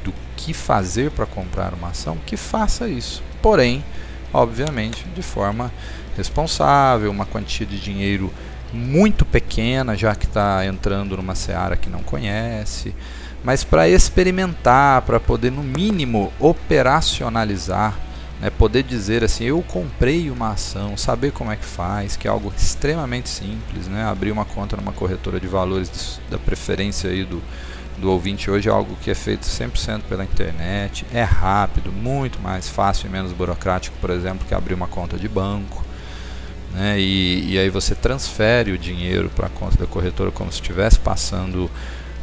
do 0.04 0.14
que 0.38 0.54
fazer 0.54 1.12
para 1.12 1.26
comprar 1.26 1.74
uma 1.74 1.90
ação, 1.90 2.18
que 2.26 2.38
faça 2.38 2.88
isso. 2.88 3.22
Porém, 3.42 3.84
obviamente, 4.32 5.06
de 5.16 5.22
forma 5.22 5.72
responsável, 6.16 7.12
uma 7.12 7.26
quantia 7.26 7.66
de 7.66 7.80
dinheiro 7.80 8.32
muito 8.76 9.26
pequena, 9.26 9.96
já 9.96 10.14
que 10.14 10.26
está 10.26 10.66
entrando 10.66 11.18
numa 11.18 11.34
seara 11.34 11.78
que 11.78 11.90
não 11.90 12.04
conhece, 12.04 12.94
mas 13.44 13.64
para 13.64 13.88
experimentar, 13.88 15.02
para 15.04 15.20
poder 15.20 15.52
no 15.52 15.64
mínimo 15.64 16.34
operacionalizar, 16.40 17.98
né, 18.42 18.50
poder 18.50 18.84
dizer 18.84 19.24
assim, 19.24 19.46
eu 19.46 19.62
comprei 19.62 20.30
uma 20.30 20.52
ação, 20.52 20.98
saber 20.98 21.32
como 21.32 21.52
é 21.52 21.56
que 21.56 21.64
faz, 21.64 22.18
que 22.18 22.28
é 22.28 22.32
algo 22.32 22.52
extremamente 22.58 23.30
simples, 23.30 23.88
né, 23.88 24.04
abrir 24.04 24.32
uma 24.32 24.46
conta 24.46 24.76
numa 24.76 24.92
corretora 24.92 25.40
de 25.40 25.48
valores 25.48 26.20
da 26.30 26.38
preferência 26.38 27.10
aí 27.10 27.24
do, 27.24 27.42
do 27.98 28.12
ouvinte 28.12 28.52
hoje 28.52 28.68
é 28.68 28.72
algo 28.72 28.98
que 29.02 29.10
é 29.10 29.16
feito 29.16 29.44
100% 29.44 30.02
pela 30.10 30.24
internet, 30.24 31.06
é 31.14 31.24
rápido, 31.24 31.92
muito 31.92 32.40
mais 32.40 32.68
fácil 32.68 33.08
e 33.08 33.10
menos 33.10 33.32
burocrático, 33.32 33.96
por 34.02 34.10
exemplo, 34.10 34.46
que 34.46 34.54
abrir 34.54 34.74
uma 34.74 34.88
conta 34.88 35.18
de 35.18 35.30
banco 35.30 35.85
né? 36.76 37.00
E, 37.00 37.54
e 37.54 37.58
aí 37.58 37.70
você 37.70 37.96
transfere 37.96 38.72
o 38.72 38.78
dinheiro 38.78 39.32
para 39.34 39.48
a 39.48 39.50
conta 39.50 39.78
da 39.78 39.86
corretora 39.86 40.30
como 40.30 40.52
se 40.52 40.60
estivesse 40.62 41.00
passando, 41.00 41.72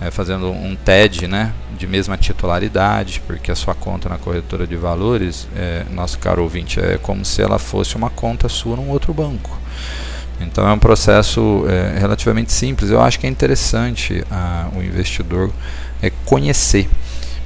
eh, 0.01 0.11
fazendo 0.11 0.51
um 0.51 0.77
TED, 0.77 1.27
né? 1.27 1.53
De 1.79 1.87
mesma 1.87 2.19
titularidade, 2.19 3.23
porque 3.27 3.51
a 3.51 3.57
sua 3.57 3.75
conta 3.75 4.09
na 4.09 4.19
corretora 4.19 4.67
de 4.67 4.77
valores, 4.77 5.49
eh, 5.57 5.85
nosso 5.91 6.19
caro 6.19 6.43
ouvinte, 6.43 6.79
é 6.79 6.99
como 6.99 7.25
se 7.25 7.41
ela 7.41 7.59
fosse 7.59 7.97
uma 7.97 8.11
conta 8.11 8.49
sua 8.49 8.77
num 8.77 8.91
outro 8.91 9.15
banco. 9.15 9.59
Então 10.39 10.69
é 10.69 10.73
um 10.73 10.79
processo 10.79 11.65
eh, 11.69 11.99
relativamente 11.99 12.53
simples. 12.53 12.91
Eu 12.91 13.01
acho 13.01 13.19
que 13.19 13.27
é 13.27 13.31
interessante 13.31 14.23
ah, 14.31 14.69
o 14.77 14.83
investidor 14.83 15.51
eh, 16.03 16.13
conhecer 16.25 16.89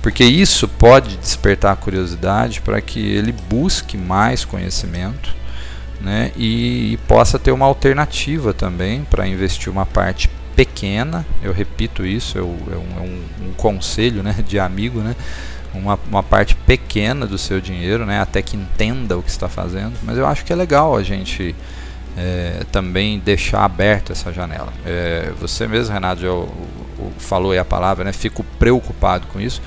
porque 0.02 0.22
isso 0.22 0.68
pode 0.68 1.16
despertar 1.16 1.72
a 1.72 1.76
curiosidade 1.76 2.60
para 2.60 2.80
que 2.80 3.00
ele 3.00 3.32
busque 3.32 3.96
mais 3.96 4.44
conhecimento 4.44 5.34
né, 6.00 6.32
e, 6.36 6.92
e 6.92 6.96
possa 7.08 7.38
ter 7.38 7.52
uma 7.52 7.66
alternativa 7.66 8.52
também 8.52 9.04
para 9.04 9.26
investir 9.26 9.72
uma 9.72 9.86
parte 9.86 10.28
pequena, 10.56 11.24
eu 11.42 11.52
repito 11.52 12.04
isso, 12.04 12.38
é, 12.38 12.42
um, 12.42 12.58
é 12.72 12.76
um, 12.76 13.48
um, 13.48 13.52
conselho 13.52 14.22
né, 14.22 14.34
de 14.46 14.58
amigo, 14.58 15.00
né? 15.00 15.14
Uma, 15.74 15.98
uma 16.08 16.22
parte 16.22 16.54
pequena 16.54 17.26
do 17.26 17.36
seu 17.36 17.60
dinheiro, 17.60 18.06
né, 18.06 18.18
até 18.18 18.40
que 18.40 18.56
entenda 18.56 19.18
o 19.18 19.22
que 19.22 19.28
está 19.28 19.46
fazendo, 19.46 19.92
mas 20.02 20.16
eu 20.16 20.26
acho 20.26 20.42
que 20.42 20.50
é 20.50 20.56
legal 20.56 20.96
a 20.96 21.02
gente 21.02 21.54
é, 22.16 22.62
também 22.72 23.18
deixar 23.18 23.62
aberta 23.62 24.12
essa 24.12 24.32
janela. 24.32 24.72
É, 24.86 25.30
você 25.38 25.68
mesmo, 25.68 25.92
Renato, 25.92 26.22
já 26.22 26.28
falou 27.18 27.52
aí 27.52 27.58
a 27.58 27.64
palavra, 27.64 28.04
né, 28.04 28.12
fico 28.12 28.42
preocupado 28.58 29.26
com 29.26 29.38
isso, 29.38 29.60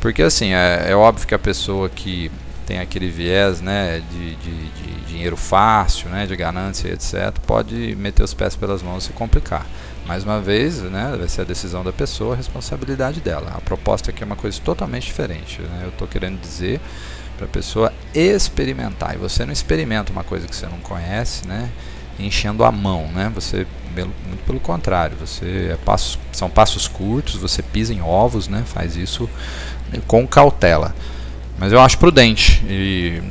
porque 0.00 0.22
assim, 0.22 0.54
é, 0.54 0.86
é 0.88 0.96
óbvio 0.96 1.28
que 1.28 1.34
a 1.34 1.38
pessoa 1.38 1.90
que 1.90 2.30
tem 2.66 2.78
aquele 2.78 3.10
viés 3.10 3.60
né, 3.60 4.02
de, 4.10 4.36
de, 4.36 4.68
de, 4.70 5.00
dinheiro 5.06 5.36
fácil, 5.36 6.08
né, 6.08 6.26
de 6.26 6.34
ganância, 6.34 6.88
etc., 6.88 7.38
pode 7.46 7.94
meter 7.96 8.22
os 8.22 8.32
pés 8.32 8.56
pelas 8.56 8.82
mãos 8.82 9.04
e 9.04 9.06
se 9.08 9.12
complicar. 9.12 9.66
Mais 10.06 10.24
uma 10.24 10.40
vez, 10.40 10.80
né, 10.82 11.14
vai 11.16 11.28
ser 11.28 11.42
a 11.42 11.44
decisão 11.44 11.84
da 11.84 11.92
pessoa, 11.92 12.34
a 12.34 12.36
responsabilidade 12.36 13.20
dela. 13.20 13.52
A 13.54 13.60
proposta 13.60 14.10
aqui 14.10 14.22
é 14.22 14.26
uma 14.26 14.36
coisa 14.36 14.60
totalmente 14.60 15.04
diferente. 15.04 15.60
Né? 15.60 15.80
Eu 15.84 15.90
estou 15.90 16.08
querendo 16.08 16.40
dizer 16.40 16.80
para 17.36 17.46
a 17.46 17.48
pessoa 17.48 17.92
experimentar. 18.14 19.14
E 19.14 19.18
você 19.18 19.44
não 19.44 19.52
experimenta 19.52 20.12
uma 20.12 20.24
coisa 20.24 20.46
que 20.46 20.54
você 20.54 20.66
não 20.66 20.78
conhece, 20.78 21.46
né, 21.46 21.70
enchendo 22.18 22.64
a 22.64 22.72
mão. 22.72 23.06
Né? 23.08 23.30
Você, 23.34 23.66
muito 23.94 24.44
pelo 24.44 24.60
contrário, 24.60 25.16
você 25.16 25.70
é 25.72 25.76
passo, 25.84 26.18
são 26.32 26.50
passos 26.50 26.88
curtos, 26.88 27.36
você 27.36 27.62
pisa 27.62 27.92
em 27.92 28.00
ovos, 28.00 28.48
né, 28.48 28.64
faz 28.66 28.96
isso 28.96 29.28
com 30.06 30.26
cautela. 30.26 30.94
Mas 31.62 31.72
eu 31.72 31.80
acho 31.80 31.96
prudente 31.96 32.60
e 32.68 33.22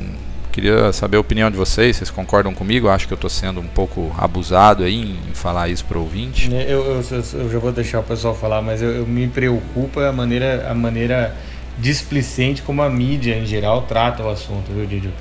queria 0.53 0.93
saber 0.93 1.17
a 1.17 1.19
opinião 1.19 1.51
de 1.51 1.57
vocês. 1.57 1.97
Vocês 1.97 2.09
concordam 2.09 2.53
comigo? 2.53 2.88
Eu 2.88 2.91
acho 2.93 3.05
que 3.05 3.11
eu 3.11 3.15
estou 3.15 3.29
sendo 3.29 3.59
um 3.59 3.67
pouco 3.67 4.09
abusado 4.17 4.86
aí 4.86 5.01
em, 5.01 5.34
falar 5.34 5.67
isso 5.67 5.84
para 5.84 5.97
o 5.97 6.03
ouvinte. 6.03 6.49
É, 6.55 6.63
eu, 6.63 6.79
eu, 6.82 7.03
eu, 7.34 7.49
já 7.51 7.59
vou 7.59 7.73
deixar 7.73 7.99
o 7.99 8.03
pessoal 8.03 8.34
falar, 8.34 8.61
mas 8.61 8.82
eu, 8.82 8.89
eu 8.89 9.05
me 9.05 9.27
preocupa 9.27 10.07
a 10.07 10.13
maneira, 10.13 10.65
a 10.71 10.73
maneira 10.73 11.36
displicente 11.77 12.61
como 12.61 12.82
a 12.82 12.89
mídia 12.89 13.36
em 13.36 13.45
geral 13.45 13.82
trata 13.82 14.23
o 14.23 14.29
assunto, 14.29 14.71
viu, 14.71 14.86
Didio? 14.86 15.11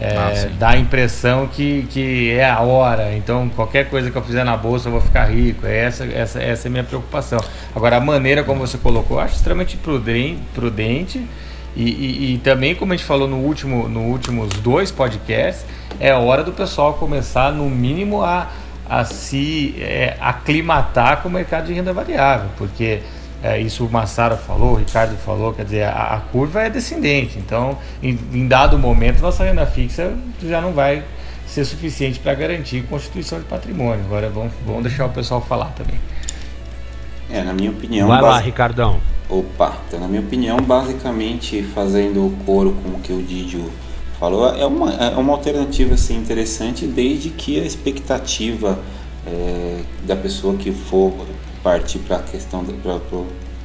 É, 0.00 0.16
ah, 0.16 0.48
dá 0.56 0.68
a 0.70 0.78
impressão 0.78 1.48
que, 1.48 1.84
que 1.90 2.30
é 2.30 2.48
a 2.48 2.60
hora, 2.60 3.12
então 3.16 3.48
qualquer 3.56 3.90
coisa 3.90 4.08
que 4.08 4.16
eu 4.16 4.22
fizer 4.22 4.44
na 4.44 4.56
bolsa 4.56 4.86
eu 4.86 4.92
vou 4.92 5.00
ficar 5.00 5.24
rico. 5.24 5.66
É 5.66 5.78
essa, 5.78 6.04
essa, 6.04 6.40
essa 6.40 6.68
é 6.68 6.70
a 6.70 6.70
minha 6.70 6.84
preocupação. 6.84 7.40
Agora, 7.74 7.96
a 7.96 8.00
maneira 8.00 8.44
como 8.44 8.60
você 8.60 8.78
colocou, 8.78 9.16
eu 9.16 9.24
acho 9.24 9.34
extremamente 9.34 9.76
prudente, 9.76 10.40
prudente 10.54 11.26
e, 11.76 11.82
e, 11.82 12.34
e, 12.34 12.38
também, 12.38 12.74
como 12.74 12.92
a 12.92 12.96
gente 12.96 13.06
falou 13.06 13.26
no 13.26 13.36
último, 13.36 13.88
no 13.88 14.00
últimos 14.02 14.50
dois 14.60 14.90
podcasts, 14.90 15.64
é 15.98 16.12
hora 16.14 16.44
do 16.44 16.52
pessoal 16.52 16.94
começar, 16.94 17.52
no 17.52 17.68
mínimo, 17.70 18.22
a, 18.22 18.50
a 18.88 19.04
se 19.04 19.74
é, 19.78 20.16
aclimatar 20.20 21.22
com 21.22 21.28
o 21.28 21.32
mercado 21.32 21.66
de 21.66 21.72
renda 21.72 21.92
variável, 21.92 22.50
porque 22.58 23.00
é, 23.42 23.58
isso 23.58 23.84
o 23.84 23.90
Massaro 23.90 24.36
falou, 24.36 24.72
o 24.72 24.76
Ricardo 24.76 25.16
falou, 25.16 25.52
quer 25.52 25.64
dizer, 25.64 25.84
a, 25.84 26.14
a 26.14 26.20
curva 26.20 26.62
é 26.62 26.70
descendente, 26.70 27.38
então, 27.38 27.78
em, 28.02 28.18
em, 28.32 28.46
dado 28.46 28.78
momento, 28.78 29.20
nossa 29.20 29.42
renda 29.42 29.66
fixa 29.66 30.12
já 30.42 30.60
não 30.60 30.72
vai 30.72 31.02
ser 31.46 31.64
suficiente 31.64 32.18
para 32.20 32.34
garantir 32.34 32.82
constituição 32.84 33.38
de 33.38 33.44
patrimônio. 33.44 34.04
Agora, 34.06 34.30
vamos, 34.30 34.52
vamos 34.64 34.84
deixar 34.84 35.06
o 35.06 35.10
pessoal 35.10 35.40
falar 35.40 35.72
também. 35.72 35.96
É, 37.32 37.42
na 37.42 37.54
minha 37.54 37.70
opinião. 37.70 38.08
Vai 38.08 38.20
lá, 38.20 38.38
Ricardão. 38.38 39.00
Opa, 39.28 39.78
então, 39.88 39.98
na 39.98 40.06
minha 40.06 40.20
opinião, 40.20 40.58
basicamente 40.58 41.62
fazendo 41.62 42.26
o 42.26 42.36
coro 42.44 42.76
com 42.82 42.90
o 42.90 43.00
que 43.00 43.12
o 43.12 43.22
Didio 43.22 43.72
falou, 44.20 44.54
é 44.54 44.66
uma, 44.66 44.92
é 44.92 45.16
uma 45.16 45.32
alternativa 45.32 45.94
assim, 45.94 46.18
interessante 46.18 46.86
desde 46.86 47.30
que 47.30 47.58
a 47.58 47.64
expectativa 47.64 48.78
é, 49.26 49.80
da 50.04 50.14
pessoa 50.14 50.54
que 50.56 50.70
for 50.70 51.14
partir 51.62 52.00
para 52.00 52.16
a 52.16 52.22
questão 52.22 52.62
para 52.64 53.00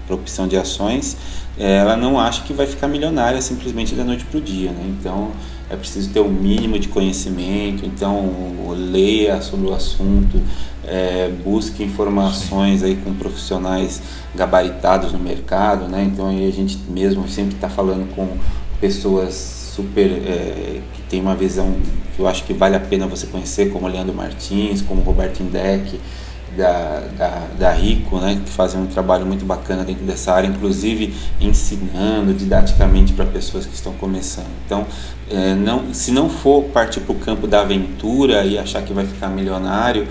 a 0.10 0.14
opção 0.14 0.48
de 0.48 0.56
ações, 0.56 1.18
é, 1.60 1.78
ela 1.78 1.98
não 1.98 2.18
acha 2.18 2.44
que 2.44 2.54
vai 2.54 2.66
ficar 2.66 2.88
milionária 2.88 3.42
simplesmente 3.42 3.94
da 3.96 4.06
noite 4.06 4.24
para 4.24 4.38
o 4.38 4.42
dia. 4.42 4.72
Né? 4.72 4.96
Então 4.98 5.32
é 5.70 5.76
preciso 5.76 6.10
ter 6.12 6.20
o 6.20 6.26
um 6.26 6.32
mínimo 6.32 6.80
de 6.80 6.88
conhecimento, 6.88 7.86
então 7.86 8.32
leia 8.76 9.42
sobre 9.42 9.68
o 9.68 9.74
assunto, 9.74 10.42
é, 10.86 11.30
busque 11.44 11.84
informações 11.84 12.84
aí 12.84 12.96
com 12.96 13.14
profissionais 13.14 14.02
gabaritados 14.34 15.12
no 15.12 15.20
mercado, 15.20 15.88
né? 15.88 16.04
Então 16.04 16.28
aí 16.28 16.48
a 16.48 16.52
gente 16.52 16.80
mesmo 16.90 17.28
sempre 17.28 17.56
está 17.56 17.68
falando 17.68 18.14
com 18.16 18.38
pessoas 18.80 19.58
super 19.76 20.10
é, 20.10 20.82
que 20.94 21.02
tem 21.10 21.22
uma 21.22 21.36
visão 21.36 21.76
que 22.16 22.22
eu 22.22 22.28
acho 22.28 22.44
que 22.46 22.54
vale 22.54 22.76
a 22.76 22.80
pena 22.80 23.06
você 23.06 23.28
conhecer, 23.28 23.72
como 23.72 23.88
Leandro 23.88 24.16
Martins, 24.16 24.82
como 24.82 25.02
Roberto 25.02 25.42
Indec, 25.42 26.00
da, 26.56 27.04
da, 27.18 27.48
da 27.58 27.72
Rico, 27.72 28.18
né, 28.20 28.40
que 28.44 28.50
fazem 28.50 28.82
um 28.82 28.88
trabalho 28.88 29.26
muito 29.26 29.46
bacana 29.46 29.84
dentro 29.84 30.06
dessa 30.06 30.34
área, 30.34 30.48
inclusive 30.48 31.14
ensinando 31.40 32.34
didaticamente 32.34 33.14
para 33.14 33.26
pessoas 33.26 33.66
que 33.66 33.76
estão 33.76 33.94
começando. 33.94 34.48
Então, 34.66 34.86
é, 35.30 35.54
não, 35.54 35.94
se 35.94 36.12
não 36.12 36.30
for 36.30 36.64
partir 36.66 37.02
para 37.02 37.12
o 37.12 37.16
campo 37.16 37.48
da 37.48 37.62
aventura 37.62 38.46
e 38.46 38.58
achar 38.58 38.82
que 38.82 38.94
vai 38.94 39.06
ficar 39.06 39.28
milionário, 39.28 40.08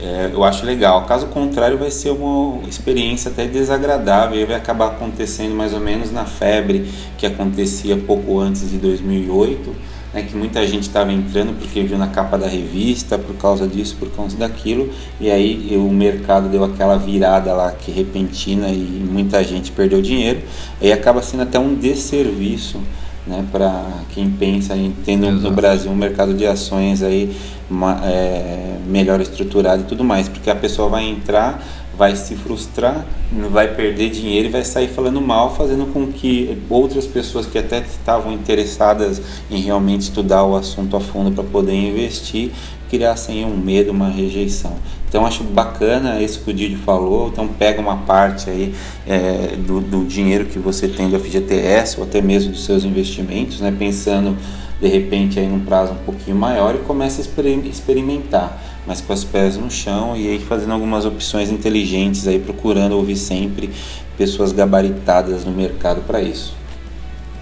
é, 0.00 0.30
eu 0.32 0.42
acho 0.42 0.64
legal. 0.64 1.04
Caso 1.04 1.26
contrário, 1.26 1.76
vai 1.76 1.90
ser 1.90 2.10
uma 2.10 2.66
experiência 2.66 3.30
até 3.30 3.46
desagradável 3.46 4.40
e 4.40 4.44
vai 4.46 4.56
acabar 4.56 4.86
acontecendo 4.86 5.54
mais 5.54 5.74
ou 5.74 5.80
menos 5.80 6.10
na 6.10 6.24
febre 6.24 6.90
que 7.18 7.26
acontecia 7.26 7.96
pouco 7.96 8.40
antes 8.40 8.70
de 8.70 8.78
2008, 8.78 9.89
né, 10.12 10.22
que 10.22 10.36
muita 10.36 10.66
gente 10.66 10.82
estava 10.82 11.12
entrando 11.12 11.58
porque 11.58 11.82
viu 11.82 11.96
na 11.96 12.08
capa 12.08 12.36
da 12.36 12.46
revista, 12.46 13.18
por 13.18 13.36
causa 13.36 13.66
disso, 13.66 13.96
por 13.98 14.10
causa 14.10 14.36
daquilo, 14.36 14.90
e 15.20 15.30
aí 15.30 15.76
o 15.76 15.90
mercado 15.90 16.48
deu 16.48 16.64
aquela 16.64 16.96
virada 16.96 17.52
lá 17.52 17.72
que 17.72 17.90
repentina 17.90 18.68
e 18.68 18.78
muita 18.78 19.42
gente 19.44 19.70
perdeu 19.70 20.02
dinheiro, 20.02 20.42
e 20.80 20.92
acaba 20.92 21.22
sendo 21.22 21.42
até 21.42 21.58
um 21.58 21.74
desserviço 21.74 22.80
né, 23.26 23.44
para 23.52 23.84
quem 24.10 24.30
pensa 24.30 24.76
em 24.76 24.92
tendo 25.04 25.26
Exato. 25.26 25.42
no 25.42 25.50
Brasil 25.50 25.90
um 25.90 25.96
mercado 25.96 26.34
de 26.34 26.46
ações 26.46 27.02
aí 27.02 27.36
uma, 27.70 28.00
é, 28.04 28.78
melhor 28.86 29.20
estruturado 29.20 29.82
e 29.82 29.84
tudo 29.84 30.02
mais, 30.02 30.28
porque 30.28 30.50
a 30.50 30.56
pessoa 30.56 30.88
vai 30.88 31.04
entrar, 31.04 31.62
vai 31.96 32.16
se 32.16 32.34
frustrar, 32.34 33.06
vai 33.50 33.68
perder 33.74 34.10
dinheiro 34.10 34.48
e 34.48 34.50
vai 34.50 34.64
sair 34.64 34.88
falando 34.88 35.20
mal, 35.20 35.54
fazendo 35.54 35.92
com 35.92 36.06
que 36.08 36.58
outras 36.68 37.06
pessoas 37.06 37.46
que 37.46 37.58
até 37.58 37.78
estavam 37.80 38.32
interessadas 38.32 39.22
em 39.50 39.60
realmente 39.60 40.02
estudar 40.02 40.44
o 40.44 40.56
assunto 40.56 40.96
a 40.96 41.00
fundo 41.00 41.30
para 41.30 41.44
poder 41.44 41.74
investir, 41.74 42.50
criassem 42.90 43.44
um 43.44 43.56
medo, 43.56 43.92
uma 43.92 44.08
rejeição. 44.08 44.76
Então 45.08 45.24
acho 45.24 45.44
bacana 45.44 46.20
isso 46.20 46.40
que 46.40 46.50
o 46.50 46.54
Didi 46.54 46.76
falou. 46.76 47.28
Então 47.28 47.46
pega 47.48 47.80
uma 47.80 47.98
parte 47.98 48.50
aí 48.50 48.74
é, 49.06 49.56
do, 49.56 49.80
do, 49.80 50.04
dinheiro 50.04 50.46
que 50.46 50.58
você 50.58 50.88
tem 50.88 51.08
do 51.08 51.18
FGTS 51.18 51.98
ou 51.98 52.04
até 52.04 52.20
mesmo 52.20 52.52
dos 52.52 52.64
seus 52.64 52.84
investimentos, 52.84 53.60
né? 53.60 53.74
pensando 53.76 54.36
de 54.80 54.88
repente 54.88 55.38
aí 55.38 55.46
num 55.46 55.60
prazo 55.60 55.92
um 55.92 56.04
pouquinho 56.04 56.36
maior 56.36 56.74
e 56.74 56.78
começa 56.78 57.20
a 57.20 57.68
experimentar, 57.68 58.62
mas 58.86 59.00
com 59.00 59.12
os 59.12 59.24
pés 59.24 59.56
no 59.56 59.70
chão 59.70 60.16
e 60.16 60.28
aí 60.28 60.38
fazendo 60.38 60.72
algumas 60.72 61.04
opções 61.04 61.50
inteligentes 61.50 62.26
aí 62.26 62.38
procurando 62.38 62.92
ouvir 62.92 63.16
sempre 63.16 63.70
pessoas 64.16 64.52
gabaritadas 64.52 65.44
no 65.44 65.52
mercado 65.52 66.02
para 66.02 66.22
isso. 66.22 66.54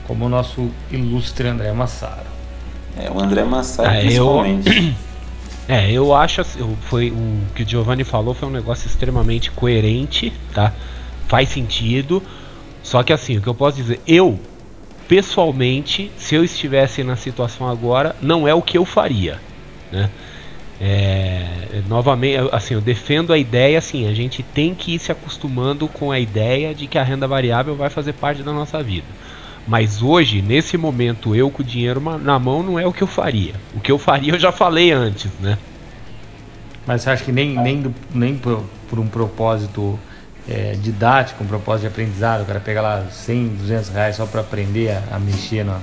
Como 0.06 0.24
o 0.24 0.28
nosso 0.28 0.68
ilustre 0.90 1.48
André 1.48 1.72
Massaro. 1.72 2.28
É, 2.96 3.10
o 3.10 3.20
André 3.20 3.44
Massaro 3.44 3.88
ah, 3.88 4.00
principalmente. 4.00 4.68
Eu... 4.68 4.94
É, 5.68 5.92
eu 5.92 6.14
acho 6.14 6.42
foi 6.80 7.10
o 7.10 7.42
que 7.54 7.62
o 7.62 7.68
Giovanni 7.68 8.02
falou 8.02 8.32
foi 8.32 8.48
um 8.48 8.52
negócio 8.52 8.86
extremamente 8.86 9.50
coerente, 9.50 10.32
tá? 10.54 10.72
Faz 11.28 11.50
sentido. 11.50 12.22
Só 12.82 13.02
que 13.02 13.12
assim, 13.12 13.36
o 13.36 13.42
que 13.42 13.48
eu 13.48 13.54
posso 13.54 13.76
dizer, 13.76 14.00
eu 14.06 14.40
pessoalmente, 15.06 16.10
se 16.16 16.34
eu 16.34 16.42
estivesse 16.42 17.04
na 17.04 17.16
situação 17.16 17.68
agora, 17.68 18.16
não 18.20 18.48
é 18.48 18.54
o 18.54 18.62
que 18.62 18.78
eu 18.78 18.84
faria, 18.84 19.38
né? 19.92 20.10
É, 20.80 21.82
novamente, 21.88 22.38
assim, 22.52 22.74
eu 22.74 22.80
defendo 22.80 23.32
a 23.32 23.38
ideia, 23.38 23.78
assim, 23.78 24.06
a 24.06 24.14
gente 24.14 24.42
tem 24.42 24.74
que 24.74 24.94
ir 24.94 24.98
se 24.98 25.10
acostumando 25.10 25.88
com 25.88 26.12
a 26.12 26.20
ideia 26.20 26.74
de 26.74 26.86
que 26.86 26.96
a 26.96 27.02
renda 27.02 27.26
variável 27.26 27.74
vai 27.74 27.90
fazer 27.90 28.12
parte 28.12 28.42
da 28.42 28.52
nossa 28.52 28.82
vida. 28.82 29.06
Mas 29.68 30.00
hoje, 30.00 30.40
nesse 30.40 30.78
momento, 30.78 31.36
eu 31.36 31.50
com 31.50 31.62
o 31.62 31.64
dinheiro 31.64 32.00
na 32.00 32.38
mão 32.38 32.62
não 32.62 32.78
é 32.78 32.86
o 32.86 32.92
que 32.92 33.02
eu 33.02 33.06
faria. 33.06 33.52
O 33.74 33.80
que 33.80 33.92
eu 33.92 33.98
faria 33.98 34.32
eu 34.32 34.38
já 34.38 34.50
falei 34.50 34.90
antes, 34.90 35.30
né? 35.40 35.58
Mas 36.86 37.02
você 37.02 37.10
acha 37.10 37.22
que 37.22 37.30
nem, 37.30 37.54
nem, 37.54 37.82
do, 37.82 37.94
nem 38.14 38.34
por, 38.34 38.64
por, 38.88 38.98
um 38.98 39.06
propósito 39.06 39.98
é, 40.48 40.72
didático, 40.72 41.44
um 41.44 41.46
propósito 41.46 41.82
de 41.82 41.88
aprendizado, 41.88 42.44
o 42.44 42.46
cara 42.46 42.60
pega 42.60 42.80
lá 42.80 43.04
100, 43.10 43.48
200 43.48 43.88
reais 43.90 44.16
só 44.16 44.24
para 44.24 44.40
aprender 44.40 44.92
a, 44.92 45.16
a 45.16 45.18
mexer 45.18 45.66
no, 45.66 45.76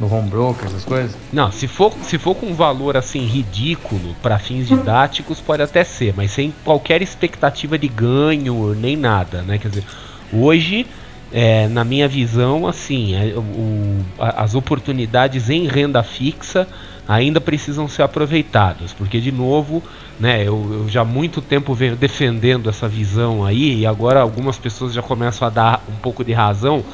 no 0.00 0.12
home 0.12 0.28
broker, 0.28 0.66
essas 0.66 0.84
coisas? 0.84 1.16
Não, 1.32 1.52
se 1.52 1.68
for, 1.68 1.92
se 2.02 2.18
for 2.18 2.34
com 2.34 2.46
um 2.46 2.54
valor 2.54 2.96
assim 2.96 3.24
ridículo 3.26 4.16
para 4.20 4.40
fins 4.40 4.66
didáticos, 4.66 5.40
pode 5.40 5.62
até 5.62 5.84
ser, 5.84 6.12
mas 6.16 6.32
sem 6.32 6.52
qualquer 6.64 7.00
expectativa 7.00 7.78
de 7.78 7.86
ganho 7.86 8.74
nem 8.74 8.96
nada, 8.96 9.42
né? 9.42 9.56
Quer 9.56 9.68
dizer, 9.68 9.84
hoje 10.32 10.84
é, 11.32 11.68
na 11.68 11.84
minha 11.84 12.08
visão, 12.08 12.66
assim, 12.66 13.14
é, 13.14 13.34
o, 13.36 14.04
as 14.18 14.54
oportunidades 14.54 15.48
em 15.48 15.66
renda 15.66 16.02
fixa 16.02 16.66
ainda 17.06 17.40
precisam 17.40 17.88
ser 17.88 18.02
aproveitados, 18.02 18.92
porque 18.92 19.20
de 19.20 19.32
novo, 19.32 19.82
né, 20.18 20.42
eu, 20.42 20.68
eu, 20.72 20.88
já 20.88 21.00
há 21.00 21.04
muito 21.04 21.40
tempo 21.40 21.74
venho 21.74 21.96
defendendo 21.96 22.68
essa 22.68 22.88
visão 22.88 23.44
aí 23.44 23.80
e 23.80 23.86
agora 23.86 24.20
algumas 24.20 24.58
pessoas 24.58 24.92
já 24.92 25.02
começam 25.02 25.46
a 25.46 25.50
dar 25.50 25.84
um 25.88 25.96
pouco 25.96 26.24
de 26.24 26.32
razão 26.32 26.84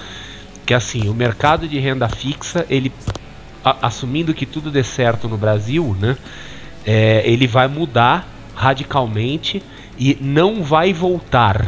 que 0.65 0.73
assim 0.73 1.09
o 1.09 1.15
mercado 1.15 1.69
de 1.69 1.79
renda 1.79 2.09
fixa 2.09 2.65
ele 2.71 2.91
a, 3.63 3.87
assumindo 3.87 4.33
que 4.33 4.47
tudo 4.47 4.71
dê 4.71 4.83
certo 4.83 5.29
no 5.29 5.37
Brasil, 5.37 5.95
né, 6.01 6.17
é, 6.87 7.23
ele 7.27 7.47
vai 7.47 7.69
mudar 7.69 8.27
radicalmente 8.55 9.63
e 9.99 10.17
não 10.21 10.63
vai 10.63 10.93
voltar. 10.93 11.67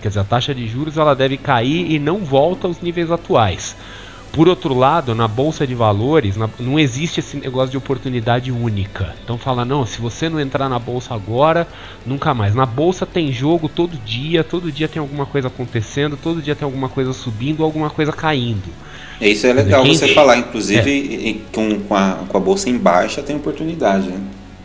Quer 0.00 0.08
dizer, 0.08 0.20
a 0.20 0.24
taxa 0.24 0.54
de 0.54 0.66
juros 0.66 0.96
ela 0.96 1.14
deve 1.14 1.36
cair 1.36 1.90
e 1.90 1.98
não 1.98 2.18
volta 2.18 2.66
aos 2.66 2.80
níveis 2.80 3.10
atuais. 3.10 3.76
Por 4.30 4.46
outro 4.46 4.74
lado, 4.74 5.14
na 5.14 5.26
bolsa 5.26 5.66
de 5.66 5.74
valores, 5.74 6.36
na, 6.36 6.48
não 6.60 6.78
existe 6.78 7.18
esse 7.18 7.36
negócio 7.38 7.70
de 7.70 7.78
oportunidade 7.78 8.52
única. 8.52 9.14
Então 9.24 9.38
fala, 9.38 9.64
não, 9.64 9.86
se 9.86 10.00
você 10.00 10.28
não 10.28 10.38
entrar 10.38 10.68
na 10.68 10.78
bolsa 10.78 11.14
agora, 11.14 11.66
nunca 12.04 12.34
mais. 12.34 12.54
Na 12.54 12.66
bolsa 12.66 13.06
tem 13.06 13.32
jogo 13.32 13.68
todo 13.68 13.96
dia, 13.96 14.44
todo 14.44 14.70
dia 14.70 14.86
tem 14.86 15.00
alguma 15.00 15.24
coisa 15.24 15.48
acontecendo, 15.48 16.16
todo 16.16 16.42
dia 16.42 16.54
tem 16.54 16.66
alguma 16.66 16.88
coisa 16.88 17.12
subindo, 17.12 17.64
alguma 17.64 17.88
coisa 17.88 18.12
caindo. 18.12 18.68
Isso 19.20 19.46
é 19.46 19.52
legal 19.52 19.82
Quem 19.82 19.94
você 19.94 20.08
falar, 20.14 20.36
inclusive 20.36 21.42
é. 21.42 21.54
com, 21.54 21.80
com, 21.80 21.94
a, 21.94 22.18
com 22.28 22.36
a 22.36 22.40
bolsa 22.40 22.68
em 22.68 22.76
baixa 22.76 23.22
tem 23.22 23.34
oportunidade, 23.34 24.08
né? 24.08 24.20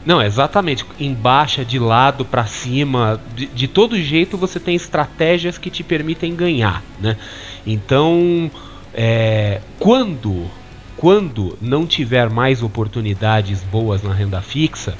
Não, 0.05 0.21
exatamente. 0.21 0.85
Em 0.99 1.13
baixa, 1.13 1.63
de 1.63 1.79
lado 1.79 2.25
para 2.25 2.45
cima, 2.45 3.19
de, 3.35 3.45
de 3.47 3.67
todo 3.67 3.99
jeito 3.99 4.37
você 4.37 4.59
tem 4.59 4.75
estratégias 4.75 5.57
que 5.57 5.69
te 5.69 5.83
permitem 5.83 6.35
ganhar, 6.35 6.83
né? 6.99 7.17
Então, 7.65 8.51
é, 8.93 9.61
quando, 9.79 10.49
quando 10.97 11.57
não 11.61 11.87
tiver 11.87 12.29
mais 12.29 12.61
oportunidades 12.61 13.63
boas 13.63 14.03
na 14.03 14.13
renda 14.13 14.41
fixa, 14.41 14.97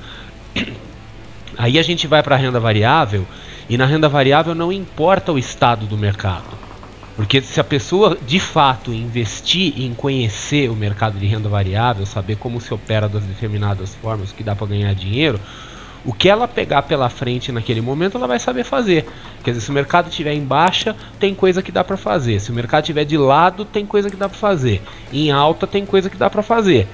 aí 1.58 1.78
a 1.78 1.84
gente 1.84 2.08
vai 2.08 2.24
para 2.24 2.36
a 2.36 2.40
renda 2.40 2.60
variável 2.60 3.28
e 3.70 3.78
na 3.78 3.86
renda 3.86 4.08
variável 4.08 4.56
não 4.56 4.72
importa 4.72 5.32
o 5.32 5.38
estado 5.38 5.86
do 5.86 5.98
mercado. 5.98 6.63
Porque 7.16 7.42
se 7.42 7.60
a 7.60 7.64
pessoa 7.64 8.18
de 8.26 8.40
fato 8.40 8.92
investir 8.92 9.74
em 9.80 9.94
conhecer 9.94 10.70
o 10.70 10.76
mercado 10.76 11.20
de 11.20 11.28
renda 11.28 11.48
variável, 11.48 12.06
saber 12.06 12.38
como 12.38 12.60
se 12.60 12.74
opera 12.74 13.08
das 13.08 13.24
determinadas 13.24 13.94
formas, 13.96 14.32
que 14.32 14.44
dá 14.44 14.56
para 14.56 14.68
ganhar 14.68 14.94
dinheiro, 14.96 15.40
o 16.06 16.12
que 16.12 16.28
ela 16.28 16.48
pegar 16.48 16.82
pela 16.82 17.10
frente 17.10 17.52
naquele 17.52 17.82
momento, 17.82 18.18
ela 18.18 18.28
vai 18.28 18.40
saber 18.40 18.64
fazer. 18.64 19.06
Quer 19.44 19.52
dizer, 19.52 19.62
se 19.62 19.70
o 19.70 19.74
mercado 19.74 20.10
estiver 20.10 20.34
em 20.34 20.44
baixa, 20.44 20.96
tem 21.20 21.34
coisa 21.34 21.62
que 21.62 21.72
dá 21.72 21.84
para 21.84 21.96
fazer. 21.96 22.40
Se 22.40 22.52
o 22.52 22.54
mercado 22.54 22.84
estiver 22.84 23.06
de 23.06 23.18
lado, 23.18 23.64
tem 23.64 23.86
coisa 23.86 24.10
que 24.10 24.18
dá 24.18 24.28
para 24.28 24.38
fazer. 24.38 24.82
Em 25.12 25.32
alta, 25.32 25.66
tem 25.66 25.86
coisa 25.86 26.10
que 26.10 26.18
dá 26.18 26.30
para 26.30 26.44
fazer. 26.44 26.88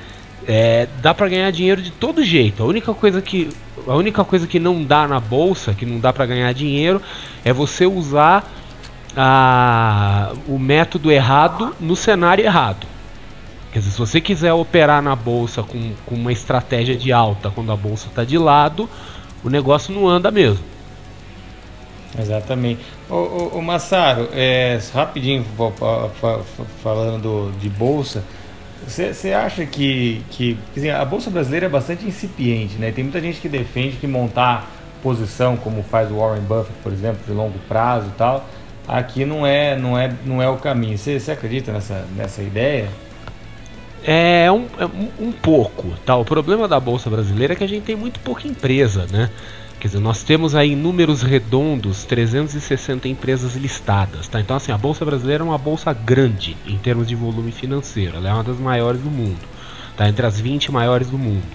É, 0.48 0.88
dá 1.02 1.14
para 1.14 1.28
ganhar 1.28 1.52
dinheiro 1.52 1.82
de 1.82 1.92
todo 1.92 2.24
jeito. 2.24 2.62
A 2.62 2.66
única 2.66 2.94
coisa 2.94 3.22
que 3.22 3.50
a 3.88 3.96
única 3.96 4.24
coisa 4.24 4.46
que 4.46 4.60
não 4.60 4.84
dá 4.84 5.08
na 5.08 5.20
bolsa, 5.20 5.74
que 5.74 5.86
não 5.86 6.00
dá 6.00 6.14
para 6.14 6.26
ganhar 6.26 6.54
dinheiro, 6.54 7.02
é 7.44 7.52
você 7.52 7.86
usar 7.86 8.59
a, 9.16 10.34
o 10.48 10.58
método 10.58 11.12
errado 11.12 11.76
no 11.80 11.96
cenário 11.96 12.44
errado. 12.44 12.88
Quer 13.72 13.80
dizer, 13.80 13.92
se 13.92 14.00
você 14.00 14.20
quiser 14.20 14.54
operar 14.54 15.02
na 15.02 15.16
bolsa 15.16 15.62
com, 15.62 15.92
com 16.06 16.16
uma 16.16 16.32
estratégia 16.32 16.96
de 16.96 17.12
alta 17.12 17.52
quando 17.52 17.72
a 17.72 17.76
bolsa 17.76 18.08
está 18.08 18.24
de 18.24 18.38
lado, 18.38 18.90
o 19.44 19.50
negócio 19.50 19.94
não 19.94 20.08
anda 20.08 20.32
mesmo. 20.32 20.64
Exatamente. 22.18 22.82
O, 23.10 23.16
o, 23.16 23.48
o 23.60 23.62
Massaro, 23.62 24.30
é, 24.34 24.80
rapidinho 24.94 25.46
falando 26.82 27.54
de 27.60 27.70
bolsa, 27.70 28.24
você 28.88 29.34
acha 29.34 29.66
que, 29.66 30.24
que 30.32 30.58
dizer, 30.74 30.92
a 30.92 31.06
bolsa 31.06 31.30
brasileira 31.30 31.68
é 31.68 31.70
bastante 31.70 32.06
incipiente, 32.06 32.76
né? 32.78 32.92
Tem 32.92 33.04
muita 33.04 33.22
gente 33.22 33.40
que 33.40 33.50
defende 33.50 33.98
que 33.98 34.08
montar 34.08 34.68
posição, 35.04 35.56
como 35.58 35.84
faz 35.84 36.10
o 36.12 36.16
Warren 36.16 36.42
Buffett, 36.42 36.78
por 36.82 36.92
exemplo, 36.92 37.20
de 37.26 37.32
longo 37.32 37.58
prazo 37.68 38.08
e 38.08 38.18
tal, 38.18 38.46
aqui 38.90 39.26
não 39.26 39.46
é, 39.46 39.78
não 39.78 39.98
é, 39.98 40.12
não 40.26 40.42
é 40.42 40.50
o 40.50 40.58
caminho. 40.58 40.98
Você 40.98 41.32
acredita 41.32 41.72
nessa, 41.72 42.06
nessa 42.16 42.42
ideia? 42.42 42.90
É 44.04 44.52
um, 44.52 44.66
é 44.78 44.86
um 45.20 45.32
pouco, 45.32 45.90
tá? 46.06 46.16
O 46.16 46.24
problema 46.24 46.68
da 46.68 46.80
bolsa 46.80 47.10
brasileira 47.10 47.54
é 47.54 47.56
que 47.56 47.64
a 47.64 47.68
gente 47.68 47.84
tem 47.84 47.96
muito 47.96 48.20
pouca 48.22 48.48
empresa, 48.48 49.06
né? 49.12 49.30
Quer 49.80 49.88
dizer, 49.88 50.00
nós 50.00 50.24
temos 50.24 50.56
aí 50.56 50.76
números 50.76 51.22
redondos, 51.22 52.04
360 52.04 53.08
empresas 53.08 53.56
listadas, 53.56 54.28
tá? 54.28 54.40
Então 54.40 54.56
assim, 54.56 54.72
a 54.72 54.78
bolsa 54.78 55.06
brasileira 55.06 55.44
é 55.44 55.46
uma 55.48 55.58
bolsa 55.58 55.94
grande 55.94 56.58
em 56.66 56.78
termos 56.78 57.08
de 57.08 57.16
volume 57.16 57.52
financeiro, 57.52 58.18
ela 58.18 58.30
é 58.30 58.34
uma 58.34 58.44
das 58.44 58.58
maiores 58.58 59.02
do 59.02 59.10
mundo, 59.10 59.40
tá? 59.96 60.08
Entre 60.10 60.26
as 60.26 60.40
20 60.40 60.72
maiores 60.72 61.10
do 61.10 61.18
mundo. 61.18 61.46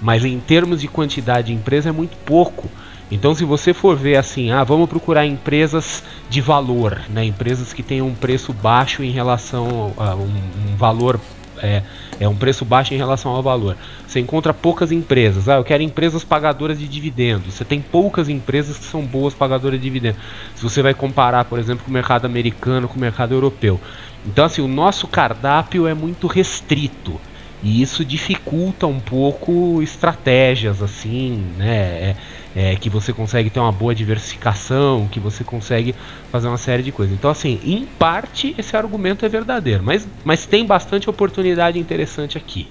Mas 0.00 0.24
em 0.24 0.40
termos 0.40 0.80
de 0.80 0.88
quantidade 0.88 1.48
de 1.48 1.52
empresa 1.52 1.90
é 1.90 1.92
muito 1.92 2.16
pouco. 2.24 2.68
Então, 3.12 3.34
se 3.34 3.44
você 3.44 3.74
for 3.74 3.94
ver 3.94 4.16
assim, 4.16 4.50
ah, 4.50 4.64
vamos 4.64 4.88
procurar 4.88 5.26
empresas 5.26 6.02
de 6.30 6.40
valor, 6.40 6.98
né? 7.10 7.22
Empresas 7.22 7.70
que 7.70 7.82
tenham 7.82 8.06
um 8.06 8.14
preço 8.14 8.54
baixo 8.54 9.02
em 9.04 9.10
relação 9.10 9.92
a 9.98 10.14
um, 10.14 10.32
um 10.72 10.76
valor 10.78 11.20
é, 11.58 11.82
é 12.18 12.26
um 12.26 12.34
preço 12.34 12.64
baixo 12.64 12.94
em 12.94 12.96
relação 12.96 13.32
ao 13.32 13.42
valor. 13.42 13.76
Você 14.06 14.18
encontra 14.18 14.54
poucas 14.54 14.90
empresas. 14.90 15.46
Ah, 15.46 15.56
eu 15.56 15.64
quero 15.64 15.82
empresas 15.82 16.24
pagadoras 16.24 16.78
de 16.78 16.88
dividendos. 16.88 17.52
Você 17.52 17.66
tem 17.66 17.82
poucas 17.82 18.30
empresas 18.30 18.78
que 18.78 18.84
são 18.86 19.02
boas 19.04 19.34
pagadoras 19.34 19.78
de 19.78 19.84
dividendos. 19.84 20.18
Se 20.56 20.62
você 20.62 20.80
vai 20.80 20.94
comparar, 20.94 21.44
por 21.44 21.58
exemplo, 21.58 21.84
com 21.84 21.90
o 21.90 21.94
mercado 21.94 22.24
americano, 22.24 22.88
com 22.88 22.96
o 22.96 23.00
mercado 23.00 23.34
europeu. 23.34 23.78
Então, 24.26 24.46
assim, 24.46 24.62
o 24.62 24.68
nosso 24.68 25.06
cardápio 25.06 25.86
é 25.86 25.92
muito 25.92 26.26
restrito. 26.26 27.20
E 27.62 27.82
isso 27.82 28.04
dificulta 28.04 28.86
um 28.86 28.98
pouco 28.98 29.80
estratégias, 29.82 30.82
assim, 30.82 31.44
né? 31.58 31.76
É, 31.76 32.16
é, 32.54 32.76
que 32.76 32.90
você 32.90 33.12
consegue 33.12 33.50
ter 33.50 33.60
uma 33.60 33.72
boa 33.72 33.94
diversificação, 33.94 35.08
que 35.10 35.18
você 35.18 35.42
consegue 35.42 35.94
fazer 36.30 36.48
uma 36.48 36.58
série 36.58 36.82
de 36.82 36.92
coisas. 36.92 37.14
Então, 37.14 37.30
assim, 37.30 37.60
em 37.64 37.84
parte 37.84 38.54
esse 38.58 38.76
argumento 38.76 39.24
é 39.24 39.28
verdadeiro, 39.28 39.82
mas, 39.82 40.06
mas 40.24 40.46
tem 40.46 40.64
bastante 40.64 41.08
oportunidade 41.08 41.78
interessante 41.78 42.36
aqui. 42.36 42.68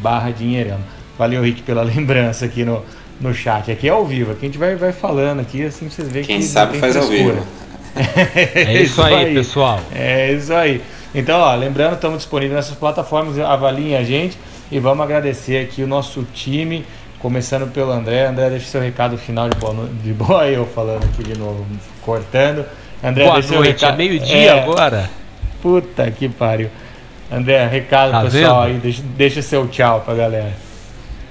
barra 0.00 0.32
dinheirama. 0.32 0.82
Valeu, 1.16 1.42
Rick, 1.42 1.62
pela 1.62 1.84
lembrança 1.84 2.46
aqui 2.46 2.64
no, 2.64 2.82
no 3.20 3.34
chat. 3.34 3.70
Aqui 3.70 3.88
é 3.88 3.90
ao 3.90 4.04
vivo, 4.04 4.32
aqui 4.32 4.46
a 4.46 4.48
gente 4.48 4.58
vai, 4.58 4.74
vai 4.74 4.92
falando 4.92 5.40
aqui, 5.40 5.64
assim 5.64 5.88
vocês 5.88 6.08
veem 6.08 6.24
Quem 6.24 6.38
que. 6.38 6.42
Quem 6.42 6.50
sabe 6.50 6.78
faz 6.78 6.96
frescura. 6.96 7.16
ao 7.16 7.26
vivo. 7.34 7.46
é 8.54 8.82
isso 8.82 9.02
aí, 9.02 9.34
pessoal. 9.34 9.80
É 9.94 10.32
isso 10.32 10.52
aí. 10.54 10.80
Então, 11.14 11.40
ó, 11.40 11.54
lembrando, 11.54 11.94
estamos 11.94 12.18
disponíveis 12.18 12.54
nessas 12.54 12.76
plataformas, 12.76 13.38
avaliem 13.38 13.96
a 13.96 14.04
gente 14.04 14.38
e 14.70 14.78
vamos 14.78 15.02
agradecer 15.04 15.58
aqui 15.64 15.82
o 15.82 15.86
nosso 15.86 16.24
time, 16.32 16.86
começando 17.18 17.70
pelo 17.72 17.90
André. 17.90 18.26
André, 18.26 18.50
deixa 18.50 18.66
seu 18.66 18.80
recado 18.80 19.18
final 19.18 19.48
de 19.48 19.58
boa, 19.58 19.88
de 20.02 20.12
boa 20.12 20.46
eu 20.46 20.64
falando 20.66 21.04
aqui 21.04 21.24
de 21.24 21.36
novo, 21.36 21.66
cortando. 22.02 22.64
André, 23.02 23.24
boa 23.24 23.40
deixa 23.40 23.54
noite, 23.54 23.72
recado... 23.72 23.94
é 23.94 23.96
meio-dia 23.96 24.50
é... 24.52 24.62
agora. 24.62 25.10
Puta 25.60 26.10
que 26.10 26.28
pariu. 26.28 26.70
André, 27.30 27.66
recado 27.66 28.12
tá 28.12 28.22
pessoal 28.22 28.64
vendo? 28.64 28.74
aí, 28.74 28.80
deixa, 28.80 29.02
deixa 29.02 29.42
seu 29.42 29.66
tchau 29.68 30.00
pra 30.00 30.14
galera. 30.14 30.69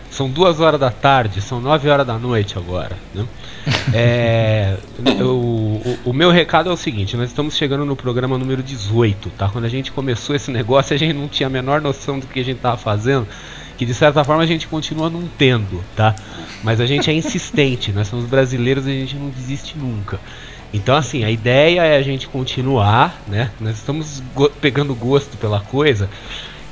São 0.10 0.30
duas 0.30 0.60
horas 0.60 0.80
da 0.80 0.90
tarde, 0.90 1.42
são 1.42 1.62
nove 1.62 1.88
horas 1.90 2.06
da 2.06 2.18
noite 2.18 2.58
agora. 2.58 2.98
Né? 3.14 3.26
É, 3.94 4.78
o, 5.20 5.24
o, 5.26 6.00
o, 6.06 6.14
meu 6.14 6.32
recado 6.32 6.70
é 6.70 6.74
o 6.74 6.78
seguinte: 6.78 7.16
nós 7.18 7.30
estamos 7.30 7.56
chegando 7.56 7.86
no 7.86 7.96
programa 7.96 8.38
número 8.38 8.64
18, 8.64 9.30
tá? 9.32 9.50
Quando 9.50 9.66
a 9.66 9.70
gente 9.70 9.92
começou 9.92 10.36
esse 10.36 10.50
negócio, 10.50 10.96
a 10.96 10.98
gente 10.98 11.14
não 11.14 11.28
tinha 11.28 11.48
a 11.48 11.50
menor 11.50 11.82
noção 11.82 12.20
do 12.20 12.26
que 12.26 12.40
a 12.40 12.44
gente 12.44 12.58
estava 12.58 12.78
fazendo, 12.78 13.28
que 13.78 13.86
de 13.86 13.94
certa 13.94 14.24
forma 14.24 14.42
a 14.42 14.46
gente 14.46 14.68
continua 14.68 15.10
não 15.10 15.24
tendo, 15.38 15.84
tá? 15.96 16.16
Mas 16.64 16.80
a 16.80 16.86
gente 16.86 17.10
é 17.10 17.14
insistente, 17.14 17.92
nós 17.92 18.08
somos 18.08 18.26
brasileiros 18.26 18.88
e 18.88 18.90
a 18.90 18.94
gente 18.94 19.16
não 19.16 19.30
desiste 19.30 19.78
nunca. 19.78 20.20
Então, 20.74 20.96
assim, 20.96 21.24
a 21.24 21.32
ideia 21.32 21.82
é 21.82 21.98
a 21.98 22.02
gente 22.02 22.28
continuar, 22.28 23.22
né? 23.28 23.52
Nós 23.60 23.78
estamos 23.78 24.22
go 24.36 24.50
pegando 24.62 24.94
gosto 24.94 25.38
pela 25.38 25.60
coisa 25.60 26.10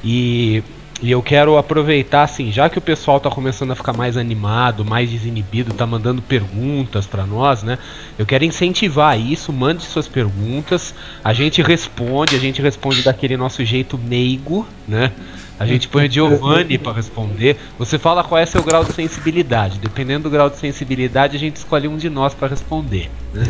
e 0.03 0.63
e 1.01 1.11
eu 1.11 1.21
quero 1.21 1.57
aproveitar, 1.57 2.23
assim, 2.23 2.51
já 2.51 2.69
que 2.69 2.79
o 2.79 2.81
pessoal 2.81 3.19
tá 3.19 3.29
começando 3.29 3.71
a 3.71 3.75
ficar 3.75 3.93
mais 3.93 4.17
animado, 4.17 4.83
mais 4.83 5.09
desinibido, 5.09 5.73
tá 5.73 5.85
mandando 5.85 6.23
perguntas 6.23 7.05
para 7.05 7.23
nós, 7.25 7.61
né? 7.61 7.77
Eu 8.17 8.25
quero 8.25 8.43
incentivar 8.43 9.19
isso, 9.19 9.53
mande 9.53 9.83
suas 9.83 10.07
perguntas, 10.07 10.95
a 11.23 11.33
gente 11.33 11.61
responde, 11.61 12.35
a 12.35 12.39
gente 12.39 12.61
responde 12.61 13.03
daquele 13.03 13.37
nosso 13.37 13.63
jeito 13.63 13.95
meigo, 13.97 14.65
né? 14.87 15.11
A 15.59 15.65
gente 15.65 15.87
põe 15.87 16.07
o 16.07 16.11
Giovanni 16.11 16.77
para 16.77 16.93
responder. 16.93 17.57
Você 17.79 17.97
fala 17.97 18.23
qual 18.23 18.39
é 18.39 18.45
seu 18.45 18.63
grau 18.63 18.83
de 18.83 18.93
sensibilidade. 18.93 19.79
Dependendo 19.79 20.23
do 20.23 20.29
grau 20.29 20.49
de 20.49 20.57
sensibilidade, 20.57 21.35
a 21.35 21.39
gente 21.39 21.55
escolhe 21.55 21.87
um 21.87 21.97
de 21.97 22.09
nós 22.09 22.35
para 22.35 22.47
responder. 22.47 23.09
Né? 23.33 23.43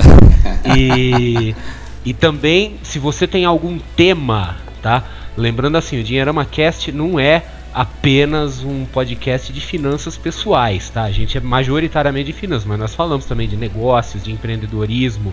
E, 0.78 1.56
e 2.06 2.14
também, 2.14 2.78
se 2.82 2.98
você 2.98 3.28
tem 3.28 3.44
algum 3.44 3.78
tema, 3.96 4.56
tá? 4.82 5.04
Lembrando 5.38 5.78
assim, 5.78 6.00
o 6.00 6.04
Dinheirama 6.04 6.44
Cast 6.46 6.92
não 6.92 7.20
é 7.20 7.44
apenas 7.72 8.64
um 8.64 8.86
podcast 8.86 9.54
de 9.54 9.62
finanças 9.62 10.18
pessoais, 10.18 10.90
tá? 10.90 11.04
A 11.04 11.12
gente 11.12 11.38
é 11.38 11.42
majoritariamente 11.42 12.26
de 12.26 12.34
finanças, 12.34 12.66
mas 12.66 12.80
nós 12.80 12.96
falamos 12.96 13.26
também 13.26 13.48
de 13.48 13.56
negócios, 13.56 14.24
de 14.24 14.32
empreendedorismo, 14.32 15.32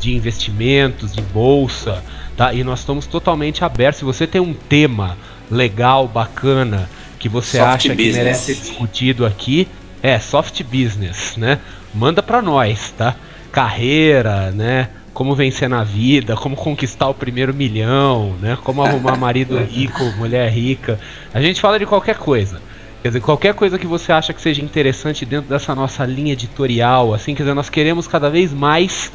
de 0.00 0.14
investimentos, 0.14 1.12
de 1.12 1.20
bolsa, 1.20 2.02
tá? 2.38 2.54
E 2.54 2.64
nós 2.64 2.80
estamos 2.80 3.06
totalmente 3.06 3.62
abertos. 3.62 3.98
Se 3.98 4.04
você 4.04 4.26
tem 4.26 4.40
um 4.40 4.54
tema 4.54 5.18
legal, 5.50 6.08
bacana, 6.08 6.88
que 7.18 7.28
você 7.28 7.58
soft 7.58 7.68
acha 7.70 7.88
business. 7.90 8.12
que 8.12 8.18
merece 8.18 8.54
ser 8.54 8.60
discutido 8.60 9.26
aqui, 9.26 9.68
é 10.02 10.18
soft 10.18 10.62
business, 10.62 11.36
né? 11.36 11.58
Manda 11.94 12.22
para 12.22 12.40
nós, 12.40 12.92
tá? 12.96 13.14
Carreira, 13.52 14.50
né? 14.52 14.88
Como 15.14 15.34
vencer 15.34 15.68
na 15.68 15.84
vida, 15.84 16.34
como 16.34 16.56
conquistar 16.56 17.08
o 17.08 17.14
primeiro 17.14 17.54
milhão, 17.54 18.34
né? 18.42 18.58
Como 18.62 18.82
arrumar 18.82 19.16
marido 19.16 19.56
rico, 19.62 20.02
mulher 20.18 20.50
rica. 20.50 20.98
A 21.32 21.40
gente 21.40 21.60
fala 21.60 21.78
de 21.78 21.86
qualquer 21.86 22.18
coisa. 22.18 22.60
Quer 23.00 23.08
dizer, 23.08 23.20
qualquer 23.20 23.54
coisa 23.54 23.78
que 23.78 23.86
você 23.86 24.12
acha 24.12 24.32
que 24.32 24.40
seja 24.40 24.62
interessante 24.62 25.24
dentro 25.24 25.48
dessa 25.48 25.74
nossa 25.74 26.04
linha 26.04 26.32
editorial, 26.32 27.14
assim, 27.14 27.34
quer 27.34 27.44
dizer, 27.44 27.54
nós 27.54 27.70
queremos 27.70 28.08
cada 28.08 28.28
vez 28.28 28.52
mais 28.52 29.12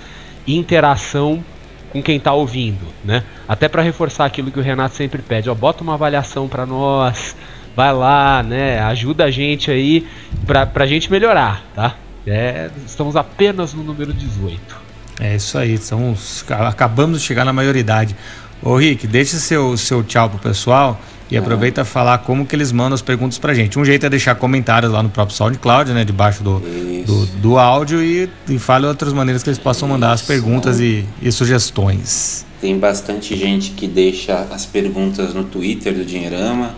interação 0.48 1.44
com 1.92 2.02
quem 2.02 2.18
está 2.18 2.32
ouvindo, 2.32 2.86
né? 3.04 3.24
Até 3.48 3.68
para 3.68 3.82
reforçar 3.82 4.26
aquilo 4.26 4.52
que 4.52 4.60
o 4.60 4.62
Renato 4.62 4.96
sempre 4.96 5.22
pede, 5.22 5.50
ó, 5.50 5.56
bota 5.56 5.84
uma 5.84 5.96
avaliação 5.96 6.48
para 6.48 6.66
nós, 6.66 7.36
vai 7.76 7.92
lá, 7.92 8.44
né? 8.44 8.80
Ajuda 8.80 9.26
a 9.26 9.32
gente 9.32 9.72
aí 9.72 10.08
pra, 10.46 10.66
pra 10.66 10.86
gente 10.86 11.12
melhorar, 11.12 11.64
tá? 11.76 11.96
É, 12.28 12.70
estamos 12.86 13.16
apenas 13.16 13.74
no 13.74 13.84
número 13.84 14.14
18. 14.14 14.79
É 15.20 15.36
isso 15.36 15.58
aí, 15.58 15.74
estamos, 15.74 16.46
acabamos 16.48 17.20
de 17.20 17.26
chegar 17.26 17.44
na 17.44 17.52
maioridade. 17.52 18.16
Ô 18.62 18.76
Rick, 18.76 19.06
deixa 19.06 19.38
seu, 19.38 19.76
seu 19.78 20.04
tchau 20.04 20.30
pro 20.30 20.40
pessoal 20.40 21.00
e 21.30 21.36
uhum. 21.38 21.44
aproveita 21.44 21.86
falar 21.86 22.20
como 22.20 22.46
que 22.46 22.56
eles 22.56 22.72
mandam 22.72 22.94
as 22.94 23.02
perguntas 23.02 23.38
pra 23.38 23.54
gente. 23.54 23.78
Um 23.78 23.86
jeito 23.86 24.06
é 24.06 24.10
deixar 24.10 24.36
comentários 24.36 24.92
lá 24.92 25.04
no 25.04 25.10
próprio 25.10 25.36
SoundCloud, 25.36 25.92
né? 25.92 26.04
Debaixo 26.04 26.44
do, 26.44 26.60
do, 27.06 27.26
do, 27.26 27.58
áudio 27.58 28.02
e, 28.02 28.30
e 28.50 28.58
fale 28.58 28.86
outras 28.86 29.14
maneiras 29.14 29.44
que 29.44 29.50
eles 29.50 29.60
possam 29.60 29.88
isso. 29.88 29.94
mandar 29.94 30.14
as 30.14 30.22
perguntas 30.22 30.80
e, 30.80 31.06
e 31.22 31.32
sugestões. 31.32 32.46
Tem 32.60 32.78
bastante 32.78 33.36
gente 33.38 33.72
que 33.72 33.88
deixa 33.88 34.48
as 34.52 34.66
perguntas 34.66 35.34
no 35.34 35.44
Twitter 35.44 35.94
do 35.94 36.04
Dinheirama, 36.04 36.76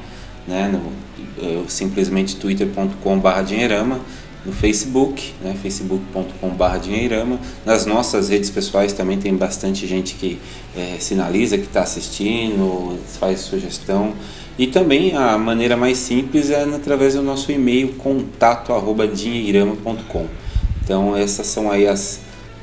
né? 0.47 0.67
No, 0.67 0.91
é, 1.43 1.63
simplesmente 1.67 2.35
twitter.com.br 2.35 3.41
Dinheirama 3.45 3.99
no 4.45 4.51
Facebook, 4.51 5.33
né, 5.41 5.55
facebook.com.br 5.61 6.77
dinheirama. 6.81 7.39
Nas 7.65 7.85
nossas 7.85 8.27
redes 8.29 8.49
pessoais 8.49 8.91
também 8.93 9.19
tem 9.19 9.35
bastante 9.35 9.85
gente 9.87 10.15
que 10.15 10.39
é, 10.75 10.95
sinaliza 10.99 11.57
que 11.57 11.65
está 11.65 11.81
assistindo, 11.81 12.97
faz 13.19 13.41
sugestão. 13.41 14.13
E 14.57 14.67
também 14.67 15.15
a 15.15 15.37
maneira 15.37 15.77
mais 15.77 15.97
simples 15.97 16.49
é 16.49 16.63
através 16.63 17.13
do 17.15 17.21
nosso 17.21 17.51
e-mail 17.51 17.89
contato@dinheirama.com. 17.95 20.27
Então 20.83 21.15
essas 21.15 21.45
são 21.47 21.71
aí 21.71 21.87
as 21.87 22.19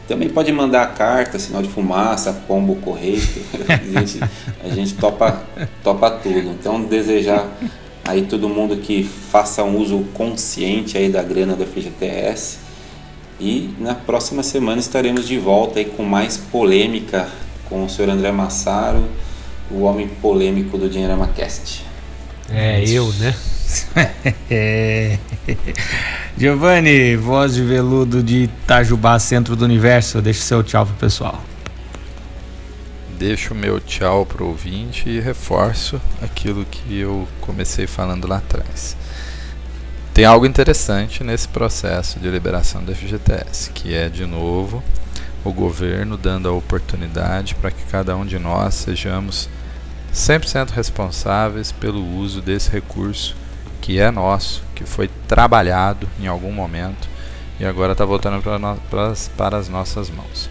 também 0.09 0.31
pode 0.31 0.51
mandar 0.51 0.95
carta, 0.95 1.39
sinal 1.39 1.61
de 1.61 1.69
fumaça, 1.69 2.33
pombo, 2.49 2.77
correio. 2.77 3.21
a 3.69 4.01
gente, 4.01 4.21
a 4.65 4.69
gente 4.71 4.95
topa, 4.95 5.43
topa 5.85 6.11
tudo. 6.11 6.39
Então 6.39 6.81
desejar 6.81 7.47
aí 8.09 8.23
todo 8.23 8.49
mundo 8.49 8.79
que 8.79 9.05
faça 9.05 9.63
um 9.63 9.77
uso 9.77 9.99
consciente 10.15 10.97
aí 10.97 11.11
da 11.11 11.23
grana 11.23 11.55
do 11.55 11.67
FGTS. 11.67 12.59
E 13.39 13.71
na 13.79 13.95
próxima 13.95 14.43
semana 14.43 14.81
estaremos 14.81 15.29
de 15.29 15.39
volta 15.39 15.79
aí 15.79 15.85
com 15.85 16.03
mais 16.03 16.39
polêmica 16.39 17.29
com 17.69 17.85
o 17.85 17.91
senhor 17.91 18.11
André 18.11 18.33
Massaro, 18.33 19.05
o 19.71 19.83
homem 19.83 20.09
polêmico 20.09 20.79
do 20.79 20.89
Dinheirama 20.89 21.29
Cast. 21.29 21.85
É, 22.51 22.83
eu, 22.89 23.13
né? 23.19 23.35
é. 24.51 25.19
Giovanni, 26.37 27.15
voz 27.15 27.55
de 27.55 27.63
veludo 27.63 28.23
de 28.23 28.45
Itajubá, 28.45 29.19
centro 29.19 29.55
do 29.55 29.67
universo, 29.67 30.23
deixe 30.23 30.41
seu 30.41 30.63
tchau 30.63 30.87
pro 30.87 30.95
pessoal 30.95 31.45
deixo 33.19 33.53
o 33.53 33.57
meu 33.57 33.81
tchau 33.81 34.25
pro 34.25 34.47
ouvinte 34.47 35.09
e 35.09 35.19
reforço 35.19 36.01
aquilo 36.23 36.65
que 36.65 37.01
eu 37.01 37.27
comecei 37.41 37.87
falando 37.87 38.29
lá 38.29 38.37
atrás. 38.37 38.97
Tem 40.15 40.25
algo 40.25 40.47
interessante 40.47 41.25
nesse 41.25 41.49
processo 41.49 42.21
de 42.21 42.31
liberação 42.31 42.83
do 42.85 42.95
FGTS, 42.95 43.71
que 43.71 43.93
é, 43.93 44.09
de 44.09 44.25
novo, 44.25 44.83
o 45.45 45.53
governo 45.53 46.17
dando 46.17 46.49
a 46.49 46.53
oportunidade 46.53 47.57
para 47.57 47.73
que 47.73 47.83
cada 47.85 48.17
um 48.17 48.25
de 48.25 48.39
nós 48.39 48.75
sejamos 48.75 49.49
100% 50.15 50.71
responsáveis 50.71 51.73
pelo 51.73 52.05
uso 52.17 52.41
desse 52.41 52.71
recurso 52.71 53.37
que 53.81 53.99
é 53.99 54.11
nosso, 54.11 54.63
que 54.75 54.85
foi 54.85 55.11
trabalhado 55.27 56.09
em 56.21 56.29
algum 56.29 56.53
momento 56.53 57.09
e 57.59 57.65
agora 57.65 57.93
está 57.93 58.05
voltando 58.05 58.41
para, 58.43 58.59
no, 58.59 58.77
para, 58.91 59.13
para 59.37 59.57
as 59.57 59.69
nossas 59.69 60.09
mãos. 60.09 60.49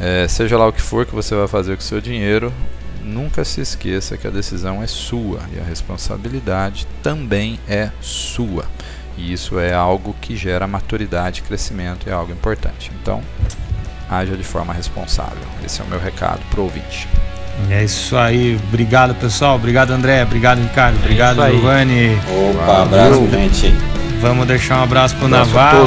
É, 0.00 0.26
seja 0.28 0.58
lá 0.58 0.66
o 0.66 0.72
que 0.72 0.82
for 0.82 1.06
que 1.06 1.14
você 1.14 1.34
vai 1.34 1.46
fazer 1.46 1.76
com 1.76 1.82
o 1.82 1.84
seu 1.84 2.00
dinheiro, 2.00 2.52
nunca 3.02 3.44
se 3.44 3.60
esqueça 3.60 4.16
que 4.16 4.26
a 4.26 4.30
decisão 4.30 4.82
é 4.82 4.86
sua 4.86 5.40
e 5.54 5.60
a 5.60 5.64
responsabilidade 5.64 6.86
também 7.02 7.60
é 7.68 7.90
sua. 8.00 8.64
E 9.16 9.32
isso 9.32 9.58
é 9.58 9.72
algo 9.72 10.14
que 10.20 10.36
gera 10.36 10.66
maturidade, 10.66 11.42
crescimento, 11.42 12.08
é 12.08 12.12
algo 12.12 12.32
importante. 12.32 12.90
Então, 13.00 13.22
haja 14.10 14.36
de 14.36 14.42
forma 14.42 14.72
responsável. 14.72 15.38
Esse 15.64 15.80
é 15.80 15.84
o 15.84 15.86
meu 15.86 16.00
recado 16.00 16.40
para 16.50 16.60
o 16.60 16.64
ouvinte. 16.64 17.08
É 17.70 17.84
isso 17.84 18.16
aí. 18.16 18.58
Obrigado, 18.68 19.14
pessoal. 19.14 19.54
Obrigado, 19.54 19.92
André. 19.92 20.24
Obrigado, 20.24 20.60
Ricardo. 20.60 20.96
Obrigado, 20.96 21.42
é 21.42 21.50
Giovanni. 21.50 22.18
Opa, 22.50 22.82
abraço, 22.82 23.28
gente. 23.30 23.72
Vamos 24.20 24.46
deixar 24.46 24.80
um 24.80 24.82
abraço 24.82 25.14
para 25.16 25.26
o 25.26 25.28
Naval. 25.28 25.86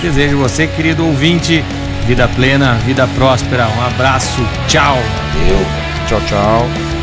Desejo 0.00 0.38
você, 0.38 0.66
querido 0.66 1.04
ouvinte, 1.04 1.64
Vida 2.08 2.26
plena, 2.26 2.72
vida 2.86 3.06
próspera. 3.08 3.68
Um 3.68 3.86
abraço. 3.86 4.40
Tchau. 4.66 4.96
Valeu. 5.34 5.66
Tchau, 6.06 6.20
tchau. 6.22 6.97